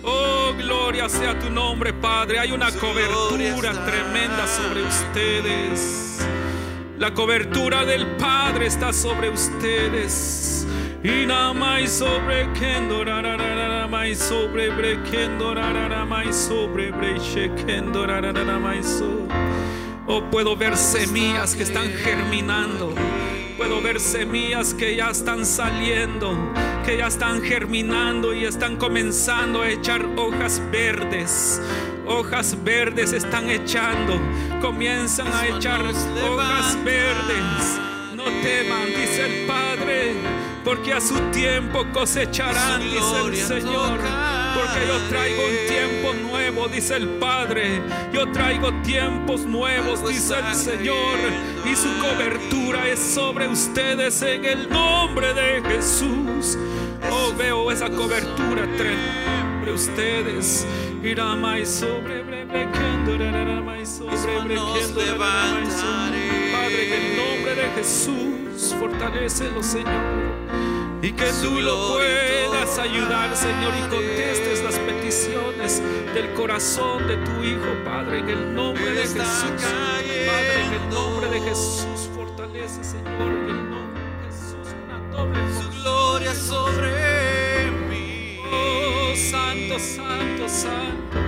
Oh, 0.02 0.52
gloria 0.56 1.08
sea 1.08 1.38
tu 1.38 1.48
nombre, 1.48 1.92
Padre. 1.92 2.40
Hay 2.40 2.50
una 2.50 2.72
cobertura 2.72 3.72
tremenda 3.84 4.44
sobre 4.48 4.82
ustedes. 4.82 6.18
La 6.98 7.14
cobertura 7.14 7.84
del 7.84 8.16
Padre 8.16 8.66
está 8.66 8.92
sobre 8.92 9.30
ustedes. 9.30 10.47
Y 11.02 11.26
nada 11.26 11.52
más 11.52 11.90
sobre 11.90 12.52
Kendo, 12.54 13.04
ra, 13.04 13.22
ra, 13.22 13.36
ra, 13.36 13.54
ra, 13.54 13.68
ra, 13.68 13.86
más 13.86 14.18
sobre 14.18 14.68
Brekendo, 14.70 15.54
ra, 15.54 15.72
ra, 15.72 15.88
ra, 15.88 16.04
más 16.04 16.34
sobre 16.34 16.90
Brechekendo, 16.90 18.04
ra, 18.04 18.20
ra, 18.20 18.32
ra, 18.32 18.42
ra, 18.42 18.58
más 18.58 18.84
so. 18.84 19.28
Oh, 20.08 20.22
puedo 20.28 20.56
ver 20.56 20.76
semillas 20.76 21.54
que 21.54 21.62
están 21.62 21.88
germinando. 21.88 22.92
Puedo 23.56 23.80
ver 23.80 24.00
semillas 24.00 24.74
que 24.74 24.96
ya 24.96 25.10
están 25.10 25.44
saliendo, 25.46 26.36
que 26.84 26.96
ya 26.96 27.06
están 27.06 27.42
germinando 27.42 28.34
y 28.34 28.44
están 28.44 28.76
comenzando 28.76 29.62
a 29.62 29.68
echar 29.68 30.04
hojas 30.16 30.60
verdes. 30.72 31.60
Hojas 32.06 32.56
verdes 32.64 33.12
están 33.12 33.50
echando, 33.50 34.20
comienzan 34.60 35.28
a 35.28 35.46
echar 35.46 35.82
hojas 35.82 36.76
verdes. 36.84 37.78
No 38.16 38.24
teman, 38.24 38.86
dice 38.96 39.26
el 39.26 39.46
Padre, 39.46 39.77
porque 40.64 40.92
a 40.92 41.00
su 41.00 41.14
tiempo 41.30 41.84
cosecharán, 41.92 42.80
dice 42.82 43.20
el 43.26 43.36
Señor. 43.36 43.98
Porque 44.54 44.86
yo 44.86 44.98
traigo 45.08 45.42
un 45.44 45.68
tiempo 45.68 46.28
nuevo, 46.28 46.68
dice 46.68 46.96
el 46.96 47.08
Padre. 47.18 47.80
Yo 48.12 48.30
traigo 48.32 48.72
tiempos 48.82 49.42
nuevos, 49.42 50.06
dice 50.08 50.34
el 50.38 50.54
Señor. 50.54 51.18
Y 51.64 51.76
su 51.76 51.88
cobertura 52.00 52.88
es 52.88 52.98
sobre 52.98 53.48
ustedes 53.48 54.22
en 54.22 54.44
el 54.44 54.68
nombre 54.68 55.34
de 55.34 55.62
Jesús. 55.62 56.58
Oh, 57.10 57.32
veo 57.36 57.70
esa 57.70 57.88
cobertura 57.90 58.66
sobre 58.76 59.72
ustedes. 59.72 60.66
Irá 61.02 61.34
más 61.36 61.68
sobre 61.68 62.24
sobre- 64.16 64.54
Padre, 66.52 66.86
en 66.86 66.92
el 66.92 67.16
nombre 67.16 67.54
de 67.54 67.68
Jesús, 67.76 68.27
fortalecelo, 68.58 69.62
Señor. 69.62 70.02
Y 71.00 71.12
que 71.12 71.26
tú 71.42 71.60
lo 71.60 71.94
puedas 71.94 72.78
ayudar, 72.78 73.34
Señor, 73.36 73.72
y 73.78 73.88
contestes 73.88 74.64
las 74.64 74.78
peticiones 74.80 75.80
del 76.12 76.32
corazón 76.34 77.06
de 77.06 77.16
tu 77.18 77.44
Hijo, 77.44 77.84
Padre, 77.84 78.18
en 78.18 78.28
el 78.28 78.54
nombre 78.54 78.90
de 78.90 79.02
Jesús. 79.02 79.16
Padre, 80.26 80.64
en 80.66 80.72
el 80.74 80.88
nombre 80.90 81.28
de 81.28 81.40
Jesús, 81.40 82.10
fortalece, 82.14 82.82
Señor, 82.82 83.32
en 83.32 83.48
el 83.48 83.70
nombre 83.70 84.02
de 84.02 84.26
Jesús, 84.26 84.74
una 84.84 85.16
doble 85.16 85.40
Su 85.62 85.80
gloria 85.80 86.34
sobre 86.34 87.70
mí. 87.88 88.40
Oh, 88.52 89.14
santo, 89.14 89.78
santo, 89.78 90.48
santo. 90.48 91.27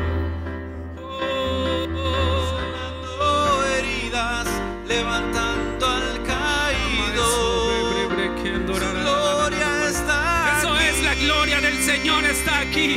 Aquí. 12.70 12.96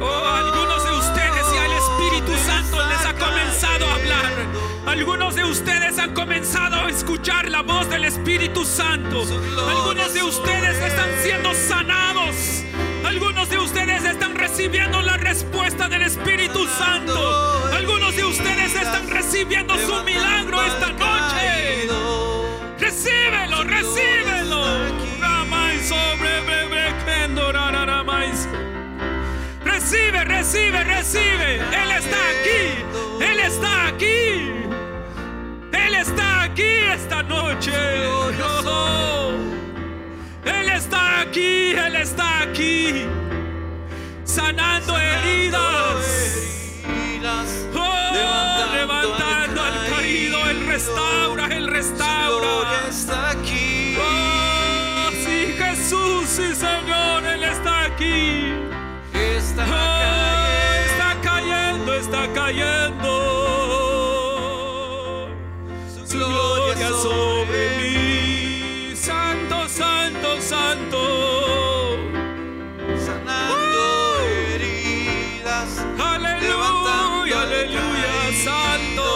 Oh, 0.00 0.26
algunos 0.26 0.84
de 0.84 0.92
ustedes 0.92 1.44
ya 1.54 1.66
el 1.66 1.72
Espíritu 1.72 2.32
Santo 2.44 2.76
les 2.88 3.06
ha 3.06 3.14
comenzado 3.14 3.86
a 3.88 3.94
hablar. 3.94 4.32
Algunos 4.86 5.34
de 5.36 5.44
ustedes 5.44 5.98
han 5.98 6.12
comenzado 6.12 6.86
a 6.86 6.90
escuchar 6.90 7.48
la 7.48 7.62
voz 7.62 7.88
del 7.88 8.04
Espíritu 8.04 8.64
Santo. 8.64 9.24
Algunos 9.68 10.12
de 10.12 10.22
ustedes 10.24 10.76
están 10.78 11.10
siendo 11.22 11.54
sanados. 11.54 12.64
Algunos 13.04 13.48
de 13.48 13.58
ustedes 13.58 14.04
están 14.04 14.34
recibiendo 14.34 15.00
la 15.02 15.16
respuesta 15.16 15.88
del 15.88 16.02
Espíritu 16.02 16.66
Santo. 16.66 17.70
Algunos 17.72 18.16
de 18.16 18.24
ustedes 18.24 18.74
están 18.74 19.08
recibiendo 19.08 19.74
su 19.78 20.02
milagro 20.04 20.62
esta 20.64 20.92
noche. 20.92 21.09
Recibe, 29.90 30.24
recibe, 30.24 30.84
recibe. 30.84 31.56
Él 31.56 31.90
está 31.90 32.16
aquí. 32.30 33.24
Él 33.24 33.40
está 33.40 33.86
aquí. 33.88 34.52
Él 35.72 35.94
está 35.96 36.42
aquí 36.44 36.62
esta 36.94 37.24
noche. 37.24 37.72
Oh. 38.66 39.32
Él 40.44 40.68
está 40.68 41.22
aquí, 41.22 41.72
Él 41.72 41.96
está 41.96 42.42
aquí. 42.42 43.04
Sanando 44.22 44.96
heridas. 44.96 46.06
Oh, 47.74 48.72
levantando 48.72 49.60
al 49.60 49.88
caído. 49.88 50.50
Él 50.50 50.66
restaura, 50.68 51.46
Él 51.46 51.66
restaura. 51.66 52.86
está 52.88 53.30
aquí. 53.30 53.96
Oh, 53.98 55.10
sí, 55.24 55.52
Jesús, 55.58 56.28
sí, 56.28 56.54
Señor, 56.54 57.24
Él 57.26 57.42
está 57.42 57.86
aquí. 57.86 58.49
Cayendo. 62.50 63.16
Su 66.04 66.18
gloria 66.18 66.88
sobre 66.90 67.76
mí. 67.78 68.96
Santo, 68.96 69.68
santo, 69.68 70.40
santo. 70.40 71.96
sanando 73.06 74.20
heridas. 74.28 75.84
Aleluya, 75.98 77.42
al 77.42 77.48
aleluya, 77.48 78.14
santo. 78.44 79.06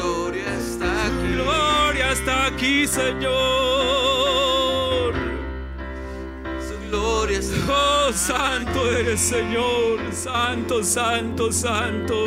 Gloria 0.00 0.54
está 0.54 1.06
aquí. 1.06 1.32
Gloria 1.34 2.12
está 2.12 2.46
aquí, 2.46 2.86
Señor. 2.86 3.47
Oh, 8.08 8.12
santo 8.12 8.90
eres, 8.90 9.20
Señor. 9.20 9.98
Santo, 10.12 10.82
santo, 10.82 11.52
santo. 11.52 12.24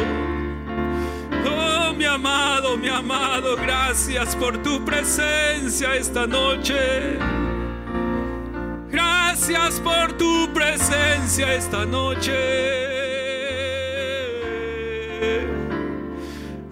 Oh, 1.43 1.93
mi 1.93 2.05
amado, 2.05 2.77
mi 2.77 2.87
amado, 2.87 3.55
gracias 3.55 4.35
por 4.35 4.61
tu 4.61 4.85
presencia 4.85 5.95
esta 5.95 6.27
noche. 6.27 7.17
Gracias 8.91 9.79
por 9.79 10.13
tu 10.19 10.53
presencia 10.53 11.51
esta 11.55 11.83
noche. 11.83 12.37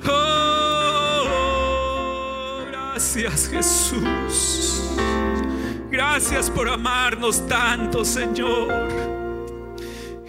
Oh, 0.05 1.25
gracias 2.69 3.49
Jesús. 3.49 4.69
Gracias 6.01 6.49
por 6.49 6.69
amarnos 6.69 7.45
tanto, 7.45 8.05
Señor. 8.05 8.69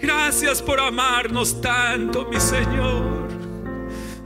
Gracias 0.01 0.61
por 0.61 0.81
amarnos 0.81 1.61
tanto, 1.61 2.25
mi 2.25 2.41
Señor. 2.41 3.29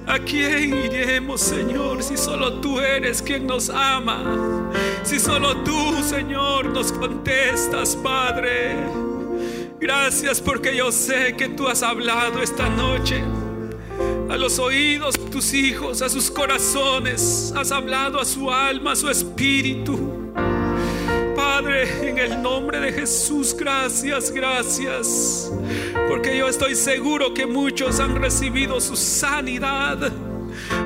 ¿A 0.07 0.17
quién 0.17 0.75
iremos, 0.75 1.41
Señor, 1.41 2.01
si 2.01 2.17
solo 2.17 2.61
tú 2.61 2.79
eres 2.79 3.21
quien 3.21 3.45
nos 3.45 3.69
ama? 3.69 4.71
Si 5.03 5.19
solo 5.19 5.57
tú, 5.57 6.01
Señor, 6.01 6.65
nos 6.65 6.91
contestas, 6.91 7.95
Padre. 7.95 8.77
Gracias 9.79 10.41
porque 10.41 10.75
yo 10.75 10.91
sé 10.91 11.35
que 11.37 11.49
tú 11.49 11.67
has 11.67 11.83
hablado 11.83 12.41
esta 12.41 12.67
noche 12.69 13.23
a 14.31 14.35
los 14.35 14.57
oídos 14.57 15.13
de 15.13 15.29
tus 15.29 15.53
hijos, 15.53 16.01
a 16.01 16.09
sus 16.09 16.31
corazones. 16.31 17.53
Has 17.55 17.71
hablado 17.71 18.19
a 18.19 18.25
su 18.25 18.49
alma, 18.49 18.93
a 18.93 18.95
su 18.95 19.11
espíritu. 19.11 20.14
Padre, 21.55 22.09
en 22.09 22.17
el 22.17 22.41
nombre 22.41 22.81
de 22.81 22.91
Jesús, 22.91 23.55
gracias, 23.57 24.29
gracias. 24.29 25.49
Porque 26.09 26.37
yo 26.37 26.49
estoy 26.49 26.75
seguro 26.75 27.33
que 27.33 27.45
muchos 27.45 28.01
han 28.01 28.13
recibido 28.13 28.81
su 28.81 28.97
sanidad. 28.97 30.11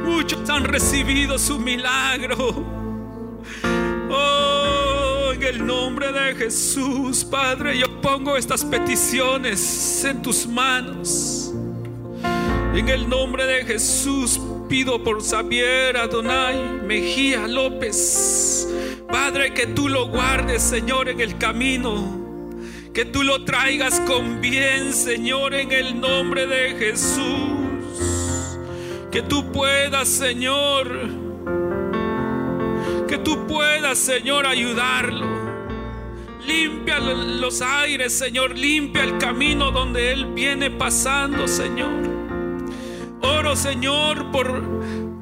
Muchos 0.06 0.48
han 0.48 0.66
recibido 0.66 1.40
su 1.40 1.58
milagro. 1.58 2.64
Oh, 4.12 5.32
en 5.34 5.42
el 5.42 5.66
nombre 5.66 6.12
de 6.12 6.36
Jesús, 6.36 7.26
Padre, 7.26 7.80
yo 7.80 8.00
pongo 8.00 8.38
estas 8.38 8.64
peticiones 8.64 10.06
en 10.06 10.22
tus 10.22 10.46
manos. 10.46 11.52
En 12.76 12.88
el 12.88 13.10
nombre 13.10 13.44
de 13.48 13.66
Jesús 13.66 14.40
pido 14.70 15.04
por 15.04 15.22
Xavier 15.22 15.98
Adonai 15.98 16.80
Mejía 16.86 17.48
López. 17.48 18.68
Padre, 19.12 19.54
que 19.54 19.66
tú 19.66 19.90
lo 19.90 20.08
guardes, 20.08 20.62
Señor, 20.62 21.10
en 21.10 21.20
el 21.20 21.38
camino. 21.38 22.20
Que 22.94 23.06
tú 23.06 23.24
lo 23.24 23.44
traigas 23.44 24.00
con 24.02 24.40
bien, 24.40 24.94
Señor, 24.94 25.56
en 25.56 25.72
el 25.72 26.00
nombre 26.00 26.46
de 26.46 26.76
Jesús. 26.76 28.58
Que 29.12 29.24
tú 29.24 29.52
puedas, 29.52 30.08
Señor. 30.08 30.88
Que 33.08 33.18
tú 33.18 33.48
puedas, 33.48 33.98
Señor, 33.98 34.46
ayudarlo. 34.46 35.28
Limpia 36.46 37.00
los 37.00 37.62
aires, 37.62 38.14
Señor. 38.14 38.56
Limpia 38.56 39.04
el 39.04 39.18
camino 39.18 39.72
donde 39.72 40.12
Él 40.12 40.28
viene 40.28 40.70
pasando, 40.70 41.48
Señor. 41.48 42.19
Oro, 43.22 43.56
Señor, 43.56 44.32
por, 44.32 44.64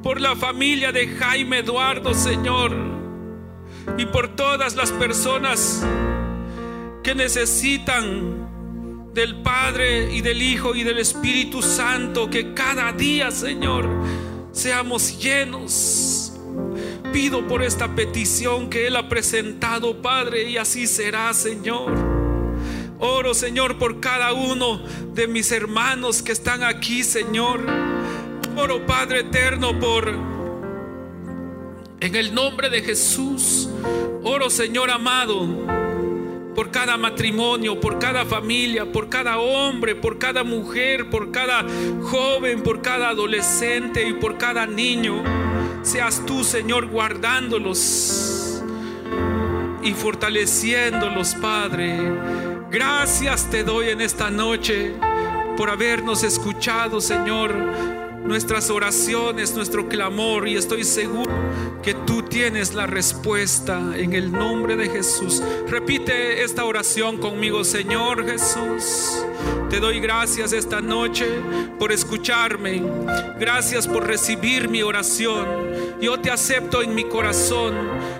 por 0.02 0.20
la 0.20 0.36
familia 0.36 0.92
de 0.92 1.08
Jaime 1.08 1.58
Eduardo, 1.58 2.14
Señor. 2.14 2.72
Y 3.96 4.06
por 4.06 4.36
todas 4.36 4.76
las 4.76 4.92
personas 4.92 5.84
que 7.02 7.14
necesitan 7.14 8.48
del 9.14 9.42
Padre 9.42 10.12
y 10.12 10.20
del 10.20 10.42
Hijo 10.42 10.74
y 10.74 10.84
del 10.84 10.98
Espíritu 10.98 11.62
Santo. 11.62 12.30
Que 12.30 12.54
cada 12.54 12.92
día, 12.92 13.30
Señor, 13.30 13.88
seamos 14.52 15.18
llenos. 15.18 16.32
Pido 17.12 17.46
por 17.46 17.62
esta 17.62 17.94
petición 17.94 18.68
que 18.68 18.86
Él 18.86 18.96
ha 18.96 19.08
presentado, 19.08 20.02
Padre, 20.02 20.50
y 20.50 20.56
así 20.56 20.86
será, 20.86 21.32
Señor. 21.32 21.92
Oro, 23.00 23.32
Señor, 23.32 23.78
por 23.78 24.00
cada 24.00 24.32
uno 24.32 24.82
de 25.14 25.28
mis 25.28 25.50
hermanos 25.52 26.22
que 26.22 26.32
están 26.32 26.62
aquí, 26.62 27.02
Señor. 27.04 27.87
Oro, 28.58 28.84
Padre 28.84 29.20
eterno, 29.20 29.78
por... 29.78 30.08
En 32.00 32.16
el 32.16 32.34
nombre 32.34 32.68
de 32.68 32.82
Jesús, 32.82 33.68
oro, 34.24 34.50
Señor 34.50 34.90
amado, 34.90 35.46
por 36.56 36.72
cada 36.72 36.96
matrimonio, 36.96 37.78
por 37.78 38.00
cada 38.00 38.24
familia, 38.24 38.90
por 38.90 39.08
cada 39.08 39.38
hombre, 39.38 39.94
por 39.94 40.18
cada 40.18 40.42
mujer, 40.42 41.08
por 41.08 41.30
cada 41.30 41.64
joven, 42.02 42.64
por 42.64 42.82
cada 42.82 43.10
adolescente 43.10 44.08
y 44.08 44.14
por 44.14 44.38
cada 44.38 44.66
niño. 44.66 45.22
Seas 45.82 46.26
tú, 46.26 46.42
Señor, 46.42 46.88
guardándolos 46.88 48.60
y 49.84 49.92
fortaleciéndolos, 49.92 51.36
Padre. 51.36 51.96
Gracias 52.72 53.48
te 53.50 53.62
doy 53.62 53.90
en 53.90 54.00
esta 54.00 54.30
noche 54.30 54.94
por 55.56 55.70
habernos 55.70 56.24
escuchado, 56.24 57.00
Señor, 57.00 58.07
nuestras 58.24 58.70
oraciones, 58.70 59.54
nuestro 59.54 59.88
clamor 59.88 60.48
y 60.48 60.56
estoy 60.56 60.84
seguro 60.84 61.30
que 61.82 61.94
tú 61.94 62.22
tienes 62.22 62.74
la 62.74 62.86
respuesta 62.86 63.80
en 63.96 64.12
el 64.12 64.30
nombre 64.30 64.76
de 64.76 64.88
Jesús. 64.88 65.42
Repite 65.68 66.42
esta 66.42 66.64
oración 66.64 67.18
conmigo, 67.18 67.64
Señor 67.64 68.26
Jesús. 68.26 69.24
Te 69.70 69.80
doy 69.80 70.00
gracias 70.00 70.52
esta 70.52 70.80
noche 70.80 71.26
por 71.78 71.92
escucharme. 71.92 72.82
Gracias 73.38 73.86
por 73.86 74.06
recibir 74.06 74.68
mi 74.68 74.82
oración. 74.82 75.46
Yo 76.00 76.20
te 76.20 76.30
acepto 76.30 76.82
en 76.82 76.94
mi 76.94 77.04
corazón. 77.04 77.74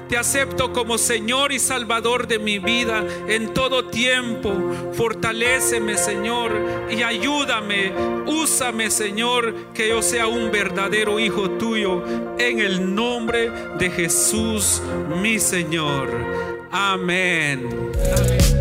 Te 0.08 0.16
acepto 0.16 0.72
como 0.72 0.98
Señor 0.98 1.52
y 1.52 1.58
Salvador 1.58 2.26
de 2.26 2.38
mi 2.38 2.58
vida 2.58 3.04
en 3.28 3.52
todo 3.54 3.86
tiempo. 3.86 4.52
Fortaléceme, 4.94 5.96
Señor, 5.96 6.52
y 6.90 7.02
ayúdame. 7.02 7.92
Úsame, 8.26 8.90
Señor, 8.90 9.72
que 9.74 9.88
yo 9.88 10.02
sea 10.02 10.26
un 10.26 10.50
verdadero 10.50 11.20
hijo 11.20 11.50
tuyo. 11.50 12.04
En 12.38 12.60
el 12.60 12.94
nombre 12.94 13.50
de 13.78 13.90
Jesús, 13.90 14.82
mi 15.20 15.38
Señor. 15.38 16.08
Amén. 16.70 17.68
Amén. 18.16 18.58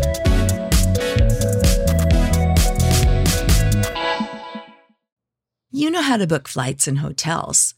You 5.70 5.90
know 5.90 6.02
how 6.02 6.16
to 6.16 6.26
book 6.26 6.48
flights 6.48 6.88
and 6.88 6.98
hotels. 6.98 7.77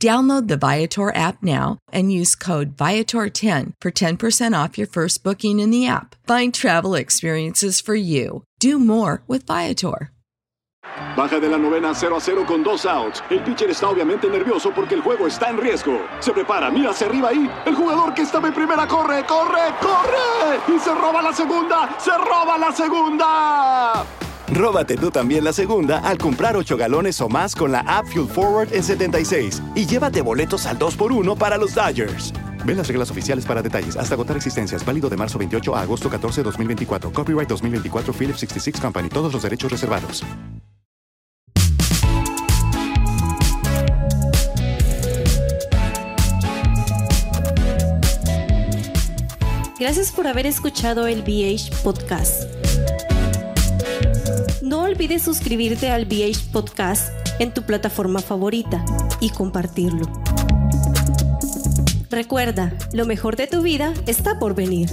Download 0.00 0.48
the 0.48 0.56
Viator 0.56 1.14
app 1.14 1.42
now 1.42 1.76
and 1.92 2.10
use 2.10 2.34
code 2.34 2.74
Viator10 2.74 3.74
for 3.82 3.90
10% 3.90 4.64
off 4.64 4.78
your 4.78 4.86
first 4.86 5.22
booking 5.22 5.60
in 5.60 5.70
the 5.70 5.86
app. 5.86 6.16
Find 6.26 6.54
travel 6.54 6.94
experiences 6.94 7.82
for 7.82 7.94
you. 7.94 8.44
Do 8.60 8.78
more 8.78 9.22
with 9.28 9.46
Viator. 9.46 10.10
Baja 11.14 11.38
de 11.38 11.50
la 11.50 11.58
novena 11.58 11.94
0 11.94 12.16
a 12.16 12.20
0 12.20 12.46
con 12.46 12.62
dos 12.62 12.86
outs. 12.86 13.22
El 13.28 13.40
pitcher 13.44 13.68
está 13.68 13.90
obviamente 13.90 14.26
nervioso 14.30 14.72
porque 14.74 14.94
el 14.94 15.02
juego 15.02 15.26
está 15.26 15.50
en 15.50 15.58
riesgo. 15.58 16.00
Se 16.20 16.32
prepara, 16.32 16.70
mira 16.70 16.92
hacia 16.92 17.06
arriba 17.06 17.28
ahí. 17.28 17.50
El 17.66 17.74
jugador 17.74 18.14
que 18.14 18.22
estaba 18.22 18.48
en 18.48 18.54
primera 18.54 18.88
corre, 18.88 19.26
corre, 19.26 19.74
corre. 19.82 20.74
Y 20.74 20.78
se 20.78 20.94
roba 20.94 21.20
la 21.20 21.34
segunda, 21.34 21.94
se 21.98 22.16
roba 22.16 22.56
la 22.56 22.72
segunda. 22.72 24.06
Róbate 24.52 24.96
tú 24.96 25.12
también 25.12 25.44
la 25.44 25.52
segunda 25.52 25.98
al 25.98 26.18
comprar 26.18 26.56
8 26.56 26.76
galones 26.76 27.20
o 27.20 27.28
más 27.28 27.54
con 27.54 27.70
la 27.70 27.80
app 27.80 28.06
Fuel 28.06 28.26
Forward 28.26 28.72
en 28.72 28.82
76 28.82 29.62
y 29.76 29.86
llévate 29.86 30.22
boletos 30.22 30.66
al 30.66 30.76
2x1 30.76 31.38
para 31.38 31.56
los 31.56 31.74
Dodgers. 31.74 32.32
Ve 32.64 32.74
las 32.74 32.88
reglas 32.88 33.10
oficiales 33.10 33.46
para 33.46 33.62
detalles. 33.62 33.96
Hasta 33.96 34.14
agotar 34.14 34.36
existencias. 34.36 34.84
Válido 34.84 35.08
de 35.08 35.16
marzo 35.16 35.38
28 35.38 35.76
a 35.76 35.82
agosto 35.82 36.10
14, 36.10 36.42
2024. 36.42 37.12
Copyright 37.12 37.48
2024 37.48 38.12
Philips 38.12 38.40
66 38.40 38.80
Company. 38.80 39.08
Todos 39.08 39.32
los 39.32 39.42
derechos 39.42 39.70
reservados. 39.70 40.24
Gracias 49.78 50.12
por 50.12 50.26
haber 50.26 50.44
escuchado 50.44 51.06
el 51.06 51.22
BH 51.22 51.82
Podcast. 51.82 52.44
No 54.62 54.82
olvides 54.82 55.22
suscribirte 55.22 55.90
al 55.90 56.04
BH 56.04 56.52
Podcast 56.52 57.10
en 57.38 57.54
tu 57.54 57.62
plataforma 57.62 58.20
favorita 58.20 58.84
y 59.18 59.30
compartirlo. 59.30 60.06
Recuerda, 62.10 62.74
lo 62.92 63.06
mejor 63.06 63.36
de 63.36 63.46
tu 63.46 63.62
vida 63.62 63.94
está 64.06 64.38
por 64.38 64.54
venir. 64.54 64.90